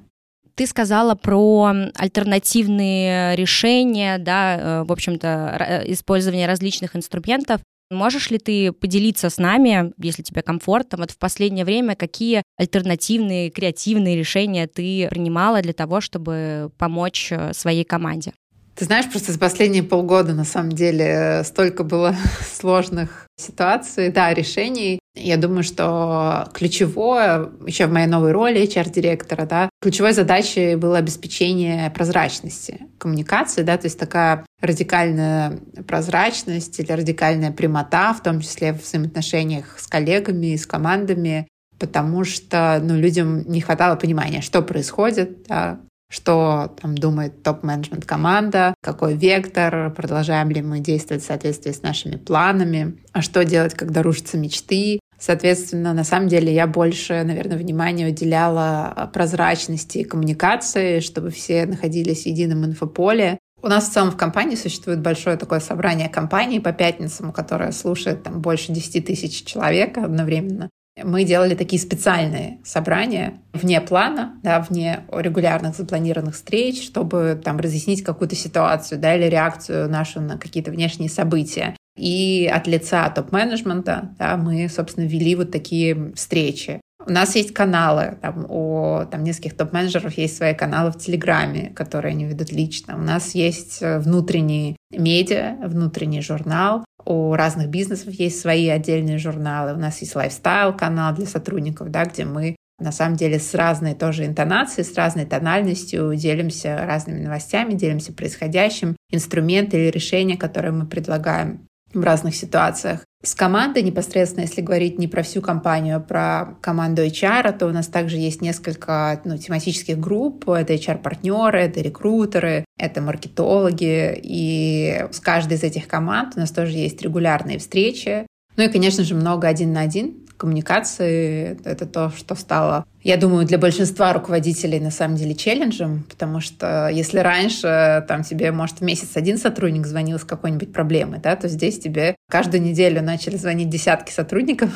Ты 0.56 0.68
сказала 0.68 1.16
про 1.16 1.72
альтернативные 1.96 3.36
решения, 3.38 4.18
да, 4.18 4.58
э, 4.58 4.84
в 4.84 4.92
общем-то, 4.92 5.84
использование 5.88 6.48
различных 6.48 6.98
инструментов. 6.98 7.62
Можешь 7.92 8.30
ли 8.30 8.38
ты 8.38 8.72
поделиться 8.72 9.30
с 9.30 9.38
нами, 9.38 9.94
если 9.98 10.22
тебе 10.22 10.42
комфортно, 10.42 10.98
вот 10.98 11.12
в 11.12 11.18
последнее 11.18 11.66
время 11.66 11.96
какие 11.96 12.44
альтернативные, 12.58 13.50
креативные 13.50 14.16
решения 14.16 14.68
ты 14.68 15.08
принимала 15.10 15.62
для 15.62 15.74
того, 15.74 16.02
чтобы 16.02 16.72
помочь 16.78 17.32
э, 17.32 17.54
своей 17.54 17.86
команде? 17.86 18.34
Ты 18.80 18.86
знаешь, 18.86 19.12
просто 19.12 19.34
за 19.34 19.40
последние 19.40 19.84
полгода 19.84 20.34
на 20.34 20.46
самом 20.46 20.72
деле 20.72 21.42
столько 21.44 21.84
было 21.84 22.16
сложных 22.58 23.28
ситуаций, 23.36 24.10
да, 24.10 24.34
решений. 24.34 25.00
Я 25.16 25.36
думаю, 25.36 25.64
что 25.64 26.48
ключевое, 26.54 27.50
еще 27.68 27.88
в 27.88 27.92
моей 27.92 28.08
новой 28.08 28.32
роли 28.32 28.64
HR-директора, 28.64 29.46
да, 29.46 29.70
ключевой 29.82 30.14
задачей 30.14 30.76
было 30.76 30.98
обеспечение 30.98 31.90
прозрачности 31.90 32.80
коммуникации, 33.00 33.64
да, 33.64 33.76
то 33.78 33.88
есть 33.88 34.00
такая 34.00 34.46
радикальная 34.62 35.60
прозрачность 35.86 36.80
или 36.80 36.94
радикальная 36.94 37.52
прямота, 37.52 38.14
в 38.14 38.24
том 38.24 38.40
числе 38.40 38.72
в 38.72 38.82
взаимоотношениях 38.82 39.78
с 39.78 39.88
коллегами, 39.88 40.56
с 40.56 40.66
командами, 40.66 41.50
потому 41.80 42.24
что 42.24 42.80
ну, 42.82 42.96
людям 42.96 43.42
не 43.42 43.60
хватало 43.60 43.98
понимания, 43.98 44.40
что 44.40 44.62
происходит, 44.62 45.44
да, 45.50 45.82
что 46.10 46.74
там 46.82 46.98
думает 46.98 47.44
топ-менеджмент 47.44 48.06
команда, 48.06 48.74
какой 48.82 49.16
вектор, 49.16 49.92
продолжаем 49.94 50.50
ли 50.50 50.62
мы 50.62 50.80
действовать 50.80 51.24
в 51.24 51.28
соответствии 51.28 51.72
с 51.72 51.84
нашими 51.84 52.18
планами, 52.18 52.98
а 53.14 53.22
что 53.22 53.46
делать, 53.46 53.76
когда 53.76 54.02
рушатся 54.02 54.38
мечты. 54.38 55.00
Соответственно, 55.20 55.94
на 55.94 56.04
самом 56.04 56.30
деле 56.30 56.54
я 56.54 56.66
больше, 56.66 57.24
наверное, 57.24 57.58
внимания 57.58 58.08
уделяла 58.08 59.10
прозрачности 59.14 60.00
и 60.00 60.04
коммуникации, 60.04 61.02
чтобы 61.02 61.30
все 61.30 61.66
находились 61.66 62.24
в 62.24 62.28
едином 62.28 62.66
инфополе. 62.66 63.38
У 63.62 63.68
нас 63.68 63.90
в 63.90 63.92
целом 63.92 64.12
в 64.12 64.18
компании 64.18 64.56
существует 64.56 65.02
большое 65.02 65.36
такое 65.36 65.60
собрание 65.60 66.08
компаний 66.08 66.62
по 66.62 66.72
пятницам, 66.72 67.34
которое 67.34 67.74
слушает 67.74 68.24
там 68.24 68.42
больше 68.42 68.72
10 68.72 69.06
тысяч 69.06 69.44
человек 69.44 69.98
одновременно 69.98 70.70
мы 71.04 71.24
делали 71.24 71.56
такие 71.56 71.82
специальные 71.82 72.60
собрания 72.64 73.40
вне 73.54 73.82
плана, 73.82 74.40
да, 74.44 74.60
вне 74.60 75.02
регулярных 75.12 75.76
запланированных 75.76 76.36
встреч, 76.36 76.84
чтобы 76.84 77.40
там 77.44 77.58
разъяснить 77.58 78.04
какую-то 78.04 78.36
ситуацию, 78.36 79.00
да, 79.00 79.16
или 79.16 79.26
реакцию 79.26 79.90
нашу 79.90 80.22
на 80.22 80.38
какие-то 80.38 80.72
внешние 80.72 81.10
события. 81.10 81.76
И 81.98 82.50
от 82.52 82.68
лица 82.68 83.10
топ-менеджмента 83.10 84.16
да, 84.18 84.38
мы, 84.38 84.70
собственно, 84.70 85.06
вели 85.06 85.36
вот 85.36 85.52
такие 85.52 86.14
встречи. 86.14 86.80
У 87.06 87.12
нас 87.12 87.36
есть 87.36 87.54
каналы, 87.54 88.18
там, 88.22 88.46
у 88.50 89.06
там, 89.10 89.24
нескольких 89.24 89.56
топ-менеджеров 89.56 90.18
есть 90.18 90.38
свои 90.38 90.54
каналы 90.54 90.92
в 90.92 90.98
Телеграме, 90.98 91.72
которые 91.74 92.12
они 92.12 92.26
ведут 92.26 92.52
лично. 92.52 92.96
У 92.96 93.02
нас 93.02 93.36
есть 93.36 93.82
э, 93.82 94.00
внутренние 94.00 94.76
медиа, 94.92 95.56
внутренний 95.64 96.22
журнал. 96.22 96.84
У 97.10 97.34
разных 97.34 97.70
бизнесов 97.70 98.14
есть 98.14 98.40
свои 98.40 98.70
отдельные 98.70 99.18
журналы. 99.18 99.74
У 99.74 99.78
нас 99.78 100.00
есть 100.00 100.16
лайфстайл-канал 100.16 101.16
для 101.16 101.26
сотрудников, 101.26 101.90
да, 101.90 102.06
где 102.06 102.24
мы 102.24 102.56
на 102.80 102.92
самом 102.92 103.16
деле 103.18 103.40
с 103.40 103.56
разной 103.56 103.96
тоже 103.96 104.28
интонацией, 104.28 104.86
с 104.86 104.96
разной 104.96 105.26
тональностью 105.26 106.16
делимся 106.16 106.78
разными 106.78 107.22
новостями, 107.22 107.74
делимся 107.74 108.14
происходящим, 108.14 108.96
инструменты 109.10 109.78
или 109.78 109.90
решения, 109.90 110.38
которые 110.38 110.72
мы 110.72 110.86
предлагаем 110.86 111.68
в 111.94 112.02
разных 112.04 112.36
ситуациях. 112.36 113.06
С 113.22 113.36
командой 113.36 113.84
непосредственно, 113.84 114.44
если 114.44 114.62
говорить 114.62 114.98
не 114.98 115.10
про 115.10 115.24
всю 115.24 115.42
компанию, 115.42 115.98
а 115.98 116.00
про 116.00 116.58
команду 116.62 117.06
HR, 117.06 117.58
то 117.58 117.68
у 117.68 117.72
нас 117.72 117.88
также 117.88 118.16
есть 118.16 118.42
несколько 118.42 119.20
ну, 119.26 119.38
тематических 119.38 120.00
групп. 120.00 120.48
Это 120.48 120.74
HR-партнеры, 120.74 121.60
это 121.60 121.82
рекрутеры, 121.82 122.64
это 122.78 123.02
маркетологи. 123.02 124.18
И 124.24 125.06
с 125.12 125.20
каждой 125.20 125.58
из 125.58 125.64
этих 125.64 125.90
команд 125.90 126.36
у 126.38 126.40
нас 126.40 126.52
тоже 126.52 126.78
есть 126.78 127.02
регулярные 127.02 127.60
встречи. 127.60 128.26
Ну 128.56 128.64
и, 128.64 128.70
конечно 128.70 129.04
же, 129.04 129.16
много 129.16 129.50
один 129.50 129.74
на 129.74 129.82
один 129.82 130.29
коммуникации. 130.40 131.60
Это 131.66 131.86
то, 131.86 132.12
что 132.18 132.34
стало, 132.34 132.86
я 133.04 133.18
думаю, 133.18 133.46
для 133.46 133.58
большинства 133.60 134.14
руководителей 134.14 134.80
на 134.80 134.90
самом 134.90 135.18
деле 135.18 135.36
челленджем, 135.36 136.06
потому 136.10 136.40
что 136.40 136.88
если 136.88 137.20
раньше 137.20 138.04
там 138.08 138.24
тебе, 138.24 138.52
может, 138.52 138.80
в 138.80 138.82
месяц 138.82 139.10
один 139.16 139.38
сотрудник 139.38 139.86
звонил 139.86 140.18
с 140.18 140.24
какой-нибудь 140.24 140.74
проблемой, 140.74 141.20
да, 141.20 141.36
то 141.36 141.48
здесь 141.50 141.78
тебе 141.78 142.16
каждую 142.32 142.64
неделю 142.64 143.04
начали 143.04 143.36
звонить 143.36 143.70
десятки 143.70 144.12
сотрудников 144.12 144.70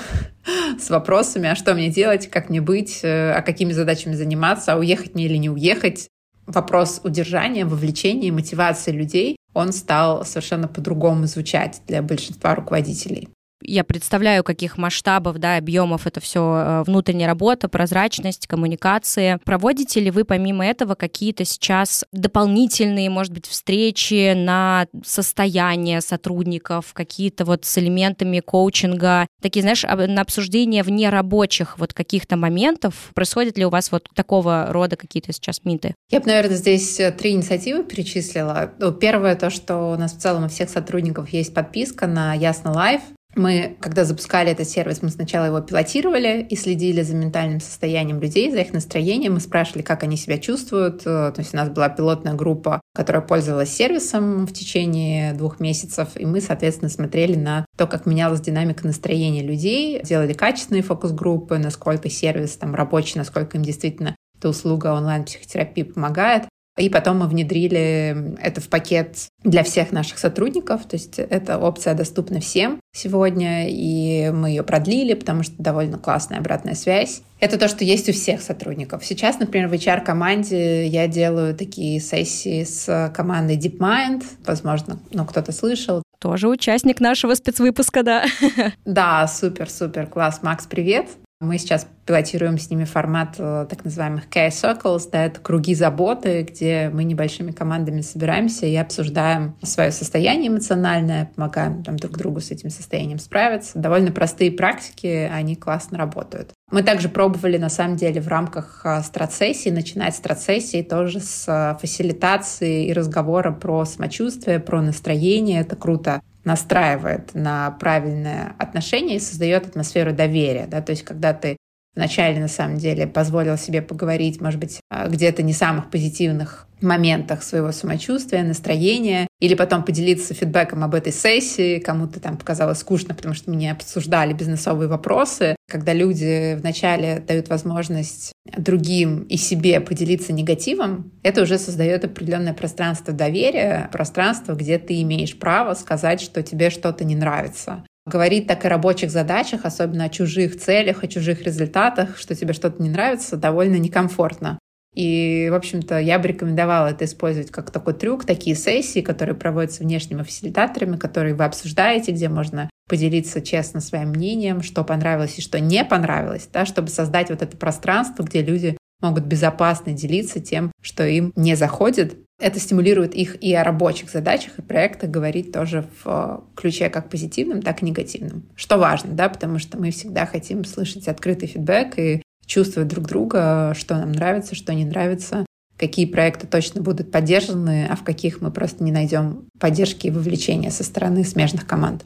с 0.80 0.90
вопросами, 0.90 1.50
а 1.50 1.56
что 1.56 1.74
мне 1.74 1.90
делать, 1.90 2.30
как 2.30 2.50
мне 2.50 2.62
быть, 2.62 3.00
э, 3.02 3.32
а 3.32 3.42
какими 3.42 3.72
задачами 3.72 4.14
заниматься, 4.14 4.74
а 4.74 4.78
уехать 4.78 5.16
мне 5.16 5.26
или 5.26 5.38
не 5.38 5.50
уехать. 5.50 6.10
Вопрос 6.46 7.00
удержания, 7.06 7.66
вовлечения, 7.66 8.30
мотивации 8.34 8.92
людей, 8.92 9.38
он 9.54 9.72
стал 9.72 10.26
совершенно 10.26 10.68
по-другому 10.68 11.26
звучать 11.26 11.82
для 11.88 12.02
большинства 12.02 12.54
руководителей 12.54 13.30
я 13.64 13.84
представляю, 13.84 14.44
каких 14.44 14.78
масштабов, 14.78 15.38
да, 15.38 15.58
объемов 15.58 16.08
это 16.08 16.20
все 16.20 16.42
э, 16.42 16.84
внутренняя 16.84 17.28
работа, 17.28 17.68
прозрачность, 17.68 18.48
коммуникации. 18.48 19.40
Проводите 19.46 20.00
ли 20.00 20.12
вы 20.12 20.26
помимо 20.26 20.66
этого 20.66 20.96
какие-то 20.96 21.46
сейчас 21.46 22.06
дополнительные, 22.12 23.10
может 23.10 23.34
быть, 23.34 23.48
встречи 23.48 24.34
на 24.34 24.88
состояние 25.04 26.02
сотрудников, 26.02 26.94
какие-то 26.94 27.46
вот 27.46 27.66
с 27.66 27.78
элементами 27.78 28.40
коучинга, 28.40 29.28
такие, 29.42 29.62
знаешь, 29.62 29.84
на 29.84 30.22
обсуждение 30.22 30.84
вне 30.84 31.10
рабочих 31.10 31.78
вот 31.80 31.94
каких-то 31.94 32.36
моментов? 32.36 33.12
Происходит 33.14 33.58
ли 33.58 33.66
у 33.66 33.70
вас 33.70 33.92
вот 33.92 34.08
такого 34.14 34.68
рода 34.70 34.96
какие-то 34.96 35.34
сейчас 35.34 35.62
миты? 35.64 35.96
Я 36.10 36.20
бы, 36.20 36.28
наверное, 36.28 36.58
здесь 36.58 37.00
э, 37.00 37.12
три 37.12 37.32
инициативы 37.32 37.84
перечислила. 37.84 38.72
Ну, 38.80 38.92
первое, 38.92 39.36
то, 39.36 39.50
что 39.50 39.92
у 39.92 39.98
нас 39.98 40.14
в 40.14 40.20
целом 40.20 40.46
у 40.46 40.50
всех 40.50 40.70
сотрудников 40.70 41.30
есть 41.30 41.54
подписка 41.54 42.08
на 42.08 42.34
Ясно 42.34 42.72
Лайф. 42.72 43.02
Мы, 43.36 43.78
когда 43.80 44.06
запускали 44.06 44.52
этот 44.52 44.68
сервис, 44.68 45.02
мы 45.02 45.10
сначала 45.10 45.46
его 45.46 45.60
пилотировали 45.60 46.46
и 46.48 46.56
следили 46.56 47.02
за 47.02 47.16
ментальным 47.16 47.60
состоянием 47.60 48.20
людей, 48.20 48.52
за 48.52 48.60
их 48.60 48.74
настроением. 48.74 49.34
Мы 49.34 49.40
спрашивали, 49.40 49.82
как 49.82 50.04
они 50.04 50.18
себя 50.18 50.38
чувствуют. 50.38 51.02
Э, 51.02 51.32
то 51.32 51.36
есть 51.40 51.54
у 51.54 51.58
нас 51.58 51.70
была 51.70 51.90
пилотная 51.90 52.34
группа, 52.34 52.80
которая 52.94 53.24
пользовалась 53.24 53.70
сервисом 53.70 54.46
в 54.46 54.54
течение 54.54 55.34
двух 55.34 55.60
месяцев. 55.60 56.10
И 56.16 56.26
мы, 56.26 56.42
соответственно, 56.42 56.90
смотрели 56.90 57.36
на 57.36 57.66
то, 57.76 57.88
как 57.88 58.06
менялась 58.06 58.42
динамика 58.42 58.86
настроения 58.86 59.42
людей, 59.42 60.02
делали 60.04 60.34
качественные 60.34 60.84
фокус-группы, 60.84 61.58
насколько 61.58 62.10
сервис 62.10 62.56
там 62.58 62.76
рабочий, 62.76 63.18
насколько 63.18 63.58
им 63.58 63.64
действительно 63.64 64.16
эта 64.38 64.50
услуга 64.50 64.94
онлайн-психотерапии 64.94 65.84
помогает. 65.84 66.44
И 66.78 66.90
потом 66.90 67.20
мы 67.20 67.28
внедрили 67.28 68.36
это 68.42 68.60
в 68.60 68.68
пакет 68.68 69.28
для 69.44 69.64
всех 69.64 69.92
наших 69.92 70.18
сотрудников. 70.18 70.86
То 70.86 70.96
есть 70.96 71.20
эта 71.20 71.60
опция 71.60 71.94
доступна 71.94 72.40
всем 72.40 72.80
сегодня, 72.92 73.70
и 73.70 74.32
мы 74.32 74.50
ее 74.50 74.64
продлили, 74.64 75.14
потому 75.14 75.44
что 75.44 75.54
довольно 75.60 76.00
классная 76.00 76.40
обратная 76.40 76.74
связь. 76.74 77.22
Это 77.40 77.60
то, 77.60 77.68
что 77.68 77.84
есть 77.84 78.10
у 78.10 78.14
всех 78.14 78.42
сотрудников. 78.42 79.06
Сейчас, 79.06 79.38
например, 79.38 79.68
в 79.68 79.74
HR-команде 79.74 80.88
я 80.88 81.08
делаю 81.08 81.54
такие 81.56 82.00
сессии 82.00 82.64
с 82.64 83.12
командой 83.14 83.58
DeepMind. 83.58 84.24
Возможно, 84.46 85.00
ну, 85.12 85.26
кто-то 85.26 85.52
слышал. 85.52 86.02
Тоже 86.20 86.48
участник 86.48 87.02
нашего 87.02 87.36
спецвыпуска, 87.36 88.02
да. 88.02 88.26
Да, 88.86 89.28
супер-супер, 89.28 90.08
класс. 90.08 90.40
Макс, 90.42 90.66
привет. 90.66 91.08
Мы 91.44 91.58
сейчас 91.58 91.86
пилотируем 92.06 92.58
с 92.58 92.70
ними 92.70 92.86
формат 92.86 93.36
э, 93.38 93.66
так 93.70 93.84
называемых 93.84 94.28
Care 94.30 94.50
Circles, 94.50 95.10
да, 95.12 95.26
это 95.26 95.42
круги 95.42 95.76
заботы, 95.76 96.44
где 96.44 96.90
мы 96.92 97.04
небольшими 97.04 97.52
командами 97.52 98.00
собираемся 98.00 98.66
и 98.66 98.76
обсуждаем 98.76 99.56
свое 99.62 99.92
состояние 99.92 100.48
эмоциональное, 100.48 101.32
помогаем 101.36 101.84
там, 101.84 101.98
друг 101.98 102.18
другу 102.18 102.40
с 102.40 102.52
этим 102.52 102.70
состоянием 102.70 103.20
справиться. 103.20 103.78
Довольно 103.78 104.12
простые 104.12 104.52
практики, 104.52 105.30
они 105.32 105.58
классно 105.58 105.98
работают. 105.98 106.52
Мы 106.72 106.82
также 106.82 107.10
пробовали, 107.10 107.58
на 107.58 107.70
самом 107.70 107.98
деле, 107.98 108.22
в 108.22 108.28
рамках 108.30 108.82
э, 108.86 109.02
страцессии, 109.02 109.70
начинать 109.70 110.16
страцессии 110.16 110.82
тоже 110.82 111.20
с 111.20 111.46
э, 111.48 111.78
фасилитации 111.80 112.88
и 112.88 112.94
разговора 112.94 113.52
про 113.52 113.84
самочувствие, 113.84 114.60
про 114.60 114.82
настроение. 114.82 115.60
Это 115.60 115.76
круто 115.76 116.22
настраивает 116.44 117.34
на 117.34 117.72
правильное 117.72 118.56
отношение 118.58 119.18
и 119.18 119.20
создает 119.20 119.68
атмосферу 119.68 120.14
доверия. 120.14 120.68
Да? 120.68 120.82
То 120.82 120.92
есть, 120.92 121.04
когда 121.04 121.34
ты 121.34 121.58
вначале, 121.96 122.40
на 122.40 122.48
самом 122.48 122.78
деле, 122.78 123.08
позволил 123.08 123.58
себе 123.58 123.82
поговорить, 123.82 124.42
может 124.42 124.60
быть, 124.60 124.80
где-то 125.08 125.44
не 125.44 125.54
самых 125.54 125.90
позитивных 125.90 126.68
моментах 126.82 127.44
своего 127.44 127.72
самочувствия, 127.72 128.44
настроения, 128.44 129.28
или 129.40 129.56
потом 129.56 129.84
поделиться 129.84 130.34
фидбэком 130.34 130.84
об 130.84 130.96
этой 130.96 131.14
сессии, 131.14 131.80
кому-то 131.80 132.20
там 132.20 132.38
показалось 132.38 132.80
скучно, 132.80 133.16
потому 133.16 133.34
что 133.34 133.52
меня 133.52 133.72
обсуждали 133.72 134.34
бизнесовые 134.34 134.90
вопросы. 134.90 135.56
Когда 135.70 135.94
люди 135.94 136.56
вначале 136.60 137.24
дают 137.26 137.48
возможность 137.48 138.34
другим 138.58 139.24
и 139.24 139.38
себе 139.38 139.80
поделиться 139.80 140.34
негативом, 140.34 141.12
это 141.24 141.44
уже 141.44 141.58
создает 141.58 142.04
определенное 142.04 142.54
пространство 142.54 143.14
доверия, 143.14 143.90
пространство, 143.92 144.54
где 144.54 144.78
ты 144.78 145.02
имеешь 145.02 145.40
право 145.40 145.74
сказать, 145.76 146.20
что 146.20 146.44
тебе 146.44 146.70
что-то 146.70 147.06
не 147.06 147.16
нравится. 147.16 147.86
Говорить 148.06 148.48
так 148.48 148.66
о 148.66 148.70
рабочих 148.70 149.12
задачах, 149.12 149.62
особенно 149.64 150.06
о 150.06 150.10
чужих 150.10 150.60
целях, 150.60 151.04
о 151.04 151.08
чужих 151.08 151.42
результатах, 151.44 152.18
что 152.18 152.36
тебе 152.36 152.54
что-то 152.54 152.82
не 152.82 152.90
нравится, 152.90 153.38
довольно 153.38 153.78
некомфортно. 153.78 154.60
И, 154.94 155.48
в 155.50 155.56
общем-то, 155.56 156.00
я 156.00 156.20
бы 156.20 156.28
рекомендовала 156.28 156.88
это 156.88 157.06
использовать 157.06 157.50
как 157.50 157.72
такой 157.72 157.94
трюк, 157.94 158.26
такие 158.26 158.56
сессии, 158.56 159.02
которые 159.02 159.36
проводятся 159.36 159.84
внешними 159.84 160.22
фасилитаторами, 160.22 160.98
которые 160.98 161.34
вы 161.34 161.46
обсуждаете, 161.46 162.12
где 162.12 162.30
можно 162.30 162.70
поделиться 162.88 163.42
честно 163.42 163.80
своим 163.80 164.10
мнением, 164.10 164.62
что 164.62 164.84
понравилось 164.84 165.40
и 165.40 165.42
что 165.42 165.60
не 165.60 165.84
понравилось, 165.84 166.48
да, 166.52 166.66
чтобы 166.66 166.90
создать 166.90 167.30
вот 167.30 167.42
это 167.42 167.58
пространство, 167.58 168.24
где 168.24 168.44
люди 168.44 168.78
могут 169.02 169.26
безопасно 169.26 169.94
делиться 169.94 170.40
тем, 170.40 170.72
что 170.82 171.06
им 171.06 171.34
не 171.36 171.56
заходит. 171.56 172.18
Это 172.44 172.60
стимулирует 172.60 173.16
их 173.16 173.42
и 173.42 173.54
о 173.54 173.64
рабочих 173.64 174.10
задачах 174.10 174.60
и 174.60 174.62
проектах 174.62 175.10
говорить 175.10 175.54
тоже 175.54 175.88
в 176.04 176.44
ключе 176.58 176.90
как 176.90 177.10
позитивном, 177.10 177.62
так 177.62 177.82
и 177.82 177.86
негативном. 177.86 178.44
Что 178.58 178.78
важно, 178.78 179.14
да, 179.14 179.30
потому 179.30 179.60
что 179.60 179.78
мы 179.78 179.92
всегда 179.92 180.26
хотим 180.26 180.66
слышать 180.66 181.08
открытый 181.08 181.48
фидбэк 181.48 181.98
и 181.98 182.22
чувствовать 182.46 182.90
друг 182.90 183.08
друга, 183.08 183.74
что 183.78 183.96
нам 183.96 184.12
нравится, 184.12 184.56
что 184.56 184.74
не 184.74 184.84
нравится, 184.84 185.46
какие 185.78 186.06
проекты 186.06 186.46
точно 186.46 186.82
будут 186.82 187.12
поддержаны, 187.12 187.88
а 187.90 187.96
в 187.96 188.04
каких 188.04 188.42
мы 188.42 188.52
просто 188.52 188.84
не 188.84 188.92
найдем 188.92 189.48
поддержки 189.58 190.08
и 190.08 190.12
вовлечения 190.12 190.70
со 190.70 190.84
стороны 190.84 191.24
смежных 191.24 191.66
команд. 191.66 192.04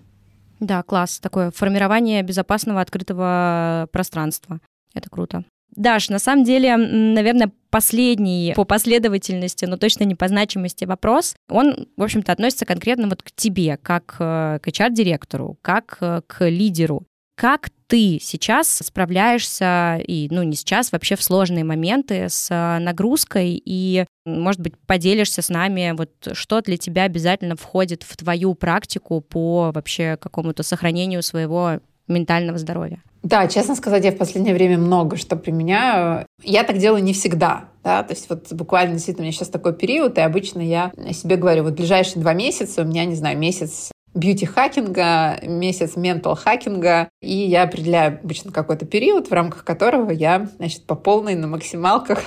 Да, 0.60 0.84
класс. 0.84 1.18
Такое 1.18 1.50
формирование 1.50 2.22
безопасного 2.22 2.82
открытого 2.82 3.90
пространства. 3.92 4.60
Это 4.94 5.10
круто. 5.10 5.46
Даш, 5.76 6.10
на 6.10 6.18
самом 6.18 6.44
деле, 6.44 6.76
наверное, 6.78 7.52
последний 7.78 8.54
по 8.56 8.64
последовательности, 8.64 9.66
но 9.66 9.78
точно 9.78 10.04
не 10.04 10.16
по 10.16 10.28
значимости 10.28 10.86
вопрос, 10.86 11.36
он, 11.48 11.88
в 11.96 12.02
общем-то, 12.02 12.32
относится 12.32 12.66
конкретно 12.66 13.08
вот 13.08 13.22
к 13.22 13.32
тебе, 13.32 13.78
как 13.78 14.16
э, 14.18 14.58
к 14.64 14.68
HR-директору, 14.68 15.60
как 15.62 16.00
э, 16.02 16.22
к 16.26 16.50
лидеру. 16.50 17.04
Как 17.36 17.70
ты 17.86 18.18
сейчас 18.20 18.68
справляешься, 18.68 20.02
и, 20.08 20.28
ну, 20.32 20.42
не 20.42 20.56
сейчас, 20.56 20.92
вообще 20.92 21.16
в 21.16 21.22
сложные 21.22 21.64
моменты 21.64 22.30
с 22.30 22.48
э, 22.50 22.80
нагрузкой, 22.80 23.62
и, 23.64 24.06
может 24.26 24.60
быть, 24.60 24.74
поделишься 24.88 25.44
с 25.44 25.50
нами, 25.50 25.94
вот 25.96 26.10
что 26.34 26.62
для 26.62 26.78
тебя 26.78 27.04
обязательно 27.04 27.56
входит 27.56 28.02
в 28.02 28.18
твою 28.18 28.56
практику 28.56 29.22
по 29.22 29.72
вообще 29.72 30.18
какому-то 30.20 30.64
сохранению 30.64 31.22
своего 31.22 31.80
ментального 32.08 32.58
здоровья? 32.58 33.04
Да, 33.28 33.46
честно 33.50 33.76
сказать, 33.76 34.06
я 34.06 34.14
в 34.14 34.18
последнее 34.18 34.54
время 34.54 34.78
много 34.78 35.18
что 35.18 35.36
применяю. 35.36 36.26
Я 36.44 36.64
так 36.64 36.78
делаю 36.78 37.04
не 37.04 37.12
всегда. 37.12 37.66
Да? 37.84 38.02
То 38.04 38.14
есть 38.14 38.30
вот 38.30 38.54
буквально 38.54 38.94
действительно 38.94 39.24
у 39.24 39.26
меня 39.26 39.34
сейчас 39.34 39.50
такой 39.50 39.74
период, 39.74 40.18
и 40.18 40.22
обычно 40.22 40.62
я 40.62 40.94
себе 41.12 41.36
говорю, 41.36 41.64
вот 41.64 41.74
ближайшие 41.74 42.22
два 42.22 42.32
месяца 42.32 42.84
у 42.84 42.86
меня, 42.86 43.04
не 43.04 43.16
знаю, 43.16 43.38
месяц 43.38 43.92
бьюти-хакинга, 44.16 45.42
месяц 45.44 45.98
ментал-хакинга, 45.98 47.10
и 47.22 47.36
я 47.36 47.64
определяю 47.64 48.18
обычно 48.24 48.54
какой-то 48.54 48.86
период, 48.86 49.28
в 49.28 49.34
рамках 49.34 49.66
которого 49.66 50.12
я, 50.12 50.50
значит, 50.56 50.86
по 50.86 50.96
полной 50.96 51.36
на 51.36 51.48
максималках 51.48 52.24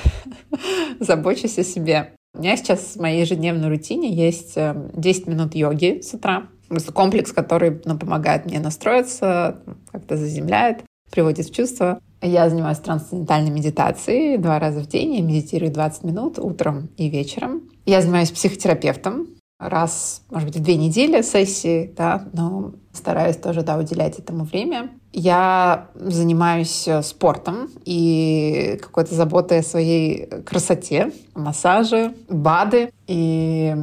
забочусь 1.01 1.59
о 1.59 1.64
себе. 1.64 2.12
У 2.34 2.40
меня 2.40 2.59
сейчас 2.59 2.96
в 2.96 3.01
моей 3.01 3.22
ежедневной 3.22 3.70
рутине 3.70 4.12
есть 4.12 4.53
10 4.55 5.26
э, 5.26 5.30
минут 5.30 5.55
йоги 5.55 6.03
с 6.03 6.12
утра. 6.12 6.48
Комплекс, 6.92 7.32
который 7.32 7.80
ну, 7.86 7.98
помогает 7.98 8.44
мне 8.44 8.61
настроиться, 8.61 9.62
как-то 9.90 10.16
заземляет, 10.16 10.84
приводит 11.11 11.46
в 11.46 11.54
чувство. 11.54 12.00
Я 12.22 12.48
занимаюсь 12.48 12.78
трансцендентальной 12.78 13.50
медитацией 13.50 14.36
два 14.36 14.58
раза 14.58 14.80
в 14.80 14.86
день. 14.86 15.14
Я 15.14 15.22
медитирую 15.22 15.72
20 15.72 16.04
минут 16.04 16.38
утром 16.38 16.88
и 16.96 17.08
вечером. 17.08 17.62
Я 17.86 18.02
занимаюсь 18.02 18.30
психотерапевтом 18.30 19.26
раз, 19.61 20.22
может 20.30 20.48
быть, 20.48 20.56
в 20.56 20.62
две 20.62 20.76
недели 20.76 21.20
сессии, 21.20 21.92
да, 21.96 22.24
но 22.32 22.72
стараюсь 22.92 23.36
тоже, 23.36 23.62
да, 23.62 23.76
уделять 23.78 24.18
этому 24.18 24.44
время. 24.44 24.90
Я 25.12 25.88
занимаюсь 25.94 26.88
э, 26.88 27.02
спортом 27.02 27.68
и 27.84 28.78
какой-то 28.80 29.14
заботой 29.14 29.61
о 29.61 29.62
своей 29.62 30.26
красоте, 30.44 31.12
массаже, 31.34 32.14
БАДы. 32.28 32.90
И, 33.06 33.74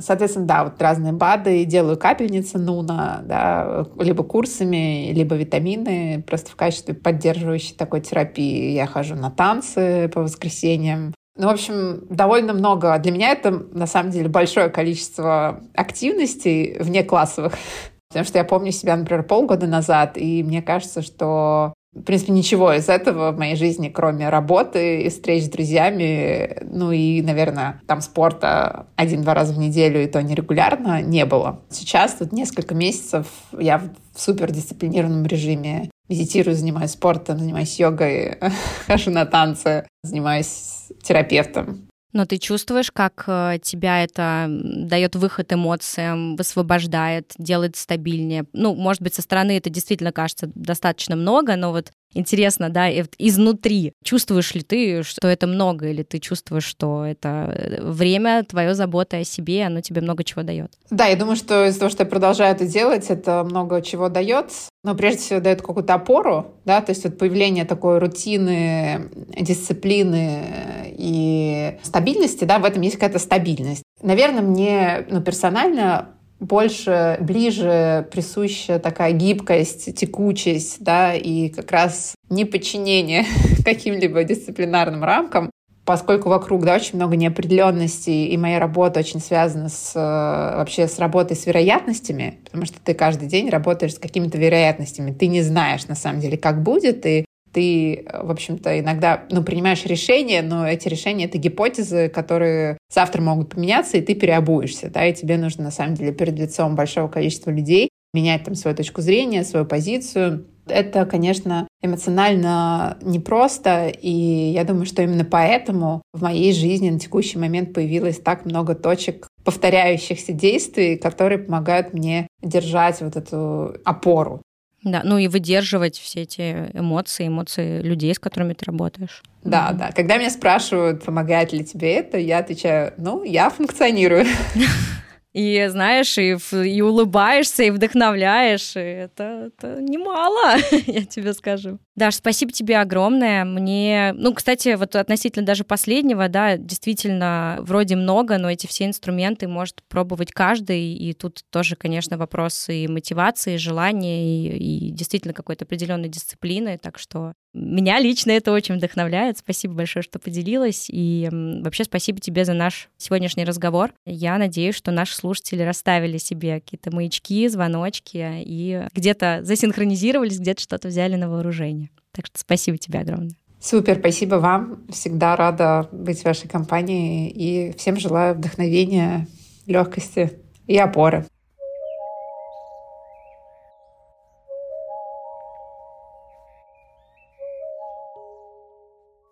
соответственно, 0.00 0.46
да, 0.46 0.64
вот 0.64 0.80
разные 0.82 1.12
БАДы. 1.12 1.64
Делаю 1.64 1.96
капельницы 1.96 2.58
Нуна, 2.58 3.22
да, 3.24 3.86
либо 3.98 4.22
курсами, 4.22 5.12
либо 5.12 5.34
витамины. 5.34 6.24
Просто 6.26 6.50
в 6.50 6.56
качестве 6.56 6.94
поддерживающей 6.94 7.74
такой 7.74 8.00
терапии 8.00 8.72
я 8.72 8.86
хожу 8.86 9.14
на 9.14 9.30
танцы 9.30 10.10
по 10.12 10.22
воскресеньям. 10.22 11.14
Ну, 11.36 11.48
в 11.48 11.50
общем, 11.50 12.04
довольно 12.08 12.52
много. 12.52 12.98
Для 12.98 13.12
меня 13.12 13.32
это, 13.32 13.50
на 13.50 13.86
самом 13.86 14.10
деле, 14.10 14.28
большое 14.28 14.70
количество 14.70 15.60
активностей 15.74 16.78
вне 16.78 17.04
классовых. 17.04 17.52
Потому 18.08 18.24
что 18.24 18.38
я 18.38 18.44
помню 18.44 18.72
себя, 18.72 18.96
например, 18.96 19.24
полгода 19.24 19.66
назад, 19.66 20.16
и 20.16 20.42
мне 20.42 20.62
кажется, 20.62 21.02
что 21.02 21.74
в 21.96 22.02
принципе, 22.02 22.32
ничего 22.32 22.74
из 22.74 22.90
этого 22.90 23.32
в 23.32 23.38
моей 23.38 23.56
жизни, 23.56 23.88
кроме 23.88 24.28
работы 24.28 25.02
и 25.02 25.08
встреч 25.08 25.44
с 25.44 25.48
друзьями, 25.48 26.58
ну 26.62 26.92
и, 26.92 27.22
наверное, 27.22 27.80
там 27.86 28.02
спорта 28.02 28.86
один-два 28.96 29.32
раза 29.32 29.54
в 29.54 29.58
неделю, 29.58 30.02
и 30.02 30.06
то 30.06 30.22
нерегулярно, 30.22 31.00
не 31.00 31.24
было. 31.24 31.60
Сейчас 31.70 32.12
тут 32.14 32.32
несколько 32.32 32.74
месяцев 32.74 33.26
я 33.58 33.78
в 34.14 34.20
супердисциплинированном 34.20 35.24
режиме 35.24 35.90
медитирую, 36.08 36.56
занимаюсь 36.56 36.92
спортом, 36.92 37.38
занимаюсь 37.38 37.78
йогой, 37.78 38.38
хожу 38.86 39.10
на 39.10 39.26
танцы, 39.26 39.86
занимаюсь 40.02 40.90
терапевтом. 41.02 41.85
Но 42.12 42.24
ты 42.24 42.38
чувствуешь, 42.38 42.90
как 42.90 43.24
э, 43.26 43.58
тебя 43.62 44.02
это 44.02 44.46
дает 44.48 45.16
выход 45.16 45.52
эмоциям, 45.52 46.36
высвобождает, 46.36 47.32
делает 47.38 47.76
стабильнее. 47.76 48.46
Ну, 48.52 48.74
может 48.74 49.02
быть, 49.02 49.14
со 49.14 49.22
стороны 49.22 49.56
это 49.56 49.70
действительно 49.70 50.12
кажется 50.12 50.50
достаточно 50.54 51.16
много, 51.16 51.56
но 51.56 51.72
вот 51.72 51.92
интересно, 52.16 52.70
да, 52.70 52.90
изнутри. 52.90 53.92
Чувствуешь 54.02 54.54
ли 54.54 54.62
ты, 54.62 55.02
что 55.02 55.28
это 55.28 55.46
много, 55.46 55.88
или 55.88 56.02
ты 56.02 56.18
чувствуешь, 56.18 56.64
что 56.64 57.04
это 57.04 57.52
э, 57.54 57.82
время, 57.82 58.44
твое 58.44 58.74
забота 58.74 59.18
о 59.18 59.24
себе, 59.24 59.64
оно 59.64 59.80
тебе 59.80 60.00
много 60.00 60.24
чего 60.24 60.42
дает? 60.42 60.72
Да, 60.90 61.06
я 61.06 61.16
думаю, 61.16 61.36
что 61.36 61.66
из-за 61.66 61.80
того, 61.80 61.90
что 61.90 62.04
я 62.04 62.08
продолжаю 62.08 62.54
это 62.54 62.66
делать, 62.66 63.06
это 63.08 63.44
много 63.44 63.82
чего 63.82 64.08
дает. 64.08 64.52
Но 64.82 64.94
прежде 64.94 65.18
всего 65.20 65.40
дает 65.40 65.62
какую-то 65.62 65.94
опору, 65.94 66.54
да, 66.64 66.80
то 66.80 66.90
есть 66.90 67.04
вот 67.04 67.18
появление 67.18 67.64
такой 67.64 67.98
рутины, 67.98 69.10
дисциплины 69.38 70.94
и 70.96 71.78
стабильности, 71.96 72.44
да, 72.44 72.58
в 72.58 72.64
этом 72.66 72.82
есть 72.82 72.96
какая-то 72.96 73.18
стабильность. 73.18 73.82
Наверное, 74.02 74.42
мне 74.42 75.06
ну, 75.08 75.22
персонально 75.22 76.10
больше, 76.38 77.16
ближе 77.20 78.06
присуща 78.12 78.78
такая 78.78 79.12
гибкость, 79.12 79.94
текучесть, 79.96 80.76
да, 80.80 81.14
и 81.14 81.48
как 81.48 81.70
раз 81.72 82.14
неподчинение 82.28 83.24
каким-либо 83.64 84.24
дисциплинарным 84.24 85.04
рамкам, 85.04 85.50
поскольку 85.86 86.28
вокруг, 86.28 86.66
да, 86.66 86.74
очень 86.74 86.96
много 86.96 87.16
неопределенности, 87.16 88.10
и 88.10 88.36
моя 88.36 88.58
работа 88.58 89.00
очень 89.00 89.20
связана 89.20 89.70
с, 89.70 89.92
э, 89.94 89.98
вообще 89.98 90.88
с 90.88 90.98
работой 90.98 91.34
с 91.34 91.46
вероятностями, 91.46 92.40
потому 92.44 92.66
что 92.66 92.78
ты 92.78 92.92
каждый 92.92 93.26
день 93.26 93.48
работаешь 93.48 93.94
с 93.94 93.98
какими-то 93.98 94.36
вероятностями, 94.36 95.12
ты 95.12 95.28
не 95.28 95.40
знаешь, 95.40 95.86
на 95.86 95.94
самом 95.94 96.20
деле, 96.20 96.36
как 96.36 96.62
будет, 96.62 97.06
и 97.06 97.24
ты, 97.56 98.04
в 98.12 98.30
общем-то, 98.30 98.78
иногда 98.78 99.24
ну, 99.30 99.42
принимаешь 99.42 99.86
решения, 99.86 100.42
но 100.42 100.68
эти 100.68 100.88
решения— 100.88 101.24
это 101.26 101.38
гипотезы, 101.38 102.10
которые 102.10 102.76
завтра 102.92 103.22
могут 103.22 103.54
поменяться, 103.54 103.96
и 103.96 104.02
ты 104.02 104.14
переобуешься, 104.14 104.90
да, 104.90 105.06
и 105.06 105.14
тебе 105.14 105.38
нужно, 105.38 105.64
на 105.64 105.70
самом 105.70 105.94
деле, 105.94 106.12
перед 106.12 106.38
лицом 106.38 106.76
большого 106.76 107.08
количества 107.08 107.50
людей 107.50 107.88
менять 108.12 108.44
там 108.44 108.56
свою 108.56 108.76
точку 108.76 109.00
зрения, 109.00 109.42
свою 109.42 109.64
позицию. 109.64 110.46
Это, 110.68 111.06
конечно, 111.06 111.66
эмоционально 111.80 112.98
непросто, 113.00 113.88
и 113.88 114.10
я 114.10 114.64
думаю, 114.64 114.84
что 114.84 115.00
именно 115.00 115.24
поэтому 115.24 116.02
в 116.12 116.22
моей 116.22 116.52
жизни 116.52 116.90
на 116.90 116.98
текущий 116.98 117.38
момент 117.38 117.72
появилось 117.72 118.18
так 118.18 118.44
много 118.44 118.74
точек 118.74 119.28
повторяющихся 119.44 120.32
действий, 120.32 120.96
которые 120.96 121.38
помогают 121.38 121.94
мне 121.94 122.26
держать 122.42 123.00
вот 123.00 123.16
эту 123.16 123.76
опору. 123.82 124.42
Да, 124.86 125.00
ну 125.02 125.18
и 125.18 125.26
выдерживать 125.26 125.98
все 125.98 126.22
эти 126.22 126.70
эмоции, 126.72 127.26
эмоции 127.26 127.82
людей, 127.82 128.14
с 128.14 128.20
которыми 128.20 128.52
ты 128.52 128.66
работаешь. 128.66 129.20
Да, 129.42 129.72
да. 129.72 129.90
Когда 129.90 130.16
меня 130.16 130.30
спрашивают, 130.30 131.04
помогает 131.04 131.52
ли 131.52 131.64
тебе 131.64 131.94
это, 131.94 132.18
я 132.18 132.38
отвечаю, 132.38 132.94
ну, 132.96 133.24
я 133.24 133.50
функционирую. 133.50 134.24
и 135.36 135.66
знаешь, 135.68 136.16
и, 136.16 136.38
и 136.66 136.80
улыбаешься, 136.80 137.64
и 137.64 137.70
вдохновляешь. 137.70 138.74
И 138.74 138.80
это, 138.80 139.50
это 139.52 139.82
немало, 139.82 140.56
я 140.86 141.04
тебе 141.04 141.34
скажу. 141.34 141.78
Даш, 141.94 142.14
спасибо 142.14 142.52
тебе 142.52 142.78
огромное. 142.78 143.44
Мне, 143.44 144.14
ну, 144.16 144.32
кстати, 144.32 144.76
вот 144.76 144.96
относительно 144.96 145.44
даже 145.44 145.64
последнего, 145.64 146.30
да, 146.30 146.56
действительно, 146.56 147.58
вроде 147.60 147.96
много, 147.96 148.38
но 148.38 148.50
эти 148.50 148.66
все 148.66 148.86
инструменты 148.86 149.46
может 149.46 149.82
пробовать 149.88 150.32
каждый, 150.32 150.94
и 150.94 151.12
тут 151.12 151.42
тоже, 151.50 151.76
конечно, 151.76 152.16
вопрос 152.16 152.70
и 152.70 152.88
мотивации, 152.88 153.54
и 153.54 153.58
желания, 153.58 154.24
и, 154.24 154.88
и 154.88 154.90
действительно 154.90 155.34
какой-то 155.34 155.66
определенной 155.66 156.08
дисциплины, 156.08 156.78
так 156.78 156.98
что 156.98 157.34
меня 157.56 157.98
лично 157.98 158.32
это 158.32 158.52
очень 158.52 158.76
вдохновляет. 158.76 159.38
Спасибо 159.38 159.74
большое, 159.74 160.02
что 160.02 160.18
поделилась. 160.18 160.86
И 160.88 161.28
вообще 161.30 161.84
спасибо 161.84 162.20
тебе 162.20 162.44
за 162.44 162.52
наш 162.52 162.88
сегодняшний 162.98 163.44
разговор. 163.44 163.92
Я 164.04 164.36
надеюсь, 164.38 164.74
что 164.74 164.90
наши 164.90 165.16
слушатели 165.16 165.62
расставили 165.62 166.18
себе 166.18 166.60
какие-то 166.60 166.94
маячки, 166.94 167.48
звоночки 167.48 168.42
и 168.44 168.86
где-то 168.94 169.40
засинхронизировались, 169.42 170.38
где-то 170.38 170.60
что-то 170.60 170.88
взяли 170.88 171.16
на 171.16 171.28
вооружение. 171.28 171.90
Так 172.12 172.26
что 172.26 172.38
спасибо 172.38 172.78
тебе 172.78 173.00
огромное. 173.00 173.36
Супер, 173.58 173.96
спасибо 173.98 174.36
вам. 174.36 174.84
Всегда 174.90 175.34
рада 175.34 175.88
быть 175.90 176.20
в 176.20 176.24
вашей 176.24 176.48
компании 176.48 177.30
и 177.30 177.76
всем 177.76 177.98
желаю 177.98 178.34
вдохновения, 178.34 179.26
легкости 179.66 180.32
и 180.66 180.76
опоры. 180.76 181.26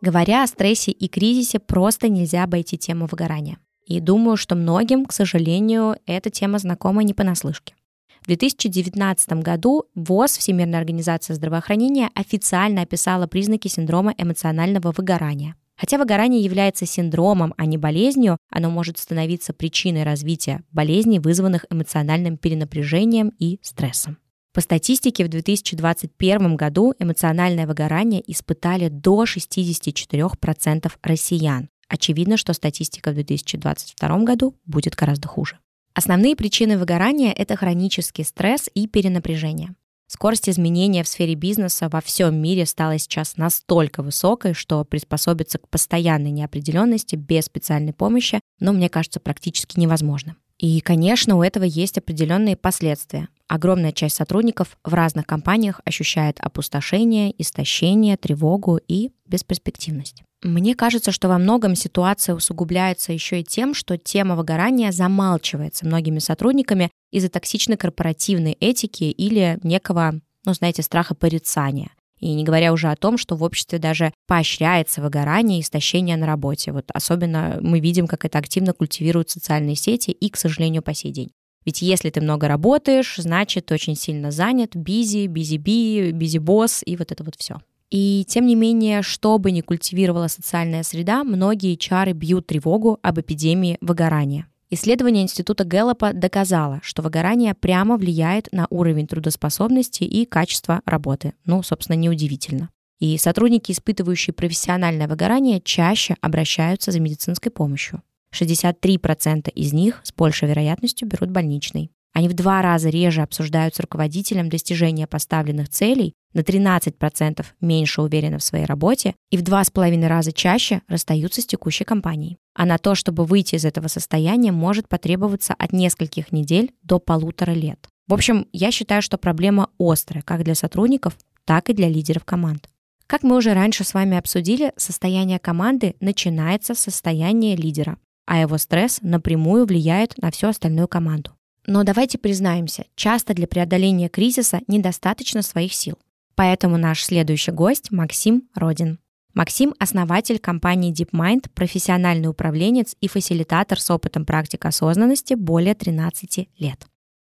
Говоря 0.05 0.43
о 0.43 0.47
стрессе 0.47 0.91
и 0.91 1.09
кризисе, 1.09 1.59
просто 1.59 2.11
нельзя 2.11 2.45
обойти 2.45 2.77
тему 2.77 3.07
выгорания. 3.11 3.57
И 3.87 4.01
думаю, 4.01 4.37
что 4.37 4.55
многим, 4.55 5.07
к 5.07 5.15
сожалению, 5.15 5.97
эта 6.05 6.29
тема 6.29 6.59
знакома 6.59 7.03
не 7.03 7.15
понаслышке. 7.15 7.75
В 8.21 8.27
2019 8.27 9.33
году 9.43 9.85
ВОЗ, 9.95 10.37
Всемирная 10.37 10.79
организация 10.79 11.33
здравоохранения, 11.33 12.11
официально 12.15 12.83
описала 12.83 13.27
признаки 13.27 13.69
синдрома 13.69 14.13
эмоционального 14.19 14.93
выгорания. 14.95 15.57
Хотя 15.75 15.97
выгорание 15.97 16.43
является 16.43 16.85
синдромом, 16.85 17.55
а 17.57 17.65
не 17.65 17.79
болезнью, 17.79 18.37
оно 18.51 18.69
может 18.69 18.99
становиться 18.99 19.55
причиной 19.55 20.03
развития 20.03 20.65
болезней, 20.71 21.19
вызванных 21.19 21.65
эмоциональным 21.71 22.37
перенапряжением 22.37 23.33
и 23.39 23.59
стрессом. 23.63 24.19
По 24.55 24.61
статистике, 24.61 25.25
в 25.25 25.29
2021 25.29 26.55
году 26.55 26.95
эмоциональное 27.01 27.67
выгорание 27.67 28.23
испытали 28.25 28.89
до 28.89 29.25
64% 29.25 30.93
россиян. 31.03 31.69
Очевидно, 31.89 32.37
что 32.37 32.53
статистика 32.53 33.11
в 33.11 33.15
2022 33.15 34.19
году 34.21 34.55
будет 34.65 34.95
гораздо 34.95 35.27
хуже. 35.27 35.59
Основные 35.93 36.37
причины 36.37 36.79
выгорания– 36.79 37.33
это 37.37 37.57
хронический 37.57 38.23
стресс 38.23 38.71
и 38.75 38.87
перенапряжение. 38.87 39.75
Скорость 40.07 40.49
изменения 40.49 41.03
в 41.03 41.09
сфере 41.09 41.35
бизнеса 41.35 41.89
во 41.89 42.01
всем 42.01 42.41
мире 42.41 42.65
стала 42.65 42.97
сейчас 42.99 43.37
настолько 43.37 44.05
высокой, 44.05 44.55
что 44.55 44.85
приспособиться 44.85 45.59
к 45.59 45.69
постоянной 45.69 46.31
неопределенности 46.31 47.17
без 47.17 47.47
специальной 47.47 47.93
помощи, 47.93 48.39
ну, 48.61 48.73
мне 48.73 48.89
кажется, 48.89 49.19
практически 49.19 49.81
невозможно. 49.81 50.37
И, 50.59 50.81
конечно, 50.81 51.37
у 51.37 51.43
этого 51.43 51.65
есть 51.65 51.99
определенные 51.99 52.57
последствия. 52.57 53.29
Огромная 53.49 53.93
часть 53.93 54.17
сотрудников 54.17 54.79
в 54.85 54.95
разных 54.95 55.27
компаниях 55.27 55.81
ощущает 55.85 56.39
опустошение, 56.41 57.35
истощение, 57.41 58.17
тревогу 58.17 58.79
и 58.89 59.11
бесперспективность. 59.27 60.23
Мне 60.43 60.75
кажется, 60.75 61.11
что 61.11 61.29
во 61.29 61.39
многом 61.39 61.75
ситуация 61.75 62.35
усугубляется 62.35 63.13
еще 63.13 63.41
и 63.41 63.45
тем, 63.45 63.75
что 63.75 63.97
тема 63.97 64.37
выгорания 64.37 64.93
замалчивается 64.93 65.87
многими 65.87 66.19
сотрудниками 66.19 66.91
из-за 67.11 67.29
токсичной 67.31 67.77
корпоративной 67.77 68.53
этики 68.61 69.05
или 69.05 69.59
некого, 69.63 70.21
ну, 70.45 70.53
знаете, 70.53 70.83
страха 70.83 71.15
порицания. 71.15 71.91
И 72.25 72.33
не 72.33 72.43
говоря 72.43 72.73
уже 72.73 72.89
о 72.89 72.97
том, 72.97 73.19
что 73.19 73.37
в 73.37 73.43
обществе 73.43 73.79
даже 73.79 74.15
поощряется 74.27 75.03
выгорание 75.03 75.59
и 75.59 75.61
истощение 75.61 76.17
на 76.17 76.25
работе. 76.25 76.73
Вот 76.73 76.87
особенно 76.95 77.59
мы 77.61 77.81
видим, 77.81 78.07
как 78.07 78.25
это 78.25 78.39
активно 78.39 78.73
культивируют 78.73 79.29
социальные 79.29 79.77
сети 79.77 80.11
и, 80.11 80.31
к 80.31 80.39
сожалению, 80.39 80.81
по 80.81 80.95
сей 80.95 81.13
день. 81.13 81.33
Ведь 81.67 81.83
если 81.83 82.09
ты 82.09 82.23
много 82.23 82.49
работаешь, 82.49 83.17
значит, 83.19 83.71
очень 83.71 83.95
сильно 83.95 84.31
занят, 84.31 84.75
бизи, 84.75 85.27
бизи-би, 85.27 86.13
бизи-босс 86.13 86.83
и 86.87 86.97
вот 86.97 87.13
это 87.13 87.23
вот 87.25 87.35
все. 87.37 87.61
И 87.91 88.25
тем 88.27 88.47
не 88.47 88.55
менее, 88.55 89.03
что 89.03 89.39
бы 89.39 89.51
ни 89.51 89.61
культивировала 89.61 90.29
социальная 90.29 90.83
среда, 90.83 91.25
многие 91.25 91.75
чары 91.75 92.13
бьют 92.13 92.47
тревогу 92.47 92.99
об 93.03 93.21
эпидемии 93.21 93.77
выгорания. 93.83 94.47
Исследование 94.75 95.23
Института 95.23 95.63
Гэллопа 95.63 96.13
доказало, 96.13 96.81
что 96.83 97.01
выгорание 97.01 97.55
прямо 97.55 97.97
влияет 97.97 98.49
на 98.51 98.67
уровень 98.71 99.07
трудоспособности 99.07 100.03
и 100.03 100.27
качество 100.27 100.81
работы. 100.85 101.35
Ну, 101.45 101.63
собственно, 101.63 101.95
неудивительно. 101.95 102.71
И 102.99 103.17
сотрудники, 103.17 103.71
испытывающие 103.71 104.35
профессиональное 104.35 105.07
выгорание, 105.07 105.61
чаще 105.61 106.17
обращаются 106.21 106.91
за 106.91 106.99
медицинской 106.99 107.53
помощью. 107.53 108.03
63% 108.35 109.49
из 109.51 109.73
них 109.73 110.01
с 110.03 110.13
большей 110.13 110.49
вероятностью 110.49 111.07
берут 111.07 111.31
больничный. 111.31 111.93
Они 112.15 112.29
в 112.29 112.33
два 112.33 112.63
раза 112.63 112.89
реже 112.89 113.21
обсуждают 113.21 113.75
с 113.75 113.81
руководителем 113.81 114.49
достижения 114.49 115.07
поставленных 115.07 115.69
целей, 115.69 116.15
на 116.33 116.41
13% 116.41 117.45
меньше 117.61 118.03
уверены 118.03 118.39
в 118.39 118.43
своей 118.43 118.65
работе 118.65 119.15
и 119.31 119.37
в 119.37 119.43
два 119.43 119.63
с 119.63 119.71
половиной 119.71 120.09
раза 120.09 120.33
чаще 120.33 120.81
расстаются 120.89 121.43
с 121.43 121.47
текущей 121.47 121.85
компанией. 121.85 122.39
А 122.55 122.65
на 122.65 122.79
то, 122.79 122.95
чтобы 122.95 123.25
выйти 123.25 123.57
из 123.57 123.65
этого 123.65 123.89
состояния, 123.89 124.53
может 124.53 124.89
потребоваться 124.89 125.55
от 125.59 125.73
нескольких 125.73 126.33
недель 126.33 126.73
до 126.83 126.99
полутора 126.99 127.53
лет. 127.53 127.87
В 128.09 128.15
общем, 128.15 128.47
я 128.53 128.71
считаю, 128.71 129.03
что 129.03 129.19
проблема 129.19 129.71
острая 129.79 130.23
как 130.23 130.45
для 130.45 130.55
сотрудников, 130.55 131.17
так 131.45 131.69
и 131.69 131.75
для 131.75 131.89
лидеров 131.89 132.25
команд. 132.25 132.69
Как 133.07 133.23
мы 133.23 133.37
уже 133.37 133.53
раньше 133.53 133.85
с 133.85 133.93
вами 133.93 134.17
обсудили, 134.17 134.73
состояние 134.77 135.39
команды 135.39 135.95
начинается 136.01 136.75
с 136.75 136.81
состояния 136.81 137.55
лидера 137.55 137.99
а 138.27 138.41
его 138.41 138.59
стресс 138.59 139.01
напрямую 139.03 139.67
влияет 139.67 140.17
на 140.19 140.31
всю 140.31 140.49
остальную 140.49 140.89
команду. 140.89 141.33
Но 141.67 141.83
давайте 141.83 142.19
признаемся, 142.19 142.85
часто 142.95 143.35
для 143.35 143.47
преодоления 143.47 144.09
кризиса 144.09 144.61
недостаточно 144.67 145.43
своих 145.43 145.73
сил. 145.75 145.99
Поэтому 146.35 146.77
наш 146.77 147.03
следующий 147.05 147.53
гость 147.53 147.91
Максим 147.91 148.49
Родин. 148.55 148.99
Максим– 149.35 149.75
основатель 149.79 150.39
компании 150.39 150.93
DeepMind, 150.93 151.51
профессиональный 151.55 152.29
управленец 152.29 152.95
и 153.01 153.09
фасилитатор 153.09 153.81
с 153.81 153.91
опытом 153.91 154.25
практик 154.25 154.65
осознанности 154.65 155.35
более 155.35 155.75
13 155.75 156.49
лет. 156.59 156.87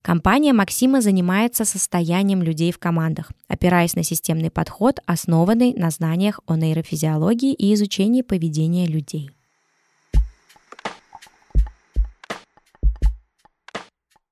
Компания 0.03 0.55
Максима 0.55 1.03
занимается 1.03 1.66
состоянием 1.66 2.43
людей 2.43 2.72
в 2.72 2.78
командах, 2.78 3.33
опираясь 3.49 3.97
на 3.97 4.03
системный 4.03 4.51
подход, 4.51 4.99
основанный 5.05 5.74
на 5.74 5.91
знаниях 5.91 6.41
о 6.47 6.57
нейрофизиологии 6.57 7.53
и 7.53 7.74
изучении 7.74 8.22
поведения 8.22 8.87
людей. 8.87 9.31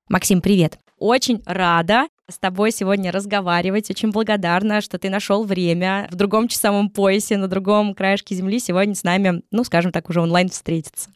Максим, 0.08 0.40
привет. 0.40 0.78
Очень 0.98 1.42
рада 1.44 2.06
с 2.30 2.38
тобой 2.38 2.72
сегодня 2.72 3.12
разговаривать. 3.12 3.90
Очень 3.90 4.10
благодарна, 4.10 4.80
что 4.80 4.98
ты 4.98 5.10
нашел 5.10 5.44
время 5.44 6.08
в 6.10 6.14
другом 6.14 6.48
часовом 6.48 6.88
поясе, 6.88 7.36
на 7.36 7.46
другом 7.46 7.94
краешке 7.94 8.34
земли 8.34 8.58
сегодня 8.58 8.94
с 8.94 9.04
нами, 9.04 9.42
ну, 9.50 9.64
скажем 9.64 9.92
так, 9.92 10.08
уже 10.08 10.22
онлайн 10.22 10.48
встретиться. 10.48 11.10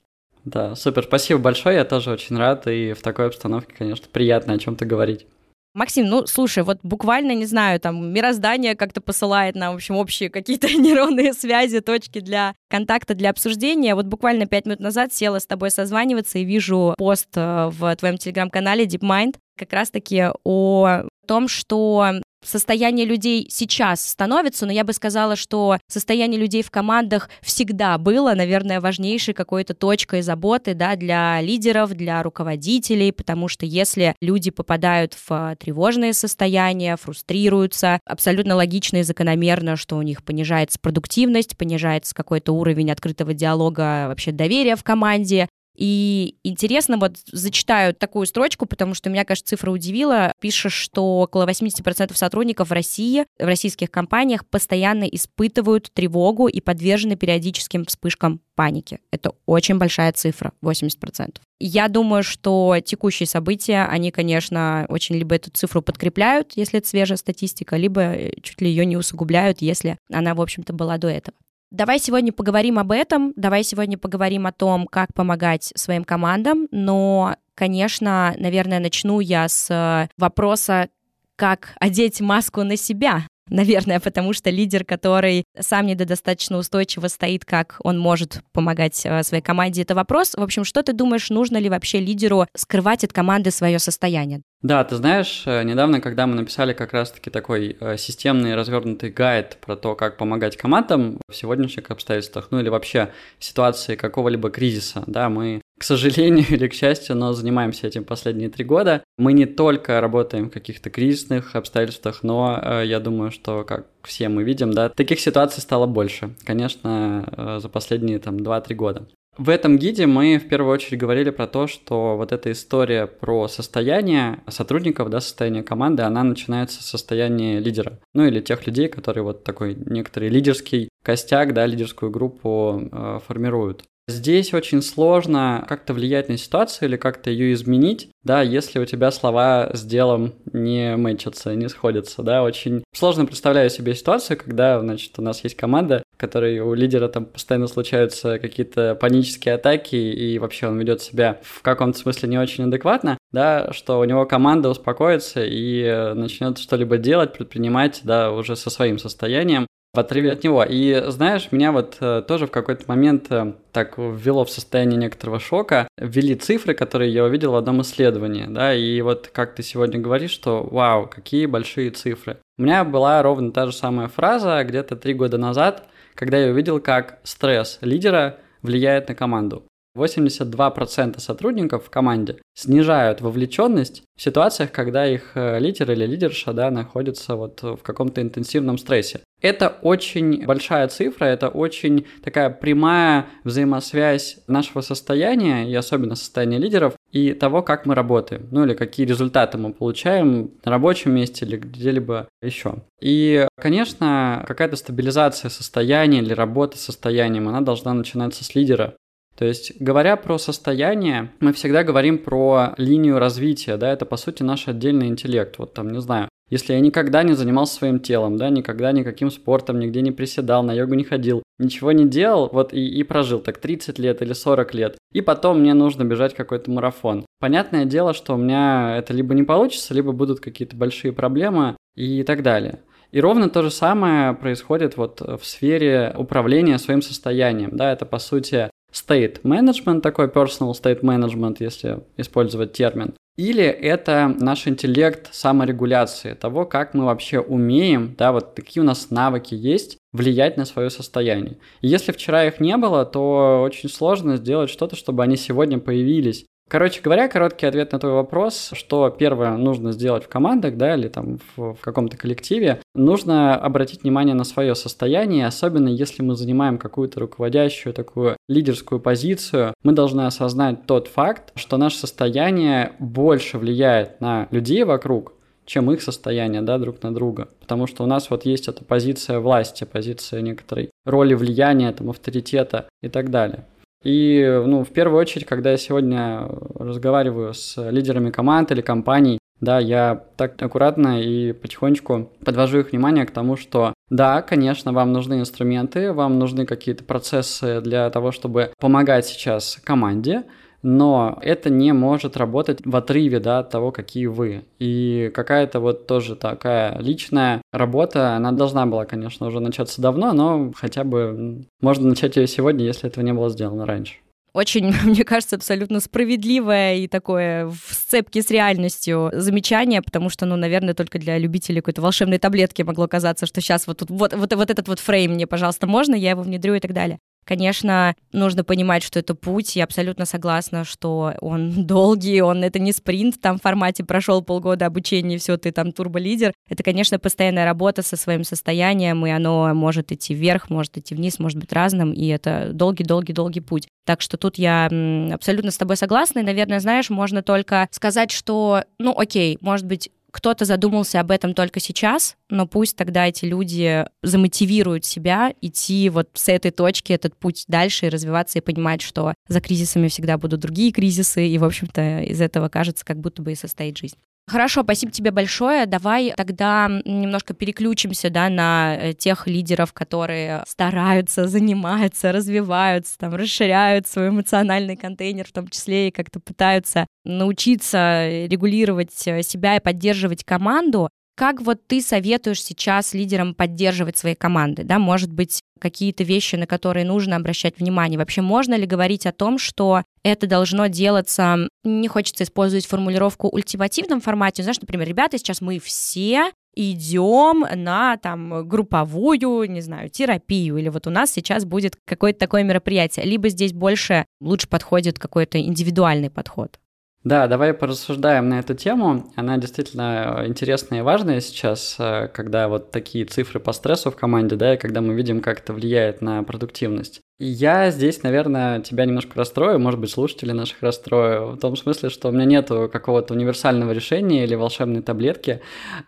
Да, 0.44 0.74
супер, 0.74 1.04
спасибо 1.04 1.40
большое, 1.40 1.76
я 1.76 1.84
тоже 1.86 2.10
очень 2.10 2.36
рад, 2.36 2.66
и 2.66 2.92
в 2.92 3.00
такой 3.00 3.28
обстановке, 3.28 3.74
конечно, 3.78 4.06
приятно 4.12 4.52
о 4.52 4.58
чем-то 4.58 4.84
говорить. 4.84 5.26
Максим, 5.74 6.06
ну 6.06 6.26
слушай, 6.26 6.62
вот 6.62 6.80
буквально, 6.82 7.32
не 7.32 7.46
знаю, 7.46 7.80
там 7.80 8.12
мироздание 8.12 8.74
как-то 8.74 9.00
посылает 9.00 9.54
нам, 9.54 9.72
в 9.72 9.76
общем, 9.76 9.96
общие 9.96 10.28
какие-то 10.28 10.66
нейронные 10.72 11.32
связи, 11.32 11.80
точки 11.80 12.20
для 12.20 12.54
контакта, 12.68 13.14
для 13.14 13.30
обсуждения. 13.30 13.94
Вот 13.94 14.06
буквально 14.06 14.46
пять 14.46 14.66
минут 14.66 14.80
назад 14.80 15.14
села 15.14 15.38
с 15.38 15.46
тобой 15.46 15.70
созваниваться 15.70 16.38
и 16.38 16.44
вижу 16.44 16.94
пост 16.98 17.28
э, 17.36 17.70
в 17.72 17.96
твоем 17.96 18.18
телеграм-канале 18.18 18.84
DeepMind 18.84 19.36
как 19.58 19.72
раз-таки 19.72 20.24
о 20.44 21.04
том, 21.26 21.48
что 21.48 22.20
состояние 22.44 23.06
людей 23.06 23.46
сейчас 23.50 24.06
становится, 24.06 24.66
но 24.66 24.72
я 24.72 24.84
бы 24.84 24.92
сказала, 24.92 25.36
что 25.36 25.78
состояние 25.88 26.40
людей 26.40 26.62
в 26.62 26.70
командах 26.70 27.30
всегда 27.40 27.96
было, 27.98 28.34
наверное, 28.34 28.80
важнейшей 28.80 29.34
какой-то 29.34 29.74
точкой 29.74 30.22
заботы 30.22 30.74
да, 30.74 30.96
для 30.96 31.40
лидеров, 31.40 31.94
для 31.94 32.22
руководителей, 32.22 33.12
потому 33.12 33.48
что 33.48 33.66
если 33.66 34.14
люди 34.20 34.50
попадают 34.50 35.16
в 35.26 35.56
тревожные 35.58 36.12
состояния, 36.12 36.96
фрустрируются, 36.96 38.00
абсолютно 38.04 38.56
логично 38.56 38.98
и 38.98 39.02
закономерно, 39.02 39.76
что 39.76 39.96
у 39.96 40.02
них 40.02 40.24
понижается 40.24 40.78
продуктивность, 40.80 41.56
понижается 41.56 42.14
какой-то 42.14 42.52
уровень 42.52 42.90
открытого 42.90 43.34
диалога, 43.34 44.06
вообще 44.08 44.32
доверия 44.32 44.76
в 44.76 44.84
команде, 44.84 45.48
И 45.76 46.36
интересно, 46.44 46.98
вот 46.98 47.16
зачитаю 47.26 47.94
такую 47.94 48.26
строчку, 48.26 48.66
потому 48.66 48.94
что 48.94 49.10
меня, 49.10 49.24
кажется, 49.24 49.56
цифра 49.56 49.70
удивила. 49.70 50.32
Пишешь, 50.40 50.74
что 50.74 51.20
около 51.20 51.46
80% 51.46 52.14
сотрудников 52.14 52.70
в 52.70 52.72
России, 52.72 53.24
в 53.38 53.44
российских 53.44 53.90
компаниях 53.90 54.46
постоянно 54.46 55.04
испытывают 55.04 55.90
тревогу 55.92 56.48
и 56.48 56.60
подвержены 56.60 57.16
периодическим 57.16 57.84
вспышкам 57.86 58.40
паники. 58.54 59.00
Это 59.10 59.32
очень 59.46 59.78
большая 59.78 60.12
цифра, 60.12 60.52
80%. 60.62 61.36
Я 61.58 61.88
думаю, 61.88 62.22
что 62.22 62.76
текущие 62.84 63.26
события, 63.26 63.86
они, 63.86 64.10
конечно, 64.10 64.84
очень 64.88 65.16
либо 65.16 65.36
эту 65.36 65.50
цифру 65.50 65.80
подкрепляют, 65.80 66.52
если 66.56 66.80
это 66.80 66.88
свежая 66.88 67.16
статистика, 67.16 67.76
либо 67.76 68.16
чуть 68.42 68.60
ли 68.60 68.68
ее 68.68 68.84
не 68.84 68.96
усугубляют, 68.96 69.62
если 69.62 69.96
она, 70.12 70.34
в 70.34 70.40
общем-то, 70.40 70.72
была 70.72 70.98
до 70.98 71.08
этого. 71.08 71.36
Давай 71.72 71.98
сегодня 71.98 72.34
поговорим 72.34 72.78
об 72.78 72.92
этом, 72.92 73.32
давай 73.34 73.64
сегодня 73.64 73.96
поговорим 73.96 74.46
о 74.46 74.52
том, 74.52 74.86
как 74.86 75.14
помогать 75.14 75.72
своим 75.74 76.04
командам, 76.04 76.68
но, 76.70 77.36
конечно, 77.54 78.34
наверное, 78.36 78.78
начну 78.78 79.20
я 79.20 79.48
с 79.48 80.10
вопроса, 80.18 80.90
как 81.34 81.74
одеть 81.80 82.20
маску 82.20 82.62
на 82.62 82.76
себя, 82.76 83.26
наверное, 83.48 84.00
потому 84.00 84.32
что 84.32 84.50
лидер, 84.50 84.84
который 84.84 85.44
сам 85.58 85.86
недостаточно 85.86 86.58
устойчиво 86.58 87.08
стоит, 87.08 87.44
как 87.44 87.76
он 87.82 87.98
может 87.98 88.42
помогать 88.52 89.00
э, 89.04 89.22
своей 89.22 89.42
команде, 89.42 89.82
это 89.82 89.94
вопрос. 89.94 90.34
В 90.34 90.42
общем, 90.42 90.64
что 90.64 90.82
ты 90.82 90.92
думаешь, 90.92 91.30
нужно 91.30 91.56
ли 91.56 91.68
вообще 91.68 92.00
лидеру 92.00 92.46
скрывать 92.56 93.04
от 93.04 93.12
команды 93.12 93.50
свое 93.50 93.78
состояние? 93.78 94.42
Да, 94.62 94.84
ты 94.84 94.94
знаешь, 94.94 95.42
э, 95.46 95.64
недавно, 95.64 96.00
когда 96.00 96.26
мы 96.26 96.36
написали 96.36 96.72
как 96.72 96.92
раз-таки 96.92 97.30
такой 97.30 97.76
э, 97.80 97.96
системный 97.96 98.54
развернутый 98.54 99.10
гайд 99.10 99.58
про 99.60 99.74
то, 99.74 99.96
как 99.96 100.16
помогать 100.16 100.56
командам 100.56 101.20
в 101.28 101.34
сегодняшних 101.34 101.90
обстоятельствах, 101.90 102.48
ну 102.52 102.60
или 102.60 102.68
вообще 102.68 103.10
в 103.40 103.44
ситуации 103.44 103.96
какого-либо 103.96 104.50
кризиса, 104.50 105.02
да, 105.08 105.28
мы, 105.28 105.61
к 105.78 105.84
сожалению 105.84 106.46
или 106.50 106.68
к 106.68 106.74
счастью, 106.74 107.16
но 107.16 107.32
занимаемся 107.32 107.86
этим 107.86 108.04
последние 108.04 108.48
три 108.48 108.64
года. 108.64 109.02
Мы 109.18 109.32
не 109.32 109.46
только 109.46 110.00
работаем 110.00 110.48
в 110.48 110.52
каких-то 110.52 110.90
кризисных 110.90 111.56
обстоятельствах, 111.56 112.22
но 112.22 112.58
э, 112.62 112.82
я 112.86 113.00
думаю, 113.00 113.30
что, 113.30 113.64
как 113.64 113.86
все 114.02 114.28
мы 114.28 114.42
видим, 114.42 114.72
да, 114.72 114.88
таких 114.88 115.20
ситуаций 115.20 115.62
стало 115.62 115.86
больше, 115.86 116.34
конечно, 116.44 117.58
за 117.60 117.68
последние 117.68 118.18
там 118.18 118.36
2-3 118.36 118.74
года. 118.74 119.06
В 119.38 119.48
этом 119.48 119.78
гиде 119.78 120.06
мы 120.06 120.36
в 120.36 120.46
первую 120.46 120.74
очередь 120.74 121.00
говорили 121.00 121.30
про 121.30 121.46
то, 121.46 121.66
что 121.66 122.18
вот 122.18 122.32
эта 122.32 122.52
история 122.52 123.06
про 123.06 123.48
состояние 123.48 124.40
сотрудников, 124.46 125.08
да, 125.08 125.20
состояние 125.20 125.62
команды, 125.62 126.02
она 126.02 126.22
начинается 126.22 126.82
с 126.82 126.86
состояния 126.86 127.58
лидера. 127.58 127.98
Ну 128.12 128.26
или 128.26 128.42
тех 128.42 128.66
людей, 128.66 128.88
которые 128.88 129.24
вот 129.24 129.42
такой 129.42 129.74
некоторый 129.74 130.28
лидерский 130.28 130.90
костяк, 131.02 131.54
да, 131.54 131.64
лидерскую 131.64 132.10
группу 132.10 132.90
э, 132.92 133.20
формируют. 133.26 133.84
Здесь 134.08 134.52
очень 134.52 134.82
сложно 134.82 135.64
как-то 135.68 135.94
влиять 135.94 136.28
на 136.28 136.36
ситуацию 136.36 136.88
или 136.88 136.96
как-то 136.96 137.30
ее 137.30 137.52
изменить, 137.52 138.10
да, 138.24 138.42
если 138.42 138.80
у 138.80 138.84
тебя 138.84 139.12
слова 139.12 139.70
с 139.72 139.84
делом 139.84 140.34
не 140.52 140.96
мэчатся, 140.96 141.54
не 141.54 141.68
сходятся, 141.68 142.24
да, 142.24 142.42
очень 142.42 142.82
сложно 142.92 143.26
представляю 143.26 143.70
себе 143.70 143.94
ситуацию, 143.94 144.36
когда, 144.36 144.80
значит, 144.80 145.16
у 145.18 145.22
нас 145.22 145.44
есть 145.44 145.56
команда, 145.56 146.02
которой 146.16 146.58
у 146.58 146.74
лидера 146.74 147.06
там 147.06 147.26
постоянно 147.26 147.68
случаются 147.68 148.40
какие-то 148.40 148.96
панические 148.96 149.54
атаки, 149.54 149.94
и 149.94 150.36
вообще 150.40 150.66
он 150.66 150.80
ведет 150.80 151.00
себя 151.00 151.40
в 151.42 151.62
каком-то 151.62 151.96
смысле 151.96 152.28
не 152.28 152.38
очень 152.38 152.64
адекватно, 152.64 153.18
да, 153.30 153.72
что 153.72 154.00
у 154.00 154.04
него 154.04 154.26
команда 154.26 154.68
успокоится 154.68 155.44
и 155.44 156.12
начнет 156.14 156.58
что-либо 156.58 156.98
делать, 156.98 157.34
предпринимать, 157.34 158.00
да, 158.02 158.32
уже 158.32 158.56
со 158.56 158.68
своим 158.68 158.98
состоянием, 158.98 159.66
в 159.94 159.98
отрыве 159.98 160.32
от 160.32 160.42
него. 160.42 160.64
И 160.66 161.04
знаешь, 161.08 161.48
меня 161.52 161.70
вот 161.70 161.98
э, 162.00 162.22
тоже 162.26 162.46
в 162.46 162.50
какой-то 162.50 162.84
момент 162.86 163.26
э, 163.30 163.52
так 163.72 163.98
ввело 163.98 164.44
в 164.44 164.50
состояние 164.50 164.98
некоторого 164.98 165.38
шока. 165.38 165.86
Ввели 165.98 166.34
цифры, 166.34 166.72
которые 166.74 167.12
я 167.12 167.24
увидел 167.24 167.52
в 167.52 167.56
одном 167.56 167.82
исследовании, 167.82 168.46
да, 168.48 168.74
и 168.74 169.00
вот 169.02 169.28
как 169.32 169.54
ты 169.54 169.62
сегодня 169.62 170.00
говоришь, 170.00 170.30
что 170.30 170.62
вау, 170.62 171.06
какие 171.06 171.44
большие 171.44 171.90
цифры. 171.90 172.38
У 172.58 172.62
меня 172.62 172.84
была 172.84 173.22
ровно 173.22 173.52
та 173.52 173.66
же 173.66 173.72
самая 173.72 174.08
фраза 174.08 174.64
где-то 174.64 174.96
три 174.96 175.12
года 175.12 175.36
назад, 175.36 175.86
когда 176.14 176.38
я 176.38 176.50
увидел, 176.50 176.80
как 176.80 177.18
стресс 177.22 177.78
лидера 177.82 178.38
влияет 178.62 179.08
на 179.08 179.14
команду. 179.14 179.64
82% 179.96 181.20
сотрудников 181.20 181.86
в 181.86 181.90
команде 181.90 182.38
снижают 182.54 183.20
вовлеченность 183.20 184.02
в 184.16 184.22
ситуациях, 184.22 184.72
когда 184.72 185.06
их 185.06 185.32
э, 185.34 185.58
лидер 185.58 185.90
или 185.90 186.06
лидерша 186.06 186.52
да, 186.52 186.70
находится 186.70 187.36
вот 187.36 187.62
в 187.62 187.78
каком-то 187.78 188.22
интенсивном 188.22 188.78
стрессе. 188.78 189.20
Это 189.42 189.76
очень 189.82 190.46
большая 190.46 190.86
цифра, 190.86 191.24
это 191.24 191.48
очень 191.48 192.06
такая 192.22 192.48
прямая 192.48 193.26
взаимосвязь 193.42 194.38
нашего 194.46 194.82
состояния, 194.82 195.68
и 195.68 195.74
особенно 195.74 196.14
состояния 196.14 196.58
лидеров, 196.58 196.94
и 197.10 197.32
того, 197.32 197.62
как 197.62 197.84
мы 197.84 197.96
работаем, 197.96 198.46
ну 198.52 198.64
или 198.64 198.74
какие 198.74 199.04
результаты 199.04 199.58
мы 199.58 199.72
получаем 199.72 200.52
на 200.64 200.70
рабочем 200.70 201.12
месте 201.12 201.44
или 201.44 201.56
где-либо 201.56 202.28
еще. 202.40 202.84
И, 203.00 203.46
конечно, 203.60 204.44
какая-то 204.46 204.76
стабилизация 204.76 205.48
состояния 205.48 206.20
или 206.20 206.32
работа 206.32 206.78
состоянием, 206.78 207.48
она 207.48 207.60
должна 207.60 207.92
начинаться 207.94 208.44
с 208.44 208.54
лидера. 208.54 208.94
То 209.36 209.44
есть, 209.44 209.72
говоря 209.80 210.16
про 210.16 210.38
состояние, 210.38 211.32
мы 211.40 211.52
всегда 211.52 211.84
говорим 211.84 212.18
про 212.18 212.74
линию 212.76 213.18
развития, 213.18 213.76
да, 213.76 213.92
это 213.92 214.04
по 214.04 214.16
сути 214.16 214.42
наш 214.42 214.68
отдельный 214.68 215.08
интеллект. 215.08 215.58
Вот 215.58 215.74
там, 215.74 215.90
не 215.90 216.00
знаю, 216.00 216.28
если 216.52 216.74
я 216.74 216.80
никогда 216.80 217.22
не 217.22 217.32
занимался 217.32 217.76
своим 217.76 217.98
телом, 217.98 218.36
да, 218.36 218.50
никогда 218.50 218.92
никаким 218.92 219.30
спортом, 219.30 219.78
нигде 219.78 220.02
не 220.02 220.12
приседал, 220.12 220.62
на 220.62 220.74
йогу 220.74 220.92
не 220.92 221.04
ходил, 221.04 221.42
ничего 221.58 221.92
не 221.92 222.06
делал, 222.06 222.50
вот 222.52 222.74
и, 222.74 222.86
и 222.86 223.02
прожил 223.04 223.40
так 223.40 223.56
30 223.56 223.98
лет 223.98 224.20
или 224.20 224.34
40 224.34 224.74
лет, 224.74 224.98
и 225.12 225.22
потом 225.22 225.60
мне 225.60 225.72
нужно 225.72 226.04
бежать 226.04 226.34
какой-то 226.34 226.70
марафон. 226.70 227.24
Понятное 227.40 227.86
дело, 227.86 228.12
что 228.12 228.34
у 228.34 228.36
меня 228.36 228.98
это 228.98 229.14
либо 229.14 229.32
не 229.32 229.44
получится, 229.44 229.94
либо 229.94 230.12
будут 230.12 230.40
какие-то 230.40 230.76
большие 230.76 231.14
проблемы 231.14 231.76
и 231.94 232.22
так 232.22 232.42
далее. 232.42 232.80
И 233.12 233.20
ровно 233.20 233.48
то 233.48 233.62
же 233.62 233.70
самое 233.70 234.34
происходит 234.34 234.98
вот 234.98 235.22
в 235.22 235.44
сфере 235.44 236.14
управления 236.16 236.78
своим 236.78 237.00
состоянием. 237.00 237.70
Да, 237.72 237.92
это 237.92 238.04
по 238.04 238.18
сути 238.18 238.70
state 238.92 239.42
management, 239.42 240.00
такой 240.00 240.26
personal 240.26 240.72
state 240.72 241.00
management, 241.00 241.56
если 241.60 242.00
использовать 242.16 242.72
термин. 242.72 243.14
Или 243.36 243.64
это 243.64 244.34
наш 244.38 244.68
интеллект 244.68 245.32
саморегуляции, 245.32 246.34
того, 246.34 246.66
как 246.66 246.92
мы 246.92 247.06
вообще 247.06 247.40
умеем, 247.40 248.14
да, 248.18 248.30
вот 248.30 248.54
такие 248.54 248.82
у 248.82 248.86
нас 248.86 249.10
навыки 249.10 249.54
есть, 249.54 249.96
влиять 250.12 250.58
на 250.58 250.66
свое 250.66 250.90
состояние. 250.90 251.56
И 251.80 251.88
если 251.88 252.12
вчера 252.12 252.44
их 252.44 252.60
не 252.60 252.76
было, 252.76 253.06
то 253.06 253.62
очень 253.64 253.88
сложно 253.88 254.36
сделать 254.36 254.68
что-то, 254.68 254.96
чтобы 254.96 255.22
они 255.22 255.36
сегодня 255.36 255.78
появились. 255.78 256.44
Короче 256.72 257.02
говоря, 257.02 257.28
короткий 257.28 257.66
ответ 257.66 257.92
на 257.92 257.98
твой 257.98 258.12
вопрос, 258.12 258.70
что 258.72 259.10
первое 259.10 259.58
нужно 259.58 259.92
сделать 259.92 260.24
в 260.24 260.28
командах, 260.28 260.78
да, 260.78 260.94
или 260.94 261.08
там 261.08 261.38
в, 261.54 261.74
в 261.74 261.80
каком-то 261.82 262.16
коллективе, 262.16 262.80
нужно 262.94 263.54
обратить 263.56 264.04
внимание 264.04 264.34
на 264.34 264.44
свое 264.44 264.74
состояние, 264.74 265.46
особенно 265.46 265.88
если 265.88 266.22
мы 266.22 266.34
занимаем 266.34 266.78
какую-то 266.78 267.20
руководящую 267.20 267.92
такую 267.92 268.38
лидерскую 268.48 269.02
позицию, 269.02 269.74
мы 269.82 269.92
должны 269.92 270.22
осознать 270.22 270.86
тот 270.86 271.08
факт, 271.08 271.52
что 271.56 271.76
наше 271.76 271.98
состояние 271.98 272.92
больше 272.98 273.58
влияет 273.58 274.22
на 274.22 274.48
людей 274.50 274.84
вокруг, 274.84 275.34
чем 275.66 275.90
их 275.90 276.00
состояние, 276.00 276.62
да, 276.62 276.78
друг 276.78 277.02
на 277.02 277.14
друга. 277.14 277.48
Потому 277.60 277.86
что 277.86 278.02
у 278.02 278.06
нас 278.06 278.30
вот 278.30 278.46
есть 278.46 278.68
эта 278.68 278.82
позиция 278.82 279.40
власти, 279.40 279.84
позиция 279.84 280.40
некоторой 280.40 280.90
роли 281.04 281.34
влияния, 281.34 281.92
там, 281.92 282.08
авторитета 282.08 282.88
и 283.02 283.10
так 283.10 283.30
далее. 283.30 283.66
И, 284.04 284.62
ну, 284.66 284.84
в 284.84 284.90
первую 284.90 285.20
очередь, 285.20 285.46
когда 285.46 285.70
я 285.70 285.76
сегодня 285.76 286.48
разговариваю 286.74 287.54
с 287.54 287.76
лидерами 287.90 288.30
команд 288.30 288.72
или 288.72 288.80
компаний, 288.80 289.38
да, 289.60 289.78
я 289.78 290.24
так 290.36 290.60
аккуратно 290.60 291.22
и 291.22 291.52
потихонечку 291.52 292.32
подвожу 292.44 292.80
их 292.80 292.90
внимание 292.90 293.24
к 293.24 293.30
тому, 293.30 293.56
что 293.56 293.94
да, 294.10 294.42
конечно, 294.42 294.92
вам 294.92 295.12
нужны 295.12 295.38
инструменты, 295.38 296.12
вам 296.12 296.38
нужны 296.38 296.66
какие-то 296.66 297.04
процессы 297.04 297.80
для 297.80 298.10
того, 298.10 298.32
чтобы 298.32 298.72
помогать 298.80 299.24
сейчас 299.24 299.78
команде, 299.84 300.42
но 300.82 301.38
это 301.42 301.70
не 301.70 301.92
может 301.92 302.36
работать 302.36 302.84
в 302.84 302.94
отрыве 302.96 303.40
да, 303.40 303.60
от 303.60 303.70
того, 303.70 303.92
какие 303.92 304.26
вы. 304.26 304.64
И 304.78 305.30
какая-то 305.34 305.80
вот 305.80 306.06
тоже 306.06 306.36
такая 306.36 306.98
личная 306.98 307.62
работа, 307.72 308.34
она 308.34 308.52
должна 308.52 308.86
была, 308.86 309.04
конечно, 309.04 309.46
уже 309.46 309.60
начаться 309.60 310.02
давно, 310.02 310.32
но 310.32 310.72
хотя 310.74 311.04
бы 311.04 311.64
можно 311.80 312.08
начать 312.08 312.36
ее 312.36 312.46
сегодня, 312.46 312.84
если 312.84 313.08
этого 313.08 313.24
не 313.24 313.32
было 313.32 313.48
сделано 313.50 313.86
раньше 313.86 314.14
очень, 314.52 314.92
мне 315.04 315.24
кажется, 315.24 315.56
абсолютно 315.56 316.00
справедливое 316.00 316.96
и 316.96 317.08
такое 317.08 317.66
в 317.66 317.94
сцепке 317.94 318.42
с 318.42 318.50
реальностью 318.50 319.30
замечание, 319.32 320.02
потому 320.02 320.28
что, 320.28 320.46
ну, 320.46 320.56
наверное, 320.56 320.94
только 320.94 321.18
для 321.18 321.38
любителей 321.38 321.80
какой-то 321.80 322.02
волшебной 322.02 322.38
таблетки 322.38 322.82
могло 322.82 323.08
казаться, 323.08 323.46
что 323.46 323.60
сейчас 323.60 323.86
вот, 323.86 323.98
тут, 323.98 324.10
вот, 324.10 324.34
вот, 324.34 324.52
вот 324.52 324.70
этот 324.70 324.88
вот 324.88 324.98
фрейм 324.98 325.32
мне, 325.32 325.46
пожалуйста, 325.46 325.86
можно, 325.86 326.14
я 326.14 326.30
его 326.30 326.42
внедрю 326.42 326.74
и 326.74 326.80
так 326.80 326.92
далее. 326.92 327.18
Конечно, 327.44 328.14
нужно 328.32 328.62
понимать, 328.64 329.02
что 329.02 329.18
это 329.18 329.34
путь. 329.34 329.74
Я 329.74 329.84
абсолютно 329.84 330.26
согласна, 330.26 330.84
что 330.84 331.34
он 331.40 331.86
долгий, 331.86 332.40
он 332.40 332.62
это 332.62 332.78
не 332.78 332.92
спринт, 332.92 333.40
там 333.40 333.58
в 333.58 333.62
формате 333.62 334.04
прошел 334.04 334.42
полгода 334.42 334.86
обучения, 334.86 335.38
все, 335.38 335.56
ты 335.56 335.72
там 335.72 335.92
турболидер. 335.92 336.52
Это, 336.68 336.82
конечно, 336.82 337.18
постоянная 337.18 337.64
работа 337.64 338.02
со 338.02 338.16
своим 338.16 338.44
состоянием, 338.44 339.26
и 339.26 339.30
оно 339.30 339.74
может 339.74 340.12
идти 340.12 340.34
вверх, 340.34 340.70
может 340.70 340.96
идти 340.98 341.14
вниз, 341.14 341.38
может 341.38 341.58
быть 341.58 341.72
разным, 341.72 342.12
и 342.12 342.26
это 342.26 342.70
долгий-долгий-долгий 342.72 343.60
путь. 343.60 343.88
Так 344.04 344.20
что 344.20 344.36
тут 344.36 344.56
я 344.58 344.86
абсолютно 345.32 345.70
с 345.70 345.78
тобой 345.78 345.96
согласна, 345.96 346.40
и, 346.40 346.44
наверное, 346.44 346.80
знаешь, 346.80 347.10
можно 347.10 347.42
только 347.42 347.88
сказать, 347.90 348.30
что, 348.30 348.84
ну, 348.98 349.14
окей, 349.16 349.58
может 349.60 349.86
быть, 349.86 350.10
кто-то 350.32 350.64
задумался 350.64 351.20
об 351.20 351.30
этом 351.30 351.54
только 351.54 351.78
сейчас, 351.78 352.36
но 352.48 352.66
пусть 352.66 352.96
тогда 352.96 353.28
эти 353.28 353.44
люди 353.44 354.06
замотивируют 354.22 355.04
себя 355.04 355.54
идти 355.60 356.08
вот 356.08 356.30
с 356.34 356.48
этой 356.48 356.70
точки, 356.70 357.12
этот 357.12 357.36
путь 357.36 357.64
дальше 357.68 358.06
и 358.06 358.08
развиваться 358.08 358.58
и 358.58 358.62
понимать, 358.62 359.02
что 359.02 359.34
за 359.46 359.60
кризисами 359.60 360.08
всегда 360.08 360.38
будут 360.38 360.60
другие 360.60 360.90
кризисы, 360.90 361.46
и, 361.46 361.58
в 361.58 361.64
общем-то, 361.64 362.20
из 362.22 362.40
этого 362.40 362.68
кажется, 362.68 363.04
как 363.04 363.20
будто 363.20 363.42
бы 363.42 363.52
и 363.52 363.56
состоит 363.56 363.98
жизнь. 363.98 364.16
Хорошо, 364.48 364.82
спасибо 364.82 365.12
тебе 365.12 365.30
большое. 365.30 365.86
Давай 365.86 366.32
тогда 366.36 366.88
немножко 367.04 367.54
переключимся 367.54 368.28
да, 368.28 368.48
на 368.48 368.96
э, 368.96 369.12
тех 369.14 369.46
лидеров, 369.46 369.92
которые 369.92 370.64
стараются, 370.66 371.46
занимаются, 371.48 372.32
развиваются, 372.32 373.16
там, 373.18 373.34
расширяют 373.34 374.08
свой 374.08 374.28
эмоциональный 374.28 374.96
контейнер, 374.96 375.46
в 375.46 375.52
том 375.52 375.68
числе 375.68 376.08
и 376.08 376.10
как-то 376.10 376.40
пытаются 376.40 377.06
научиться 377.24 378.46
регулировать 378.46 379.26
э, 379.26 379.42
себя 379.42 379.76
и 379.76 379.80
поддерживать 379.80 380.44
команду. 380.44 381.08
Как 381.34 381.62
вот 381.62 381.86
ты 381.86 382.02
советуешь 382.02 382.62
сейчас 382.62 383.14
лидерам 383.14 383.54
поддерживать 383.54 384.18
свои 384.18 384.34
команды? 384.34 384.84
Да? 384.84 384.98
Может 384.98 385.32
быть, 385.32 385.62
какие-то 385.80 386.24
вещи, 386.24 386.56
на 386.56 386.66
которые 386.66 387.06
нужно 387.06 387.36
обращать 387.36 387.78
внимание? 387.78 388.18
Вообще, 388.18 388.42
можно 388.42 388.74
ли 388.74 388.86
говорить 388.86 389.26
о 389.26 389.32
том, 389.32 389.58
что 389.58 390.02
это 390.22 390.46
должно 390.46 390.88
делаться, 390.88 391.68
не 391.84 392.08
хочется 392.08 392.44
использовать 392.44 392.86
формулировку 392.86 393.48
ультимативном 393.48 394.20
формате, 394.20 394.62
знаешь, 394.62 394.80
например, 394.80 395.08
ребята, 395.08 395.38
сейчас 395.38 395.60
мы 395.60 395.78
все 395.78 396.52
идем 396.74 397.66
на 397.82 398.16
там 398.18 398.66
групповую, 398.68 399.70
не 399.70 399.80
знаю, 399.80 400.10
терапию, 400.10 400.76
или 400.76 400.88
вот 400.88 401.06
у 401.06 401.10
нас 401.10 401.32
сейчас 401.32 401.64
будет 401.64 401.96
какое-то 402.06 402.38
такое 402.40 402.62
мероприятие, 402.62 403.24
либо 403.26 403.48
здесь 403.48 403.72
больше 403.72 404.26
лучше 404.40 404.68
подходит 404.68 405.18
какой-то 405.18 405.60
индивидуальный 405.60 406.30
подход. 406.30 406.78
Да, 407.24 407.46
давай 407.46 407.72
порассуждаем 407.72 408.48
на 408.48 408.58
эту 408.58 408.74
тему. 408.74 409.32
Она 409.36 409.56
действительно 409.56 410.40
э, 410.40 410.48
интересная 410.48 411.00
и 411.00 411.02
важная 411.02 411.40
сейчас, 411.40 411.94
э, 412.00 412.28
когда 412.28 412.66
вот 412.68 412.90
такие 412.90 413.24
цифры 413.24 413.60
по 413.60 413.72
стрессу 413.72 414.10
в 414.10 414.16
команде, 414.16 414.56
да, 414.56 414.74
и 414.74 414.76
когда 414.76 415.00
мы 415.00 415.14
видим, 415.14 415.40
как 415.40 415.60
это 415.60 415.72
влияет 415.72 416.20
на 416.20 416.42
продуктивность. 416.42 417.20
И 417.38 417.46
я 417.46 417.92
здесь, 417.92 418.24
наверное, 418.24 418.80
тебя 418.80 419.04
немножко 419.04 419.38
расстрою, 419.38 419.78
может 419.78 420.00
быть, 420.00 420.10
слушателей 420.10 420.52
наших 420.52 420.82
расстрою, 420.82 421.52
в 421.52 421.58
том 421.58 421.76
смысле, 421.76 422.08
что 422.08 422.28
у 422.28 422.32
меня 422.32 422.44
нету 422.44 422.90
какого-то 422.92 423.34
универсального 423.34 423.92
решения 423.92 424.42
или 424.42 424.56
волшебной 424.56 425.02
таблетки. 425.02 425.60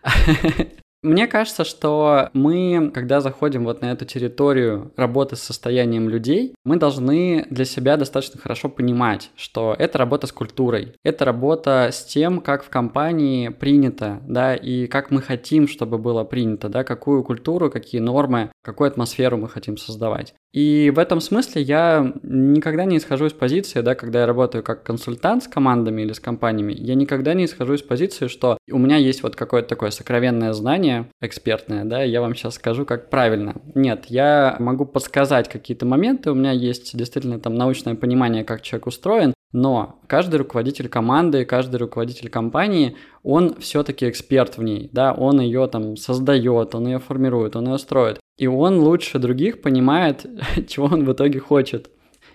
Мне 1.05 1.27
кажется, 1.27 1.65
что 1.65 2.31
мы, 2.33 2.89
когда 2.91 3.21
заходим 3.21 3.63
вот 3.63 3.79
на 3.81 3.91
эту 3.91 4.05
территорию 4.05 4.91
работы 4.97 5.35
с 5.35 5.41
состоянием 5.41 6.09
людей, 6.09 6.55
мы 6.63 6.77
должны 6.77 7.45
для 7.51 7.63
себя 7.63 7.95
достаточно 7.95 8.41
хорошо 8.41 8.69
понимать, 8.69 9.29
что 9.35 9.75
это 9.77 9.99
работа 9.99 10.25
с 10.25 10.31
культурой, 10.31 10.93
это 11.03 11.23
работа 11.23 11.89
с 11.93 12.03
тем, 12.05 12.41
как 12.41 12.63
в 12.63 12.69
компании 12.69 13.49
принято, 13.49 14.19
да, 14.27 14.55
и 14.55 14.87
как 14.87 15.11
мы 15.11 15.21
хотим, 15.21 15.67
чтобы 15.67 15.99
было 15.99 16.23
принято, 16.23 16.69
да, 16.69 16.83
какую 16.83 17.23
культуру, 17.23 17.69
какие 17.69 18.01
нормы, 18.01 18.49
какую 18.63 18.87
атмосферу 18.87 19.37
мы 19.37 19.47
хотим 19.47 19.77
создавать. 19.77 20.33
И 20.55 20.89
в 20.95 20.99
этом 20.99 21.19
смысле 21.19 21.61
я 21.63 22.13
никогда 22.23 22.85
не 22.85 22.95
исхожу 22.95 23.25
из 23.25 23.33
позиции, 23.33 23.81
да, 23.81 23.93
когда 23.93 24.21
я 24.21 24.25
работаю 24.25 24.63
как 24.63 24.83
консультант 24.83 25.43
с 25.43 25.47
командами 25.49 26.01
или 26.01 26.13
с 26.13 26.19
компаниями, 26.21 26.73
я 26.73 26.95
никогда 26.95 27.33
не 27.33 27.43
исхожу 27.43 27.73
из 27.73 27.81
позиции, 27.81 28.27
что 28.27 28.57
у 28.71 28.77
меня 28.77 28.95
есть 28.95 29.21
вот 29.21 29.35
какое-то 29.35 29.67
такое 29.67 29.91
сокровенное 29.91 30.53
знание 30.53 30.94
экспертное, 31.21 31.85
да, 31.85 32.03
я 32.03 32.21
вам 32.21 32.35
сейчас 32.35 32.55
скажу, 32.55 32.85
как 32.85 33.09
правильно. 33.09 33.55
Нет, 33.73 34.05
я 34.07 34.55
могу 34.59 34.85
подсказать 34.85 35.49
какие-то 35.49 35.85
моменты, 35.85 36.31
у 36.31 36.35
меня 36.35 36.51
есть 36.51 36.97
действительно 36.97 37.39
там 37.39 37.55
научное 37.55 37.95
понимание, 37.95 38.43
как 38.43 38.61
человек 38.61 38.87
устроен, 38.87 39.33
но 39.51 39.99
каждый 40.07 40.35
руководитель 40.35 40.89
команды, 40.89 41.45
каждый 41.45 41.77
руководитель 41.77 42.29
компании, 42.29 42.97
он 43.23 43.55
все-таки 43.59 44.09
эксперт 44.09 44.57
в 44.57 44.63
ней, 44.63 44.89
да, 44.91 45.13
он 45.13 45.39
ее 45.39 45.67
там 45.67 45.95
создает, 45.95 46.75
он 46.75 46.87
ее 46.87 46.99
формирует, 46.99 47.55
он 47.55 47.69
ее 47.69 47.77
строит. 47.77 48.19
И 48.37 48.47
он 48.47 48.79
лучше 48.79 49.17
других 49.17 49.61
понимает, 49.61 50.25
чего 50.67 50.87
он 50.87 51.05
в 51.05 51.13
итоге 51.13 51.39
хочет. 51.39 51.89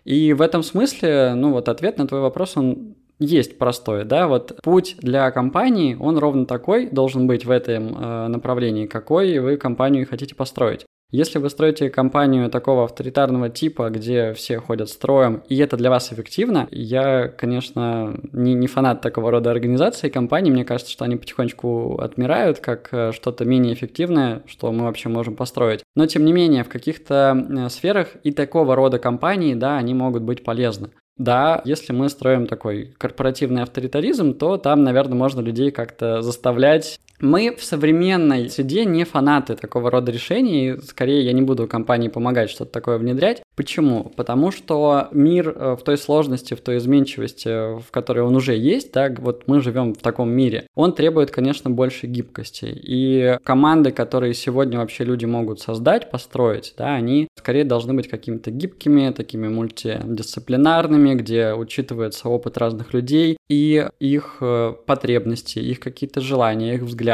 И 0.05 0.33
в 0.33 0.41
этом 0.41 0.63
смысле, 0.63 1.35
ну 1.35 1.53
вот 1.53 1.69
ответ 1.69 1.99
на 1.99 2.07
твой 2.07 2.21
вопрос, 2.23 2.57
он 2.57 2.97
есть 3.21 3.59
простой, 3.59 4.05
да, 4.05 4.27
вот 4.27 4.59
путь 4.63 4.97
для 4.99 5.31
компании, 5.31 5.97
он 5.99 6.19
ровно 6.19 6.47
такой 6.47 6.89
должен 6.89 7.27
быть 7.27 7.45
в 7.45 7.51
этом 7.51 7.95
э, 7.97 8.27
направлении, 8.29 8.87
какой 8.87 9.39
вы 9.39 9.57
компанию 9.57 10.07
хотите 10.09 10.35
построить. 10.35 10.87
Если 11.13 11.41
вы 11.41 11.51
строите 11.51 11.91
компанию 11.91 12.49
такого 12.51 12.85
авторитарного 12.85 13.49
типа, 13.49 13.91
где 13.91 14.33
все 14.33 14.61
ходят 14.61 14.89
строем, 14.89 15.43
и 15.49 15.57
это 15.59 15.77
для 15.77 15.91
вас 15.91 16.13
эффективно, 16.13 16.69
я, 16.71 17.27
конечно, 17.27 18.17
не, 18.33 18.55
не 18.55 18.69
фанат 18.69 19.01
такого 19.01 19.33
рода 19.33 19.51
организации 19.51 20.07
и 20.07 20.11
компаний. 20.11 20.53
Мне 20.53 20.65
кажется, 20.65 20.93
что 20.93 21.05
они 21.05 21.17
потихонечку 21.17 21.99
отмирают 22.01 22.61
как 22.61 22.89
э, 22.93 23.13
что-то 23.13 23.45
менее 23.45 23.75
эффективное, 23.75 24.43
что 24.47 24.71
мы 24.71 24.85
вообще 24.85 25.09
можем 25.09 25.35
построить. 25.35 25.83
Но, 25.97 26.07
тем 26.07 26.25
не 26.25 26.33
менее, 26.33 26.63
в 26.63 26.69
каких-то 26.69 27.37
э, 27.37 27.69
сферах 27.71 28.11
и 28.23 28.31
такого 28.31 28.77
рода 28.77 29.01
компании, 29.01 29.55
да, 29.55 29.79
они 29.79 29.95
могут 29.95 30.23
быть 30.23 30.45
полезны. 30.45 30.91
Да, 31.21 31.61
если 31.67 31.93
мы 31.93 32.09
строим 32.09 32.47
такой 32.47 32.95
корпоративный 32.97 33.63
авторитаризм, 33.63 34.33
то 34.33 34.57
там, 34.57 34.85
наверное, 34.85 35.19
можно 35.19 35.41
людей 35.41 35.71
как-то 35.71 36.23
заставлять. 36.23 36.99
Мы 37.21 37.55
в 37.55 37.63
современной 37.63 38.49
среде 38.49 38.85
не 38.85 39.05
фанаты 39.05 39.55
такого 39.55 39.91
рода 39.91 40.11
решений. 40.11 40.77
Скорее, 40.83 41.23
я 41.25 41.33
не 41.33 41.43
буду 41.43 41.67
компании 41.67 42.09
помогать 42.09 42.51
что-то 42.51 42.73
такое 42.73 42.99
внедрять. 42.99 43.43
Почему? 43.57 44.05
Потому 44.17 44.51
что 44.51 45.09
мир 45.13 45.55
э, 45.55 45.77
в 45.79 45.83
той 45.83 45.99
сложности, 45.99 46.55
в 46.55 46.63
той 46.63 46.79
изменчивости, 46.79 47.79
в 47.79 47.91
которой 47.91 48.21
он 48.21 48.35
уже 48.35 48.57
есть, 48.57 48.91
так 48.93 49.19
вот 49.19 49.43
мы 49.49 49.61
живем 49.61 49.93
в 49.93 49.99
таком 49.99 50.31
мире, 50.31 50.67
он 50.75 50.95
требует, 50.95 51.31
конечно, 51.31 51.69
больше 51.69 52.07
гибкости. 52.07 52.67
И 52.73 53.37
команды, 53.45 53.91
которые 53.91 54.33
сегодня 54.33 54.79
вообще 54.79 55.05
люди 55.05 55.27
могут 55.27 55.61
создать, 55.61 56.11
построить, 56.11 56.73
да, 56.79 56.95
они 56.95 57.29
скорее 57.37 57.65
должны 57.65 57.93
быть 57.93 58.09
какими-то 58.09 58.51
гибкими, 58.51 59.11
такими 59.11 59.49
мультидисциплинарными, 59.49 61.15
где 61.15 61.53
учитывается 61.53 62.31
опыт 62.31 62.57
разных 62.57 62.95
людей 62.95 63.37
и 63.51 63.87
их 63.99 64.39
э, 64.41 64.73
потребности, 64.87 65.59
их 65.59 65.81
какие-то 65.81 66.23
желания, 66.23 66.77
их 66.77 66.83
взгляды, 66.83 67.10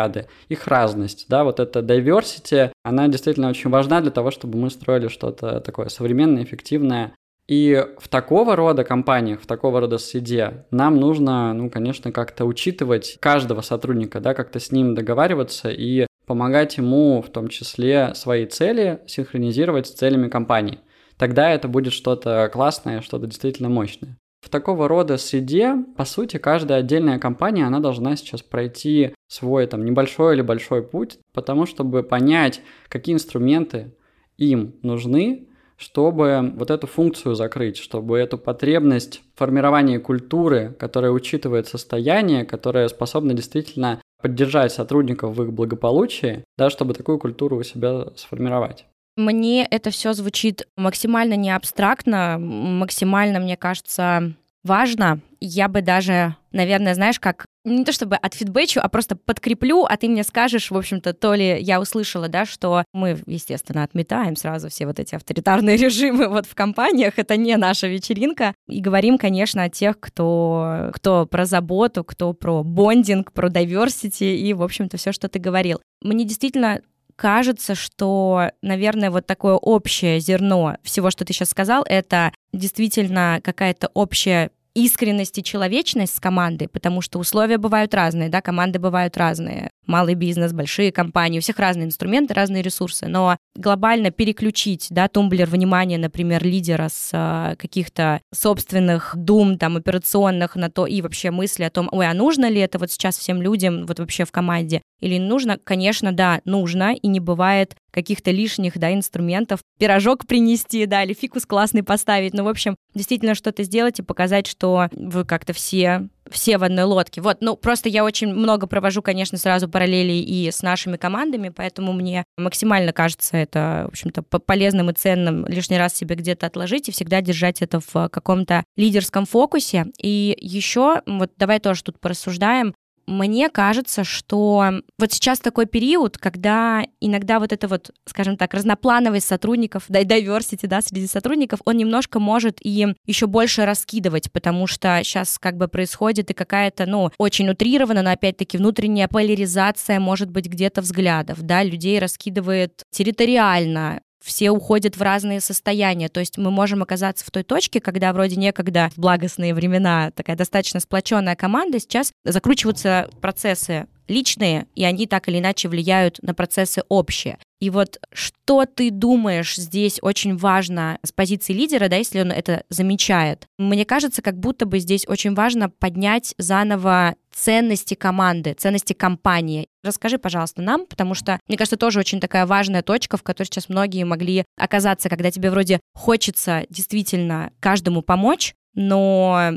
их 0.49 0.67
разность, 0.67 1.27
да, 1.29 1.45
вот 1.45 1.61
эта 1.61 1.81
diversity, 1.81 2.71
она 2.83 3.09
действительно 3.09 3.49
очень 3.49 3.71
важна 3.71 4.01
для 4.01 4.11
того, 4.11 4.31
чтобы 4.31 4.59
мы 4.59 4.71
строили 4.71 5.09
что-то 5.09 5.61
такое 5.61 5.89
современное, 5.89 6.45
эффективное. 6.45 7.13
И 7.49 7.85
в 7.99 8.09
такого 8.09 8.57
рода 8.57 8.83
компаниях, 8.83 9.41
в 9.41 9.47
такого 9.47 9.81
рода 9.81 9.99
среде 9.99 10.67
нам 10.73 10.97
нужно, 10.97 11.53
ну, 11.53 11.71
конечно, 11.71 12.11
как-то 12.11 12.45
учитывать 12.45 13.19
каждого 13.21 13.61
сотрудника, 13.61 14.21
да, 14.21 14.35
как-то 14.35 14.59
с 14.59 14.73
ним 14.73 14.95
договариваться 14.95 15.71
и 15.71 16.07
помогать 16.27 16.77
ему 16.77 17.23
в 17.23 17.31
том 17.31 17.49
числе 17.49 18.15
свои 18.15 18.47
цели 18.47 19.01
синхронизировать 19.07 19.87
с 19.87 19.93
целями 19.93 20.29
компании. 20.29 20.81
Тогда 21.17 21.51
это 21.51 21.69
будет 21.69 21.93
что-то 21.93 22.51
классное, 22.53 23.01
что-то 23.01 23.27
действительно 23.27 23.69
мощное. 23.69 24.17
В 24.47 24.49
такого 24.49 24.87
рода 24.87 25.17
среде, 25.17 25.75
по 25.97 26.05
сути, 26.05 26.37
каждая 26.37 26.79
отдельная 26.79 27.19
компания, 27.19 27.67
она 27.67 27.81
должна 27.81 28.15
сейчас 28.15 28.43
пройти 28.43 29.13
свой 29.27 29.67
там 29.67 29.85
небольшой 29.85 30.37
или 30.37 30.43
большой 30.43 30.85
путь, 30.85 31.19
потому 31.33 31.67
чтобы 31.67 32.05
понять, 32.05 32.61
какие 32.89 33.17
инструменты 33.17 33.97
им 34.39 34.77
нужны, 34.83 35.49
чтобы 35.77 36.53
вот 36.55 36.71
эту 36.71 36.87
функцию 36.87 37.35
закрыть, 37.35 37.77
чтобы 37.77 38.19
эту 38.19 38.39
потребность 38.39 39.21
формирования 39.35 39.99
культуры, 39.99 40.77
которая 40.79 41.11
учитывает 41.11 41.67
состояние, 41.67 42.45
которая 42.45 42.87
способна 42.87 43.35
действительно 43.35 44.01
поддержать 44.23 44.71
сотрудников 44.71 45.37
в 45.37 45.43
их 45.43 45.53
благополучии, 45.53 46.45
да, 46.57 46.71
чтобы 46.71 46.95
такую 46.95 47.19
культуру 47.19 47.57
у 47.57 47.65
себя 47.65 48.13
сформировать. 48.15 48.87
Мне 49.17 49.65
это 49.65 49.91
все 49.91 50.13
звучит 50.13 50.69
максимально 50.77 51.35
не 51.35 51.51
абстрактно, 51.51 52.37
максимально, 52.39 53.41
мне 53.41 53.57
кажется, 53.57 54.35
важно. 54.63 55.21
Я 55.41 55.69
бы 55.69 55.81
даже, 55.81 56.37
наверное, 56.53 56.95
знаешь, 56.95 57.19
как 57.19 57.47
не 57.65 57.85
то 57.85 57.93
чтобы 57.93 58.17
отфидбэчу, 58.17 58.81
а 58.81 58.89
просто 58.89 59.17
подкреплю, 59.17 59.85
а 59.85 59.97
ты 59.97 60.09
мне 60.09 60.23
скажешь, 60.23 60.71
в 60.71 60.77
общем-то, 60.77 61.15
то 61.15 61.35
ли 61.35 61.61
я 61.61 61.81
услышала, 61.81 62.29
да, 62.29 62.47
что 62.47 62.85
мы, 62.93 63.19
естественно, 63.27 63.83
отметаем 63.83 64.37
сразу 64.37 64.69
все 64.69 64.87
вот 64.87 65.01
эти 65.01 65.15
авторитарные 65.15 65.77
режимы 65.79 66.29
вот 66.29 66.47
в 66.47 66.55
компаниях, 66.55 67.15
это 67.17 67.37
не 67.37 67.57
наша 67.57 67.89
вечеринка, 67.89 68.55
и 68.69 68.81
говорим, 68.81 69.19
конечно, 69.19 69.65
о 69.65 69.69
тех, 69.69 69.99
кто, 69.99 70.91
кто 70.95 71.27
про 71.27 71.45
заботу, 71.45 72.05
кто 72.05 72.33
про 72.35 72.63
бондинг, 72.63 73.33
про 73.33 73.49
diversity 73.49 74.37
и, 74.37 74.53
в 74.53 74.63
общем-то, 74.63 74.97
все, 74.97 75.13
что 75.13 75.29
ты 75.29 75.39
говорил. 75.39 75.81
Мне 76.03 76.25
действительно 76.25 76.81
кажется, 77.17 77.75
что, 77.75 78.51
наверное, 78.63 79.11
вот 79.11 79.27
такое 79.27 79.55
общее 79.55 80.21
зерно 80.21 80.77
всего, 80.83 81.11
что 81.11 81.25
ты 81.25 81.33
сейчас 81.33 81.51
сказал, 81.51 81.85
это 81.89 82.33
действительно 82.53 83.41
какая-то 83.43 83.91
общая 83.95 84.51
искренность 84.77 85.39
и 85.39 85.43
человечность 85.43 86.17
с 86.17 86.21
командой, 86.21 86.69
потому 86.69 87.01
что 87.01 87.19
условия 87.19 87.57
бывают 87.57 87.95
разные, 87.95 88.29
да, 88.29 88.43
команды 88.43 88.79
бывают 88.79 89.17
разные. 89.17 89.71
Малый 89.87 90.15
бизнес, 90.15 90.53
большие 90.53 90.93
компании, 90.93 91.39
у 91.39 91.43
всех 91.43 91.59
разные 91.59 91.87
инструменты, 91.87 92.35
разные 92.35 92.63
ресурсы. 92.63 93.07
Но 93.07 93.39
глобально 93.55 94.11
переключить, 94.11 94.89
да, 94.91 95.09
тумблер 95.09 95.49
внимания, 95.49 95.97
например, 95.97 96.45
лидера 96.45 96.89
с 96.93 97.11
а, 97.15 97.55
каких-то 97.57 98.21
собственных 98.35 99.15
дум, 99.17 99.57
там, 99.57 99.77
операционных 99.77 100.57
на 100.57 100.71
то 100.71 100.87
и 100.87 101.01
вообще 101.01 101.31
мысли 101.31 101.63
о 101.63 101.71
том, 101.71 101.89
ой, 101.91 102.07
а 102.07 102.15
нужно 102.15 102.51
ли 102.51 102.61
это 102.61 102.79
вот 102.79 102.91
сейчас 102.91 103.17
всем 103.17 103.41
людям 103.41 103.87
вот 103.87 103.99
вообще 103.99 104.25
в 104.25 104.33
команде 104.33 104.83
или 105.01 105.19
нужно? 105.19 105.57
Конечно, 105.57 106.13
да, 106.13 106.41
нужно, 106.45 106.95
и 106.95 107.07
не 107.09 107.21
бывает 107.21 107.77
каких-то 107.97 108.31
лишних, 108.31 108.79
да, 108.79 108.93
инструментов, 108.93 109.61
пирожок 109.79 110.27
принести, 110.27 110.85
да, 110.85 111.03
или 111.03 111.15
фикус 111.15 111.47
классный 111.47 111.83
поставить. 111.83 112.35
Ну, 112.35 112.45
в 112.45 112.49
общем, 112.49 112.77
действительно 112.95 113.35
что-то 113.35 113.63
сделать 113.63 113.99
и 113.99 114.03
показать, 114.03 114.47
что 114.47 114.89
вы 114.93 115.25
как-то 115.25 115.55
все 115.55 116.09
все 116.31 116.59
в 116.59 116.65
одной 116.65 116.85
лодке. 116.85 117.21
Вот, 117.21 117.39
ну, 117.41 117.57
просто 117.57 117.89
я 117.89 118.05
очень 118.05 118.33
много 118.33 118.67
провожу, 118.67 119.03
конечно, 119.03 119.39
сразу 119.39 119.69
параллели 119.69 120.13
и 120.13 120.51
с 120.51 120.63
нашими 120.63 120.97
командами, 120.97 121.51
поэтому 121.51 121.93
мне 121.93 122.25
максимально 122.37 122.93
кажется 122.93 123.37
это, 123.37 123.85
в 123.87 123.93
общем-то, 123.93 124.23
полезным 124.23 124.91
и 124.91 124.95
ценным 124.95 125.47
лишний 125.47 125.79
раз 125.79 125.95
себе 125.95 126.17
где-то 126.17 126.47
отложить 126.47 126.89
и 126.89 126.93
всегда 126.93 127.21
держать 127.21 127.63
это 127.63 127.81
в 127.81 128.09
каком-то 128.09 128.65
лидерском 128.77 129.25
фокусе. 129.25 129.87
И 130.01 130.37
еще, 130.41 131.03
вот 131.07 131.31
давай 131.37 131.61
тоже 131.61 131.85
тут 131.85 132.01
порассуждаем, 132.01 132.75
мне 133.07 133.49
кажется, 133.49 134.05
что 134.05 134.81
вот 134.99 135.13
сейчас 135.13 135.39
такой 135.39 135.67
период, 135.67 136.19
когда 136.19 136.85
иногда 137.01 137.39
вот 137.39 137.53
это 137.53 137.69
вот, 137.69 137.91
скажем 138.07 138.37
так, 138.37 138.55
разноплановость 138.55 139.29
сотрудников, 139.29 139.85
да, 139.89 140.03
diversity, 140.03 140.67
да, 140.67 140.81
среди 140.81 141.07
сотрудников, 141.07 141.61
он 141.65 141.77
немножко 141.77 142.19
может 142.19 142.59
и 142.61 142.95
еще 143.07 143.27
больше 143.27 143.65
раскидывать, 143.65 144.33
потому 144.33 144.67
что 144.67 145.01
сейчас 145.03 145.39
как 145.39 145.57
бы 145.57 145.69
происходит 145.69 146.31
и 146.31 146.35
какая-то, 146.35 146.87
ну, 146.87 147.11
очень 147.19 147.49
утрированная, 147.49 148.03
но 148.03 148.11
опять-таки 148.11 148.59
внутренняя 148.59 149.09
поляризация, 149.09 150.01
может 150.01 150.31
быть, 150.31 150.47
где-то 150.47 150.81
взглядов, 150.81 151.43
да, 151.43 151.63
людей 151.63 151.99
раскидывает 151.99 152.83
территориально, 152.91 154.01
все 154.27 154.51
уходят 154.51 154.97
в 154.97 155.03
разные 155.03 155.41
состояния. 155.41 156.09
То 156.09 156.21
есть 156.21 156.37
мы 156.37 156.51
можем 156.51 156.83
оказаться 156.83 157.25
в 157.25 157.31
той 157.31 157.45
точке, 157.45 157.81
когда 157.81 158.13
вроде 158.13 158.37
некогда 158.37 158.91
в 158.97 158.99
благостные 159.01 159.55
времена 159.55 160.11
такая 160.11 160.37
достаточно 160.37 160.81
сплоченная 160.81 161.37
команда, 161.37 161.79
сейчас 161.79 162.13
закручиваются 162.25 163.09
процессы 163.21 163.87
личные, 164.09 164.67
и 164.75 164.85
они 164.85 165.07
так 165.07 165.29
или 165.29 165.39
иначе 165.39 165.69
влияют 165.69 166.19
на 166.23 166.35
процессы 166.35 166.83
общие. 166.89 167.39
И 167.59 167.71
вот 167.71 167.99
что 168.13 168.67
ты 168.67 168.91
думаешь 168.91 169.57
здесь 169.57 169.99
очень 170.03 170.37
важно 170.37 170.99
с 171.03 171.11
позиции 171.11 171.55
лидера, 171.55 171.89
да, 171.89 171.97
если 171.97 172.21
он 172.21 172.31
это 172.31 172.65
замечает? 172.69 173.47
Мне 173.59 173.87
кажется, 173.87 174.21
как 174.21 174.39
будто 174.39 174.67
бы 174.67 174.79
здесь 174.79 175.09
очень 175.09 175.35
важно 175.35 175.71
поднять 175.71 176.35
заново 176.37 177.15
ценности 177.33 177.95
команды, 177.95 178.53
ценности 178.53 178.93
компании. 178.93 179.69
Расскажи, 179.83 180.19
пожалуйста, 180.19 180.61
нам, 180.61 180.87
потому 180.87 181.15
что, 181.15 181.41
мне 181.49 181.57
кажется, 181.57 181.77
тоже 181.77 182.01
очень 182.01 182.21
такая 182.21 182.45
важная 182.47 182.83
точка, 182.83 183.17
в 183.17 183.23
которой 183.23 183.47
сейчас 183.47 183.69
многие 183.69 184.05
могли 184.05 184.45
оказаться, 184.59 185.09
когда 185.09 185.31
тебе 185.31 185.51
вроде 185.51 185.81
хочется 185.95 186.67
действительно 186.69 187.53
каждому 187.61 188.03
помочь, 188.03 188.55
но 188.75 189.53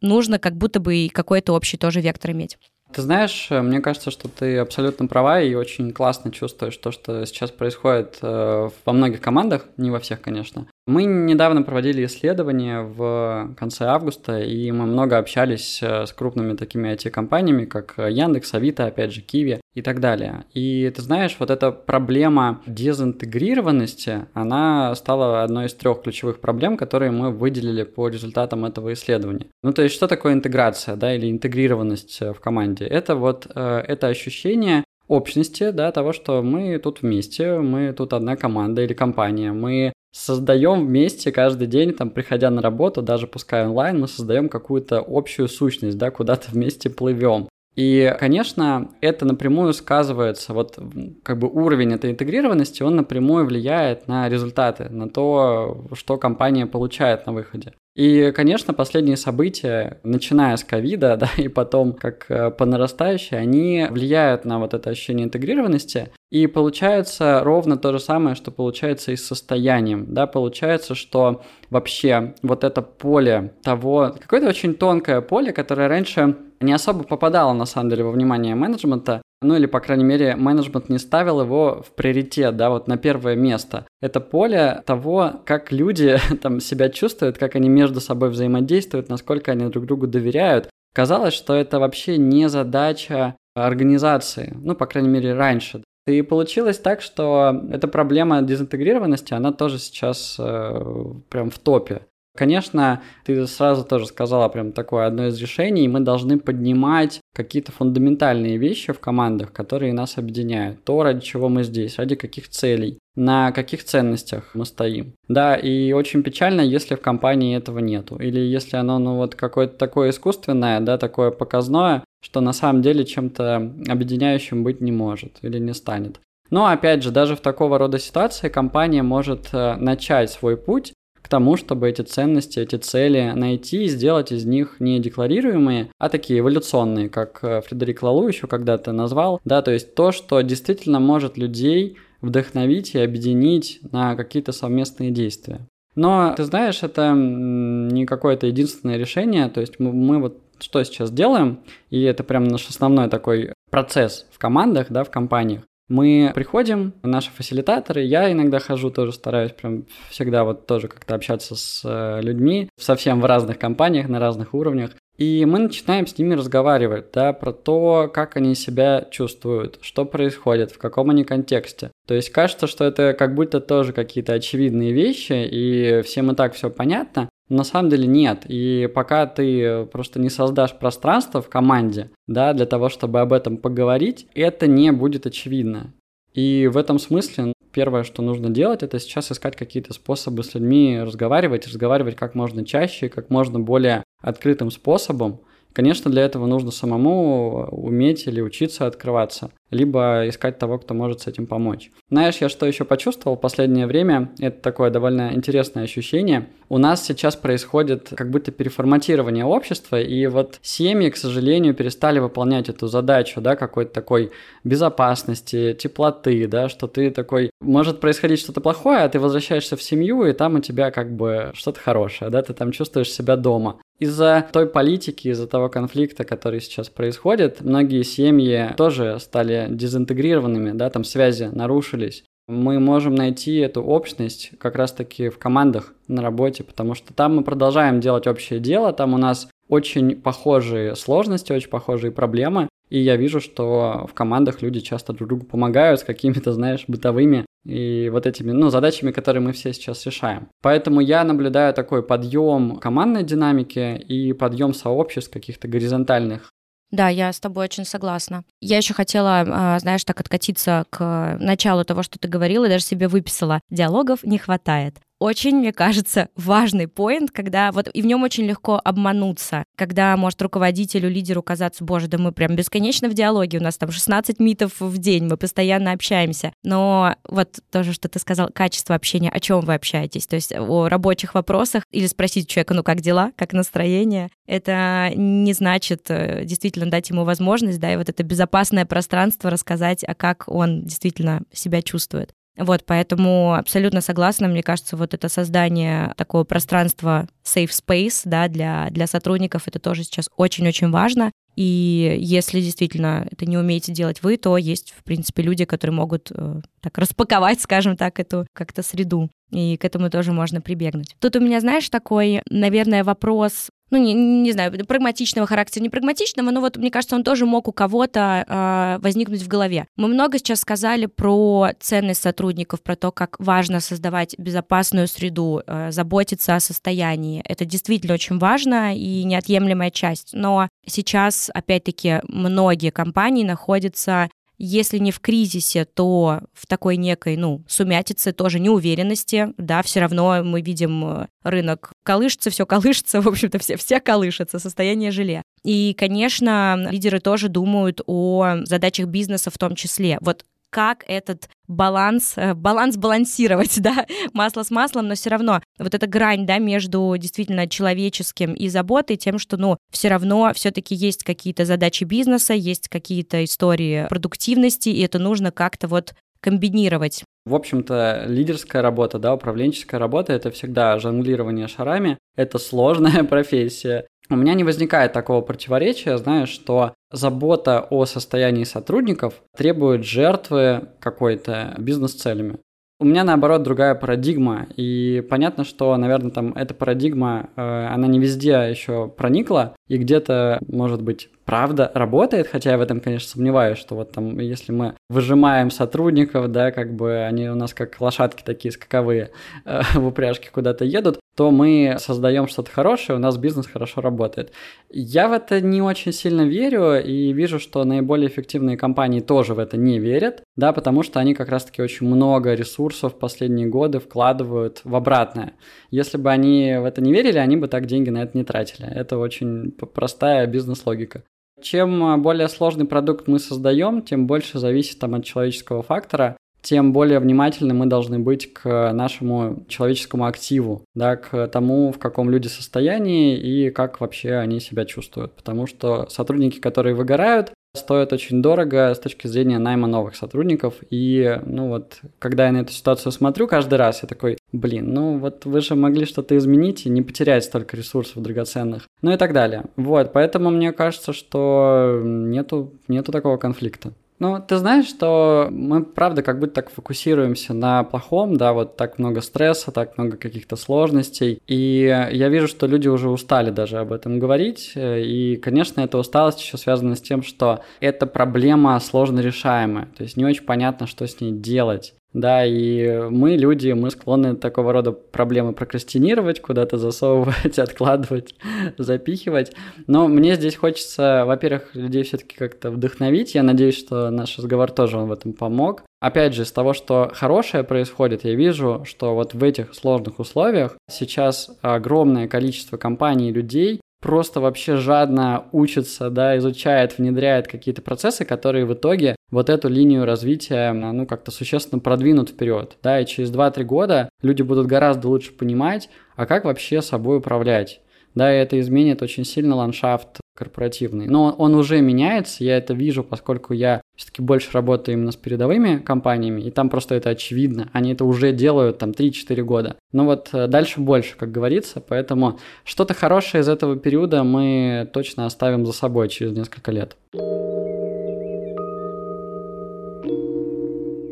нужно 0.00 0.38
как 0.38 0.56
будто 0.56 0.80
бы 0.80 0.96
и 0.96 1.08
какой-то 1.08 1.52
общий 1.54 1.76
тоже 1.76 2.00
вектор 2.00 2.30
иметь. 2.30 2.56
Ты 2.92 3.02
знаешь, 3.02 3.46
э, 3.50 3.62
мне 3.62 3.80
кажется, 3.80 4.10
что 4.10 4.28
ты 4.28 4.58
абсолютно 4.58 5.06
права 5.06 5.40
и 5.40 5.54
очень 5.54 5.92
классно 5.92 6.32
чувствуешь 6.32 6.76
то, 6.76 6.90
что 6.90 7.24
сейчас 7.24 7.52
происходит 7.52 8.18
э, 8.20 8.68
во 8.84 8.92
многих 8.92 9.20
командах, 9.20 9.66
не 9.76 9.90
во 9.90 10.00
всех, 10.00 10.20
конечно. 10.20 10.66
Мы 10.86 11.04
недавно 11.04 11.62
проводили 11.62 12.04
исследование 12.04 12.82
в 12.82 13.54
конце 13.56 13.84
августа, 13.84 14.40
и 14.40 14.72
мы 14.72 14.86
много 14.86 15.18
общались 15.18 15.80
э, 15.82 16.06
с 16.06 16.12
крупными 16.12 16.56
такими 16.56 16.92
IT-компаниями, 16.92 17.64
как 17.64 17.94
Яндекс, 17.96 18.54
Авито, 18.54 18.86
опять 18.86 19.12
же, 19.12 19.20
Киви 19.20 19.59
и 19.80 19.82
так 19.82 20.00
далее. 20.00 20.44
И 20.52 20.92
ты 20.94 21.00
знаешь, 21.02 21.36
вот 21.38 21.50
эта 21.50 21.72
проблема 21.72 22.60
дезинтегрированности, 22.66 24.26
она 24.34 24.94
стала 24.94 25.42
одной 25.42 25.66
из 25.66 25.74
трех 25.74 26.02
ключевых 26.02 26.40
проблем, 26.40 26.76
которые 26.76 27.10
мы 27.10 27.30
выделили 27.30 27.84
по 27.84 28.08
результатам 28.08 28.66
этого 28.66 28.92
исследования. 28.92 29.46
Ну, 29.62 29.72
то 29.72 29.82
есть, 29.82 29.94
что 29.94 30.06
такое 30.06 30.34
интеграция, 30.34 30.96
да, 30.96 31.14
или 31.14 31.30
интегрированность 31.30 32.20
в 32.20 32.40
команде? 32.40 32.84
Это 32.84 33.14
вот 33.14 33.46
э, 33.54 33.84
это 33.88 34.08
ощущение 34.08 34.84
общности, 35.08 35.70
да, 35.70 35.90
того, 35.92 36.12
что 36.12 36.42
мы 36.42 36.78
тут 36.78 37.00
вместе, 37.02 37.58
мы 37.58 37.92
тут 37.92 38.12
одна 38.12 38.36
команда 38.36 38.82
или 38.82 38.92
компания, 38.92 39.52
мы 39.52 39.92
создаем 40.12 40.86
вместе 40.86 41.32
каждый 41.32 41.66
день, 41.66 41.94
там, 41.94 42.10
приходя 42.10 42.50
на 42.50 42.60
работу, 42.60 43.00
даже 43.02 43.26
пускай 43.26 43.64
онлайн, 43.64 43.98
мы 43.98 44.08
создаем 44.08 44.48
какую-то 44.48 45.04
общую 45.06 45.48
сущность, 45.48 45.98
да, 45.98 46.10
куда-то 46.10 46.50
вместе 46.50 46.90
плывем. 46.90 47.48
И, 47.80 48.14
конечно, 48.20 48.90
это 49.00 49.24
напрямую 49.24 49.72
сказывается, 49.72 50.52
вот 50.52 50.78
как 51.22 51.38
бы 51.38 51.48
уровень 51.48 51.94
этой 51.94 52.10
интегрированности, 52.10 52.82
он 52.82 52.96
напрямую 52.96 53.46
влияет 53.46 54.06
на 54.06 54.28
результаты, 54.28 54.90
на 54.90 55.08
то, 55.08 55.86
что 55.94 56.18
компания 56.18 56.66
получает 56.66 57.24
на 57.24 57.32
выходе. 57.32 57.72
И, 58.00 58.32
конечно, 58.32 58.72
последние 58.72 59.18
события, 59.18 59.98
начиная 60.04 60.56
с 60.56 60.64
ковида, 60.64 61.16
да, 61.20 61.28
и 61.36 61.48
потом 61.48 61.92
как 61.92 62.30
э, 62.30 62.50
по 62.50 62.64
нарастающей, 62.64 63.36
они 63.36 63.88
влияют 63.90 64.46
на 64.46 64.58
вот 64.58 64.72
это 64.72 64.88
ощущение 64.88 65.26
интегрированности. 65.26 66.08
И 66.30 66.46
получается 66.46 67.42
ровно 67.44 67.76
то 67.76 67.92
же 67.92 68.00
самое, 68.00 68.36
что 68.36 68.52
получается 68.52 69.12
и 69.12 69.16
с 69.16 69.26
состоянием. 69.26 70.06
Да, 70.14 70.26
получается, 70.26 70.94
что 70.94 71.42
вообще 71.68 72.32
вот 72.40 72.64
это 72.64 72.80
поле 72.80 73.52
того, 73.62 74.14
какое-то 74.18 74.48
очень 74.48 74.72
тонкое 74.72 75.20
поле, 75.20 75.52
которое 75.52 75.86
раньше 75.86 76.36
не 76.60 76.72
особо 76.72 77.04
попадало, 77.04 77.52
на 77.52 77.66
самом 77.66 77.90
деле, 77.90 78.04
во 78.04 78.12
внимание 78.12 78.54
менеджмента, 78.54 79.20
ну 79.42 79.56
или, 79.56 79.66
по 79.66 79.80
крайней 79.80 80.04
мере, 80.04 80.36
менеджмент 80.36 80.88
не 80.88 80.98
ставил 80.98 81.40
его 81.40 81.82
в 81.86 81.92
приоритет, 81.92 82.56
да, 82.56 82.70
вот 82.70 82.88
на 82.88 82.96
первое 82.98 83.36
место. 83.36 83.86
Это 84.00 84.20
поле 84.20 84.82
того, 84.86 85.40
как 85.46 85.72
люди 85.72 86.18
там 86.42 86.60
себя 86.60 86.88
чувствуют, 86.88 87.38
как 87.38 87.56
они 87.56 87.68
между 87.68 88.00
собой 88.00 88.30
взаимодействуют, 88.30 89.08
насколько 89.08 89.52
они 89.52 89.66
друг 89.66 89.86
другу 89.86 90.06
доверяют. 90.06 90.68
Казалось, 90.94 91.34
что 91.34 91.54
это 91.54 91.78
вообще 91.78 92.18
не 92.18 92.48
задача 92.48 93.36
организации, 93.54 94.56
ну, 94.60 94.74
по 94.74 94.86
крайней 94.86 95.08
мере, 95.08 95.34
раньше. 95.34 95.82
И 96.06 96.22
получилось 96.22 96.78
так, 96.78 97.02
что 97.02 97.62
эта 97.70 97.86
проблема 97.86 98.42
дезинтегрированности, 98.42 99.34
она 99.34 99.52
тоже 99.52 99.78
сейчас 99.78 100.36
э, 100.38 101.04
прям 101.28 101.50
в 101.50 101.58
топе. 101.58 102.06
Конечно, 102.36 103.02
ты 103.24 103.46
сразу 103.46 103.84
тоже 103.84 104.06
сказала 104.06 104.48
прям 104.48 104.72
такое 104.72 105.06
одно 105.06 105.26
из 105.26 105.40
решений, 105.40 105.88
мы 105.88 106.00
должны 106.00 106.38
поднимать 106.38 107.20
какие-то 107.34 107.72
фундаментальные 107.72 108.56
вещи 108.56 108.92
в 108.92 109.00
командах, 109.00 109.52
которые 109.52 109.92
нас 109.92 110.16
объединяют. 110.16 110.84
То, 110.84 111.02
ради 111.02 111.20
чего 111.20 111.48
мы 111.48 111.64
здесь, 111.64 111.98
ради 111.98 112.14
каких 112.14 112.48
целей, 112.48 112.98
на 113.16 113.50
каких 113.52 113.84
ценностях 113.84 114.50
мы 114.54 114.64
стоим. 114.64 115.14
Да, 115.28 115.56
и 115.56 115.92
очень 115.92 116.22
печально, 116.22 116.60
если 116.60 116.94
в 116.94 117.00
компании 117.00 117.56
этого 117.56 117.80
нету. 117.80 118.16
Или 118.16 118.40
если 118.40 118.76
оно, 118.76 118.98
ну 118.98 119.16
вот 119.16 119.34
какое-то 119.34 119.76
такое 119.76 120.10
искусственное, 120.10 120.80
да, 120.80 120.98
такое 120.98 121.30
показное, 121.30 122.04
что 122.22 122.40
на 122.40 122.52
самом 122.52 122.82
деле 122.82 123.04
чем-то 123.04 123.74
объединяющим 123.88 124.62
быть 124.62 124.80
не 124.80 124.92
может 124.92 125.38
или 125.42 125.58
не 125.58 125.74
станет. 125.74 126.20
Но 126.50 126.66
опять 126.66 127.02
же, 127.02 127.10
даже 127.10 127.36
в 127.36 127.40
такого 127.40 127.78
рода 127.78 127.98
ситуации 127.98 128.48
компания 128.48 129.02
может 129.02 129.50
э, 129.52 129.76
начать 129.76 130.30
свой 130.30 130.56
путь 130.56 130.92
тому, 131.30 131.56
чтобы 131.56 131.88
эти 131.88 132.02
ценности, 132.02 132.58
эти 132.58 132.76
цели 132.76 133.32
найти 133.34 133.84
и 133.84 133.88
сделать 133.88 134.32
из 134.32 134.44
них 134.44 134.76
не 134.80 135.00
декларируемые, 135.00 135.90
а 135.98 136.08
такие 136.10 136.40
эволюционные, 136.40 137.08
как 137.08 137.38
э, 137.42 137.62
Фредерик 137.62 138.02
Лалу 138.02 138.28
еще 138.28 138.46
когда-то 138.46 138.92
назвал, 138.92 139.40
да, 139.44 139.62
то 139.62 139.70
есть 139.70 139.94
то, 139.94 140.12
что 140.12 140.40
действительно 140.42 141.00
может 141.00 141.38
людей 141.38 141.96
вдохновить 142.20 142.94
и 142.94 142.98
объединить 142.98 143.80
на 143.92 144.14
какие-то 144.14 144.52
совместные 144.52 145.10
действия. 145.10 145.60
Но, 145.94 146.34
ты 146.36 146.44
знаешь, 146.44 146.82
это 146.82 147.12
не 147.14 148.04
какое-то 148.06 148.46
единственное 148.46 148.98
решение, 148.98 149.48
то 149.48 149.60
есть 149.60 149.80
мы, 149.80 149.92
мы 149.92 150.18
вот 150.18 150.38
что 150.58 150.82
сейчас 150.84 151.10
делаем, 151.10 151.60
и 151.88 152.02
это 152.02 152.22
прям 152.22 152.44
наш 152.44 152.68
основной 152.68 153.08
такой 153.08 153.54
процесс 153.70 154.26
в 154.30 154.38
командах, 154.38 154.88
да, 154.90 155.04
в 155.04 155.10
компаниях, 155.10 155.62
мы 155.90 156.30
приходим, 156.34 156.94
наши 157.02 157.30
фасилитаторы, 157.30 158.02
я 158.02 158.30
иногда 158.32 158.60
хожу, 158.60 158.90
тоже 158.90 159.12
стараюсь 159.12 159.52
прям 159.52 159.84
всегда 160.08 160.44
вот 160.44 160.66
тоже 160.66 160.88
как-то 160.88 161.14
общаться 161.16 161.56
с 161.56 161.82
э, 161.84 162.20
людьми, 162.22 162.70
совсем 162.78 163.20
в 163.20 163.24
разных 163.26 163.58
компаниях, 163.58 164.08
на 164.08 164.20
разных 164.20 164.54
уровнях. 164.54 164.92
И 165.18 165.44
мы 165.44 165.58
начинаем 165.58 166.06
с 166.06 166.16
ними 166.16 166.34
разговаривать, 166.34 167.06
да, 167.12 167.34
про 167.34 167.52
то, 167.52 168.10
как 168.12 168.36
они 168.36 168.54
себя 168.54 169.06
чувствуют, 169.10 169.78
что 169.82 170.06
происходит, 170.06 170.70
в 170.70 170.78
каком 170.78 171.10
они 171.10 171.24
контексте. 171.24 171.90
То 172.06 172.14
есть 172.14 172.30
кажется, 172.30 172.66
что 172.66 172.84
это 172.84 173.12
как 173.12 173.34
будто 173.34 173.60
тоже 173.60 173.92
какие-то 173.92 174.32
очевидные 174.32 174.92
вещи, 174.92 175.46
и 175.46 176.00
всем 176.02 176.30
и 176.30 176.34
так 176.34 176.54
все 176.54 176.70
понятно, 176.70 177.28
на 177.50 177.64
самом 177.64 177.90
деле 177.90 178.06
нет. 178.06 178.44
И 178.48 178.88
пока 178.94 179.26
ты 179.26 179.84
просто 179.86 180.18
не 180.18 180.30
создашь 180.30 180.78
пространство 180.78 181.42
в 181.42 181.50
команде, 181.50 182.10
да, 182.26 182.54
для 182.54 182.64
того, 182.64 182.88
чтобы 182.88 183.20
об 183.20 183.32
этом 183.32 183.58
поговорить, 183.58 184.26
это 184.34 184.66
не 184.66 184.92
будет 184.92 185.26
очевидно. 185.26 185.92
И 186.32 186.68
в 186.72 186.76
этом 186.76 186.98
смысле 186.98 187.52
первое, 187.72 188.04
что 188.04 188.22
нужно 188.22 188.50
делать, 188.50 188.82
это 188.82 188.98
сейчас 188.98 189.30
искать 189.32 189.56
какие-то 189.56 189.92
способы 189.92 190.42
с 190.44 190.54
людьми 190.54 190.98
разговаривать, 191.00 191.66
разговаривать 191.66 192.16
как 192.16 192.34
можно 192.34 192.64
чаще, 192.64 193.08
как 193.08 193.30
можно 193.30 193.58
более 193.60 194.04
открытым 194.22 194.70
способом, 194.70 195.40
Конечно, 195.72 196.10
для 196.10 196.22
этого 196.22 196.46
нужно 196.46 196.70
самому 196.70 197.68
уметь 197.70 198.26
или 198.26 198.40
учиться 198.40 198.86
открываться, 198.86 199.52
либо 199.70 200.28
искать 200.28 200.58
того, 200.58 200.78
кто 200.78 200.94
может 200.94 201.20
с 201.20 201.26
этим 201.28 201.46
помочь. 201.46 201.90
Знаешь, 202.10 202.38
я 202.38 202.48
что 202.48 202.66
еще 202.66 202.84
почувствовал 202.84 203.36
в 203.36 203.40
последнее 203.40 203.86
время? 203.86 204.32
Это 204.40 204.60
такое 204.60 204.90
довольно 204.90 205.32
интересное 205.32 205.84
ощущение. 205.84 206.48
У 206.68 206.78
нас 206.78 207.04
сейчас 207.04 207.36
происходит 207.36 208.12
как 208.16 208.30
будто 208.30 208.50
переформатирование 208.50 209.44
общества, 209.44 210.00
и 210.00 210.26
вот 210.26 210.58
семьи, 210.62 211.08
к 211.08 211.16
сожалению, 211.16 211.74
перестали 211.74 212.18
выполнять 212.18 212.68
эту 212.68 212.88
задачу, 212.88 213.40
да, 213.40 213.54
какой-то 213.54 213.92
такой 213.92 214.32
безопасности, 214.64 215.76
теплоты, 215.78 216.48
да, 216.48 216.68
что 216.68 216.88
ты 216.88 217.10
такой, 217.10 217.50
может 217.60 218.00
происходить 218.00 218.40
что-то 218.40 218.60
плохое, 218.60 219.00
а 219.00 219.08
ты 219.08 219.20
возвращаешься 219.20 219.76
в 219.76 219.82
семью, 219.82 220.24
и 220.24 220.32
там 220.32 220.56
у 220.56 220.60
тебя 220.60 220.90
как 220.90 221.14
бы 221.14 221.52
что-то 221.54 221.78
хорошее, 221.80 222.30
да, 222.30 222.42
ты 222.42 222.54
там 222.54 222.72
чувствуешь 222.72 223.10
себя 223.10 223.36
дома. 223.36 223.80
Из-за 224.00 224.46
той 224.50 224.66
политики, 224.66 225.28
из-за 225.28 225.46
того 225.46 225.68
конфликта, 225.68 226.24
который 226.24 226.60
сейчас 226.60 226.88
происходит, 226.88 227.60
многие 227.60 228.02
семьи 228.02 228.70
тоже 228.78 229.18
стали 229.20 229.66
дезинтегрированными, 229.70 230.72
да, 230.72 230.88
там 230.88 231.04
связи 231.04 231.50
нарушились. 231.52 232.24
Мы 232.48 232.80
можем 232.80 233.14
найти 233.14 233.56
эту 233.58 233.82
общность 233.82 234.52
как 234.58 234.74
раз-таки 234.74 235.28
в 235.28 235.38
командах 235.38 235.92
на 236.08 236.22
работе, 236.22 236.64
потому 236.64 236.94
что 236.94 237.12
там 237.12 237.36
мы 237.36 237.44
продолжаем 237.44 238.00
делать 238.00 238.26
общее 238.26 238.58
дело, 238.58 238.92
там 238.94 239.12
у 239.12 239.18
нас 239.18 239.48
очень 239.68 240.16
похожие 240.16 240.96
сложности, 240.96 241.52
очень 241.52 241.68
похожие 241.68 242.10
проблемы, 242.10 242.68
и 242.90 242.98
я 242.98 243.16
вижу, 243.16 243.40
что 243.40 244.06
в 244.10 244.14
командах 244.14 244.62
люди 244.62 244.80
часто 244.80 245.12
друг 245.12 245.28
другу 245.28 245.46
помогают 245.46 246.00
с 246.00 246.04
какими-то, 246.04 246.52
знаешь, 246.52 246.84
бытовыми 246.88 247.46
и 247.64 248.10
вот 248.12 248.26
этими, 248.26 248.52
ну, 248.52 248.70
задачами, 248.70 249.12
которые 249.12 249.42
мы 249.42 249.52
все 249.52 249.72
сейчас 249.72 250.04
решаем. 250.06 250.48
Поэтому 250.62 251.00
я 251.00 251.24
наблюдаю 251.24 251.72
такой 251.72 252.02
подъем 252.02 252.76
командной 252.76 253.22
динамики 253.22 253.96
и 253.96 254.32
подъем 254.32 254.74
сообществ 254.74 255.32
каких-то 255.32 255.68
горизонтальных. 255.68 256.50
Да, 256.90 257.08
я 257.08 257.32
с 257.32 257.38
тобой 257.38 257.66
очень 257.66 257.84
согласна. 257.84 258.42
Я 258.60 258.78
еще 258.78 258.94
хотела, 258.94 259.44
а, 259.46 259.78
знаешь, 259.78 260.04
так 260.04 260.20
откатиться 260.20 260.84
к 260.90 261.36
началу 261.38 261.84
того, 261.84 262.02
что 262.02 262.18
ты 262.18 262.26
говорила, 262.26 262.64
и 262.64 262.68
даже 262.68 262.84
себе 262.84 263.06
выписала. 263.06 263.60
Диалогов 263.70 264.24
не 264.24 264.38
хватает 264.38 264.96
очень, 265.20 265.56
мне 265.56 265.72
кажется, 265.72 266.30
важный 266.34 266.88
поинт, 266.88 267.30
когда 267.30 267.70
вот 267.72 267.88
и 267.92 268.00
в 268.00 268.06
нем 268.06 268.22
очень 268.22 268.46
легко 268.46 268.80
обмануться, 268.82 269.64
когда 269.76 270.16
может 270.16 270.40
руководителю, 270.40 271.10
лидеру 271.10 271.42
казаться, 271.42 271.84
боже, 271.84 272.08
да 272.08 272.16
мы 272.16 272.32
прям 272.32 272.56
бесконечно 272.56 273.08
в 273.08 273.14
диалоге, 273.14 273.58
у 273.58 273.62
нас 273.62 273.76
там 273.76 273.92
16 273.92 274.40
митов 274.40 274.80
в 274.80 274.98
день, 274.98 275.26
мы 275.26 275.36
постоянно 275.36 275.92
общаемся. 275.92 276.52
Но 276.64 277.14
вот 277.28 277.60
тоже, 277.70 277.92
что 277.92 278.08
ты 278.08 278.18
сказал, 278.18 278.48
качество 278.52 278.94
общения, 278.94 279.28
о 279.28 279.40
чем 279.40 279.60
вы 279.60 279.74
общаетесь, 279.74 280.26
то 280.26 280.36
есть 280.36 280.52
о 280.52 280.88
рабочих 280.88 281.34
вопросах 281.34 281.84
или 281.90 282.06
спросить 282.06 282.48
человека, 282.48 282.72
ну 282.72 282.82
как 282.82 283.02
дела, 283.02 283.32
как 283.36 283.52
настроение, 283.52 284.30
это 284.46 285.12
не 285.14 285.52
значит 285.52 286.06
э, 286.08 286.44
действительно 286.46 286.90
дать 286.90 287.10
ему 287.10 287.24
возможность, 287.24 287.78
да, 287.78 287.92
и 287.92 287.96
вот 287.96 288.08
это 288.08 288.22
безопасное 288.22 288.86
пространство 288.86 289.50
рассказать, 289.50 290.02
а 290.02 290.14
как 290.14 290.44
он 290.46 290.84
действительно 290.84 291.42
себя 291.52 291.82
чувствует. 291.82 292.32
Вот, 292.60 292.84
поэтому 292.84 293.54
абсолютно 293.54 294.02
согласна. 294.02 294.46
Мне 294.46 294.62
кажется, 294.62 294.96
вот 294.96 295.14
это 295.14 295.28
создание 295.28 296.12
такого 296.16 296.44
пространства 296.44 297.26
safe 297.42 297.70
space 297.70 298.22
да, 298.24 298.48
для, 298.48 298.88
для 298.90 299.06
сотрудников, 299.06 299.66
это 299.66 299.78
тоже 299.78 300.04
сейчас 300.04 300.28
очень-очень 300.36 300.90
важно. 300.90 301.32
И 301.56 302.16
если 302.20 302.60
действительно 302.60 303.26
это 303.30 303.46
не 303.46 303.58
умеете 303.58 303.92
делать 303.92 304.22
вы, 304.22 304.36
то 304.36 304.56
есть, 304.56 304.94
в 304.96 305.02
принципе, 305.02 305.42
люди, 305.42 305.64
которые 305.64 305.94
могут 305.94 306.30
э, 306.30 306.60
так 306.80 306.96
распаковать, 306.98 307.60
скажем 307.62 307.96
так, 307.96 308.20
эту 308.20 308.46
как-то 308.52 308.82
среду. 308.82 309.30
И 309.50 309.76
к 309.76 309.84
этому 309.84 310.10
тоже 310.10 310.32
можно 310.32 310.60
прибегнуть. 310.60 311.16
Тут 311.18 311.36
у 311.36 311.40
меня, 311.40 311.60
знаешь, 311.60 311.88
такой, 311.88 312.42
наверное, 312.48 313.02
вопрос 313.04 313.70
ну, 313.90 313.98
не, 313.98 314.14
не 314.14 314.52
знаю, 314.52 314.72
прагматичного 314.86 315.46
характера, 315.46 315.82
не 315.82 315.90
прагматичного, 315.90 316.50
но 316.50 316.60
вот, 316.60 316.76
мне 316.76 316.90
кажется, 316.90 317.16
он 317.16 317.24
тоже 317.24 317.46
мог 317.46 317.68
у 317.68 317.72
кого-то 317.72 318.44
э, 318.46 319.02
возникнуть 319.02 319.42
в 319.42 319.48
голове. 319.48 319.86
Мы 319.96 320.08
много 320.08 320.38
сейчас 320.38 320.60
сказали 320.60 321.06
про 321.06 321.70
ценность 321.80 322.22
сотрудников, 322.22 322.82
про 322.82 322.96
то, 322.96 323.10
как 323.12 323.36
важно 323.38 323.80
создавать 323.80 324.38
безопасную 324.38 325.08
среду, 325.08 325.62
э, 325.66 325.90
заботиться 325.90 326.54
о 326.54 326.60
состоянии. 326.60 327.42
Это 327.44 327.64
действительно 327.64 328.14
очень 328.14 328.38
важно 328.38 328.96
и 328.96 329.24
неотъемлемая 329.24 329.90
часть. 329.90 330.30
Но 330.32 330.68
сейчас, 330.86 331.50
опять-таки, 331.52 332.20
многие 332.28 332.90
компании 332.90 333.44
находятся 333.44 334.28
если 334.62 334.98
не 334.98 335.10
в 335.10 335.20
кризисе, 335.20 335.86
то 335.86 336.42
в 336.52 336.66
такой 336.66 336.98
некой, 336.98 337.36
ну, 337.36 337.64
сумятице, 337.66 338.32
тоже 338.32 338.60
неуверенности, 338.60 339.54
да, 339.56 339.82
все 339.82 340.00
равно 340.00 340.42
мы 340.44 340.60
видим 340.60 341.04
э, 341.04 341.28
рынок 341.42 341.92
колышется, 342.02 342.50
все 342.50 342.66
колышется, 342.66 343.20
в 343.22 343.28
общем-то, 343.28 343.58
все, 343.58 343.76
все 343.76 344.00
колышется, 344.00 344.58
состояние 344.58 345.12
желе. 345.12 345.42
И, 345.64 345.94
конечно, 345.98 346.88
лидеры 346.90 347.20
тоже 347.20 347.48
думают 347.48 348.02
о 348.06 348.58
задачах 348.64 349.06
бизнеса 349.06 349.50
в 349.50 349.56
том 349.56 349.74
числе. 349.74 350.18
Вот 350.20 350.44
как 350.70 351.04
этот 351.06 351.48
баланс, 351.68 352.34
э, 352.36 352.54
баланс 352.54 352.96
балансировать, 352.96 353.80
да, 353.82 354.06
масло 354.32 354.62
с 354.62 354.70
маслом, 354.70 355.08
но 355.08 355.14
все 355.14 355.30
равно 355.30 355.60
вот 355.78 355.94
эта 355.94 356.06
грань, 356.06 356.46
да, 356.46 356.58
между 356.58 357.14
действительно 357.18 357.68
человеческим 357.68 358.54
и 358.54 358.68
заботой, 358.68 359.16
тем, 359.16 359.38
что, 359.38 359.56
ну, 359.56 359.76
все 359.90 360.08
равно 360.08 360.52
все-таки 360.54 360.94
есть 360.94 361.24
какие-то 361.24 361.64
задачи 361.64 362.04
бизнеса, 362.04 362.54
есть 362.54 362.88
какие-то 362.88 363.44
истории 363.44 364.06
продуктивности, 364.08 364.88
и 364.88 365.02
это 365.02 365.18
нужно 365.18 365.50
как-то 365.50 365.88
вот 365.88 366.14
комбинировать. 366.40 367.24
В 367.46 367.54
общем-то, 367.54 368.24
лидерская 368.26 368.82
работа, 368.82 369.18
да, 369.18 369.34
управленческая 369.34 369.98
работа– 369.98 370.32
это 370.34 370.50
всегда 370.50 370.98
жонглирование 370.98 371.68
шарами, 371.68 372.18
это 372.36 372.58
сложная 372.58 373.24
профессия. 373.28 374.06
У 374.30 374.36
меня 374.36 374.54
не 374.54 374.62
возникает 374.62 375.12
такого 375.12 375.40
противоречия, 375.40 376.16
знаешь, 376.16 376.50
что 376.50 376.94
забота 377.10 377.80
о 377.90 378.04
состоянии 378.04 378.62
сотрудников 378.62 379.42
требует 379.56 380.04
жертвы 380.04 380.88
какой-то 381.00 381.74
бизнес-целями. 381.78 382.60
У 383.00 383.06
меня, 383.06 383.24
наоборот, 383.24 383.62
другая 383.62 383.94
парадигма, 383.94 384.66
и 384.76 385.26
понятно, 385.28 385.64
что, 385.64 385.96
наверное, 385.96 386.30
там 386.30 386.52
эта 386.52 386.74
парадигма, 386.74 387.48
э, 387.56 387.86
она 387.86 388.06
не 388.06 388.20
везде 388.20 388.68
еще 388.70 389.08
проникла, 389.08 389.74
и 389.90 389.98
где-то, 389.98 390.60
может 390.68 391.02
быть, 391.02 391.28
правда 391.44 391.90
работает, 391.94 392.46
хотя 392.46 392.70
я 392.70 392.78
в 392.78 392.80
этом, 392.80 393.00
конечно, 393.00 393.28
сомневаюсь, 393.28 393.76
что 393.76 393.96
вот 393.96 394.12
там, 394.12 394.38
если 394.38 394.70
мы 394.70 394.94
выжимаем 395.08 395.72
сотрудников, 395.72 396.52
да, 396.52 396.70
как 396.70 396.94
бы 396.94 397.24
они 397.24 397.50
у 397.50 397.56
нас 397.56 397.74
как 397.74 398.00
лошадки 398.00 398.44
такие 398.44 398.70
скаковые 398.70 399.30
э, 399.64 399.80
в 399.94 400.06
упряжке 400.06 400.48
куда-то 400.52 400.84
едут, 400.84 401.18
то 401.36 401.50
мы 401.50 401.96
создаем 401.98 402.46
что-то 402.46 402.70
хорошее, 402.70 403.16
у 403.16 403.20
нас 403.20 403.36
бизнес 403.36 403.66
хорошо 403.66 404.00
работает. 404.00 404.52
Я 404.90 405.28
в 405.28 405.32
это 405.32 405.60
не 405.60 405.80
очень 405.80 406.12
сильно 406.12 406.42
верю 406.42 407.02
и 407.02 407.32
вижу, 407.32 407.58
что 407.58 407.82
наиболее 407.84 408.28
эффективные 408.28 408.76
компании 408.76 409.20
тоже 409.20 409.54
в 409.54 409.58
это 409.58 409.76
не 409.76 409.98
верят, 409.98 410.42
да, 410.56 410.72
потому 410.72 411.02
что 411.02 411.18
они 411.18 411.34
как 411.34 411.48
раз-таки 411.48 411.82
очень 411.82 412.06
много 412.06 412.54
ресурсов 412.54 413.14
в 413.14 413.18
последние 413.18 413.66
годы 413.66 413.98
вкладывают 413.98 414.82
в 414.84 414.94
обратное. 414.94 415.54
Если 415.90 416.18
бы 416.18 416.30
они 416.30 416.76
в 416.78 416.84
это 416.84 417.00
не 417.00 417.12
верили, 417.12 417.38
они 417.38 417.56
бы 417.56 417.68
так 417.68 417.86
деньги 417.86 418.10
на 418.10 418.22
это 418.22 418.36
не 418.36 418.44
тратили. 418.44 418.86
Это 418.86 419.16
очень 419.16 419.72
простая 419.86 420.46
бизнес-логика. 420.46 421.22
Чем 421.62 422.22
более 422.22 422.48
сложный 422.48 422.86
продукт 422.86 423.28
мы 423.28 423.38
создаем, 423.38 424.02
тем 424.02 424.26
больше 424.26 424.58
зависит 424.58 424.98
там 424.98 425.14
от 425.14 425.24
человеческого 425.24 425.82
фактора, 425.82 426.36
тем 426.62 426.92
более 426.92 427.20
внимательны 427.20 427.72
мы 427.72 427.86
должны 427.86 428.18
быть 428.18 428.52
к 428.52 428.92
нашему 428.92 429.64
человеческому 429.68 430.26
активу, 430.26 430.84
да, 430.94 431.16
к 431.16 431.48
тому, 431.48 431.90
в 431.90 431.98
каком 431.98 432.28
люди 432.30 432.48
состоянии 432.48 433.38
и 433.38 433.70
как 433.70 434.00
вообще 434.00 434.34
они 434.34 434.60
себя 434.60 434.84
чувствуют. 434.84 435.32
Потому 435.34 435.66
что 435.66 436.06
сотрудники, 436.10 436.60
которые 436.60 436.94
выгорают, 436.94 437.52
стоят 437.74 438.12
очень 438.12 438.42
дорого 438.42 438.92
с 438.94 438.98
точки 438.98 439.26
зрения 439.26 439.58
найма 439.58 439.86
новых 439.86 440.16
сотрудников. 440.16 440.74
И, 440.90 441.40
ну 441.44 441.68
вот, 441.68 442.00
когда 442.18 442.46
я 442.46 442.52
на 442.52 442.58
эту 442.58 442.72
ситуацию 442.72 443.12
смотрю 443.12 443.46
каждый 443.46 443.74
раз, 443.74 444.02
я 444.02 444.08
такой, 444.08 444.38
блин, 444.52 444.92
ну 444.92 445.18
вот 445.18 445.44
вы 445.44 445.60
же 445.60 445.74
могли 445.74 446.04
что-то 446.04 446.36
изменить 446.36 446.86
и 446.86 446.90
не 446.90 447.02
потерять 447.02 447.44
столько 447.44 447.76
ресурсов 447.76 448.22
драгоценных. 448.22 448.84
Ну 449.02 449.12
и 449.12 449.16
так 449.16 449.32
далее. 449.32 449.64
Вот, 449.76 450.12
поэтому 450.12 450.50
мне 450.50 450.72
кажется, 450.72 451.12
что 451.12 452.00
нету, 452.04 452.72
нету 452.88 453.12
такого 453.12 453.36
конфликта. 453.36 453.92
Ну, 454.20 454.38
ты 454.38 454.58
знаешь, 454.58 454.86
что 454.86 455.48
мы, 455.50 455.82
правда, 455.82 456.22
как 456.22 456.38
будто 456.40 456.52
так 456.52 456.70
фокусируемся 456.70 457.54
на 457.54 457.84
плохом, 457.84 458.36
да, 458.36 458.52
вот 458.52 458.76
так 458.76 458.98
много 458.98 459.22
стресса, 459.22 459.72
так 459.72 459.96
много 459.96 460.18
каких-то 460.18 460.56
сложностей, 460.56 461.40
и 461.46 462.06
я 462.12 462.28
вижу, 462.28 462.46
что 462.46 462.66
люди 462.66 462.86
уже 462.86 463.08
устали 463.08 463.50
даже 463.50 463.78
об 463.78 463.92
этом 463.92 464.18
говорить, 464.18 464.72
и, 464.76 465.40
конечно, 465.42 465.80
эта 465.80 465.96
усталость 465.96 466.42
еще 466.42 466.58
связана 466.58 466.96
с 466.96 467.00
тем, 467.00 467.22
что 467.22 467.64
эта 467.80 468.06
проблема 468.06 468.78
сложно 468.78 469.20
решаемая, 469.20 469.88
то 469.96 470.02
есть 470.02 470.18
не 470.18 470.26
очень 470.26 470.44
понятно, 470.44 470.86
что 470.86 471.06
с 471.06 471.18
ней 471.22 471.32
делать. 471.32 471.94
Да, 472.12 472.44
и 472.44 473.08
мы, 473.08 473.36
люди, 473.36 473.70
мы 473.70 473.90
склонны 473.90 474.34
такого 474.34 474.72
рода 474.72 474.90
проблемы 474.90 475.52
прокрастинировать, 475.52 476.40
куда-то 476.40 476.76
засовывать, 476.76 477.58
откладывать, 477.58 478.34
запихивать. 478.78 479.52
Но 479.86 480.08
мне 480.08 480.34
здесь 480.34 480.56
хочется, 480.56 481.24
во-первых, 481.24 481.74
людей 481.74 482.02
все-таки 482.02 482.36
как-то 482.36 482.72
вдохновить. 482.72 483.36
Я 483.36 483.44
надеюсь, 483.44 483.78
что 483.78 484.10
наш 484.10 484.38
разговор 484.38 484.72
тоже 484.72 484.98
в 484.98 485.12
этом 485.12 485.32
помог. 485.34 485.84
Опять 486.00 486.34
же, 486.34 486.42
из 486.42 486.50
того, 486.50 486.72
что 486.72 487.12
хорошее 487.14 487.62
происходит, 487.62 488.24
я 488.24 488.34
вижу, 488.34 488.82
что 488.86 489.14
вот 489.14 489.34
в 489.34 489.44
этих 489.44 489.74
сложных 489.74 490.18
условиях 490.18 490.76
сейчас 490.90 491.50
огромное 491.62 492.26
количество 492.26 492.76
компаний 492.76 493.28
и 493.28 493.32
людей 493.32 493.80
просто 494.00 494.40
вообще 494.40 494.76
жадно 494.76 495.44
учится, 495.52 496.10
да, 496.10 496.36
изучает, 496.38 496.98
внедряет 496.98 497.46
какие-то 497.46 497.82
процессы, 497.82 498.24
которые 498.24 498.64
в 498.64 498.72
итоге 498.72 499.14
вот 499.30 499.48
эту 499.48 499.68
линию 499.68 500.04
развития, 500.04 500.72
ну, 500.72 501.06
как-то 501.06 501.30
существенно 501.30 501.80
продвинут 501.80 502.30
вперед, 502.30 502.76
да, 502.82 503.00
и 503.00 503.06
через 503.06 503.30
2-3 503.30 503.64
года 503.64 504.08
люди 504.22 504.42
будут 504.42 504.66
гораздо 504.66 505.08
лучше 505.08 505.32
понимать, 505.32 505.88
а 506.16 506.26
как 506.26 506.44
вообще 506.44 506.82
собой 506.82 507.18
управлять. 507.18 507.80
Да, 508.14 508.34
и 508.34 508.38
это 508.42 508.58
изменит 508.58 509.02
очень 509.02 509.24
сильно 509.24 509.54
ландшафт 509.54 510.18
корпоративный. 510.34 511.06
Но 511.06 511.34
он 511.38 511.54
уже 511.54 511.80
меняется, 511.80 512.42
я 512.42 512.56
это 512.56 512.72
вижу, 512.72 513.04
поскольку 513.04 513.52
я 513.52 513.82
все-таки 513.94 514.22
больше 514.22 514.48
работаю 514.52 514.96
именно 514.96 515.12
с 515.12 515.16
передовыми 515.16 515.78
компаниями, 515.78 516.40
и 516.40 516.50
там 516.50 516.70
просто 516.70 516.94
это 516.94 517.10
очевидно. 517.10 517.68
Они 517.72 517.92
это 517.92 518.04
уже 518.04 518.32
делают 518.32 518.78
там 518.78 518.90
3-4 518.90 519.42
года. 519.42 519.76
Но 519.92 520.06
вот 520.06 520.30
э, 520.32 520.46
дальше 520.46 520.80
больше, 520.80 521.16
как 521.16 521.30
говорится, 521.30 521.80
поэтому 521.80 522.38
что-то 522.64 522.94
хорошее 522.94 523.42
из 523.42 523.48
этого 523.48 523.76
периода 523.76 524.24
мы 524.24 524.88
точно 524.92 525.26
оставим 525.26 525.66
за 525.66 525.72
собой 525.72 526.08
через 526.08 526.32
несколько 526.32 526.72
лет. 526.72 526.96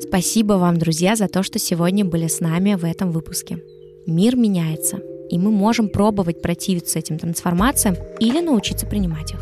Спасибо 0.09 0.55
вам, 0.55 0.79
друзья, 0.79 1.17
за 1.17 1.29
то, 1.29 1.43
что 1.43 1.59
сегодня 1.59 2.03
были 2.03 2.29
с 2.29 2.41
нами 2.41 2.77
в 2.77 2.85
этом 2.85 3.13
выпуске. 3.13 3.59
Мир 4.07 4.37
меняется, 4.37 5.01
и 5.29 5.39
мы 5.39 5.51
можем 5.51 5.91
пробовать 5.91 6.41
противиться 6.41 6.99
этим 6.99 7.19
трансформациям 7.19 7.95
или 8.19 8.41
научиться 8.41 8.87
принимать 8.87 9.33
их. 9.33 9.41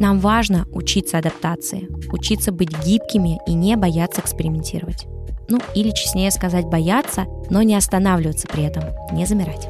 Нам 0.00 0.18
важно 0.18 0.66
учиться 0.72 1.18
адаптации, 1.18 1.88
учиться 2.12 2.50
быть 2.50 2.70
гибкими 2.84 3.38
и 3.46 3.54
не 3.54 3.76
бояться 3.76 4.20
экспериментировать. 4.20 5.06
Ну, 5.48 5.60
или 5.76 5.90
честнее 5.92 6.32
сказать 6.32 6.66
бояться, 6.66 7.26
но 7.48 7.62
не 7.62 7.76
останавливаться 7.76 8.48
при 8.48 8.64
этом, 8.64 8.82
не 9.12 9.24
замирать. 9.24 9.68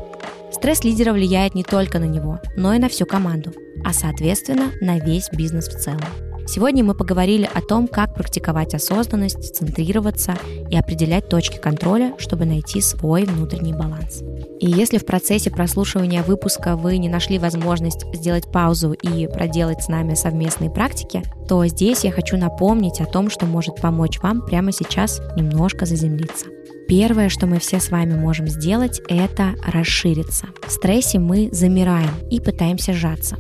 Стресс 0.51 0.83
лидера 0.83 1.13
влияет 1.13 1.55
не 1.55 1.63
только 1.63 1.99
на 1.99 2.07
него, 2.07 2.41
но 2.57 2.73
и 2.73 2.79
на 2.79 2.89
всю 2.89 3.05
команду, 3.05 3.53
а 3.85 3.93
соответственно 3.93 4.73
на 4.81 4.99
весь 4.99 5.29
бизнес 5.31 5.69
в 5.69 5.79
целом. 5.79 6.28
Сегодня 6.49 6.83
мы 6.83 6.95
поговорили 6.95 7.47
о 7.53 7.61
том, 7.61 7.87
как 7.87 8.15
практиковать 8.15 8.73
осознанность, 8.73 9.55
центрироваться 9.55 10.35
и 10.71 10.77
определять 10.79 11.29
точки 11.29 11.59
контроля, 11.59 12.15
чтобы 12.17 12.47
найти 12.47 12.81
свой 12.81 13.25
внутренний 13.25 13.75
баланс. 13.75 14.23
И 14.59 14.67
если 14.67 14.97
в 14.97 15.05
процессе 15.05 15.51
прослушивания 15.51 16.23
выпуска 16.23 16.75
вы 16.75 16.97
не 16.97 17.11
нашли 17.11 17.39
возможность 17.39 18.07
сделать 18.15 18.51
паузу 18.51 18.93
и 18.93 19.27
проделать 19.27 19.83
с 19.83 19.89
нами 19.89 20.15
совместные 20.15 20.71
практики, 20.71 21.23
то 21.47 21.67
здесь 21.67 22.05
я 22.05 22.13
хочу 22.13 22.39
напомнить 22.39 23.03
о 23.03 23.05
том, 23.05 23.29
что 23.29 23.45
может 23.45 23.77
помочь 23.77 24.19
вам 24.23 24.41
прямо 24.41 24.73
сейчас 24.73 25.21
немножко 25.37 25.85
заземлиться. 25.85 26.47
Первое, 26.89 27.29
что 27.29 27.47
мы 27.47 27.59
все 27.59 27.79
с 27.79 27.91
вами 27.91 28.15
можем 28.15 28.49
сделать, 28.49 29.03
это 29.11 29.53
расшириться. 29.67 30.47
В 30.67 30.73
стрессе 30.73 31.19
мы 31.19 31.51
замираем 31.53 32.11
и 32.31 32.41
пытаемся 32.41 32.95
сжаться. 32.95 33.37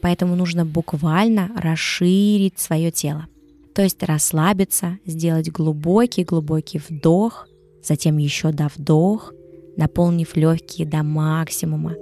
Поэтому 0.00 0.36
нужно 0.36 0.64
буквально 0.64 1.50
расширить 1.56 2.58
свое 2.58 2.90
тело. 2.90 3.26
То 3.74 3.82
есть 3.82 4.02
расслабиться, 4.02 4.98
сделать 5.06 5.50
глубокий-глубокий 5.50 6.80
вдох, 6.88 7.48
затем 7.82 8.18
еще 8.18 8.50
до 8.50 8.68
вдох, 8.74 9.32
наполнив 9.76 10.36
легкие 10.36 10.86
до 10.86 11.02
максимума 11.02 11.94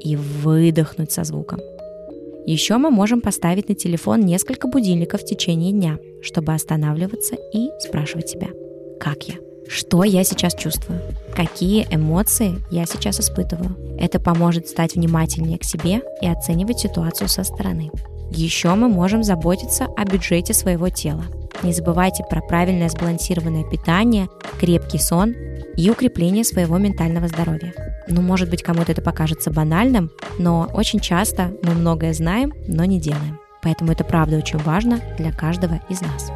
и 0.00 0.16
выдохнуть 0.16 1.12
со 1.12 1.24
звуком. 1.24 1.60
Еще 2.46 2.76
мы 2.76 2.90
можем 2.90 3.20
поставить 3.20 3.68
на 3.68 3.74
телефон 3.74 4.20
несколько 4.20 4.68
будильников 4.68 5.22
в 5.22 5.24
течение 5.24 5.72
дня, 5.72 5.98
чтобы 6.20 6.52
останавливаться 6.52 7.36
и 7.54 7.70
спрашивать 7.80 8.28
себя, 8.28 8.48
как 9.00 9.22
я, 9.28 9.36
что 9.68 10.04
я 10.04 10.24
сейчас 10.24 10.54
чувствую, 10.54 11.00
какие 11.34 11.86
эмоции 11.90 12.62
я 12.70 12.86
сейчас 12.86 13.20
испытываю. 13.20 13.76
Это 13.98 14.20
поможет 14.20 14.68
стать 14.68 14.94
внимательнее 14.94 15.58
к 15.58 15.64
себе 15.64 16.02
и 16.20 16.26
оценивать 16.26 16.80
ситуацию 16.80 17.28
со 17.28 17.44
стороны. 17.44 17.90
Еще 18.30 18.74
мы 18.74 18.88
можем 18.88 19.22
заботиться 19.22 19.86
о 19.96 20.04
бюджете 20.04 20.54
своего 20.54 20.88
тела. 20.88 21.24
Не 21.62 21.72
забывайте 21.72 22.24
про 22.28 22.40
правильное 22.40 22.88
сбалансированное 22.88 23.64
питание, 23.64 24.28
крепкий 24.58 24.98
сон 24.98 25.34
и 25.76 25.90
укрепление 25.90 26.44
своего 26.44 26.78
ментального 26.78 27.28
здоровья. 27.28 27.72
Ну, 28.08 28.20
может 28.22 28.50
быть, 28.50 28.62
кому-то 28.62 28.92
это 28.92 29.02
покажется 29.02 29.50
банальным, 29.50 30.10
но 30.38 30.68
очень 30.74 31.00
часто 31.00 31.52
мы 31.62 31.74
многое 31.74 32.12
знаем, 32.12 32.52
но 32.66 32.84
не 32.84 33.00
делаем. 33.00 33.38
Поэтому 33.62 33.92
это 33.92 34.04
правда 34.04 34.36
очень 34.36 34.58
важно 34.58 35.00
для 35.16 35.32
каждого 35.32 35.80
из 35.88 36.02
нас. 36.02 36.30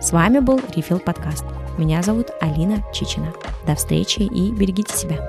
С 0.00 0.10
вами 0.10 0.40
был 0.40 0.58
Refill 0.58 0.98
подкаст. 0.98 1.44
Меня 1.76 2.02
зовут 2.02 2.28
Алина 2.40 2.84
Чичина. 2.92 3.32
До 3.66 3.74
встречи 3.74 4.20
и 4.20 4.52
берегите 4.52 4.96
себя. 4.96 5.28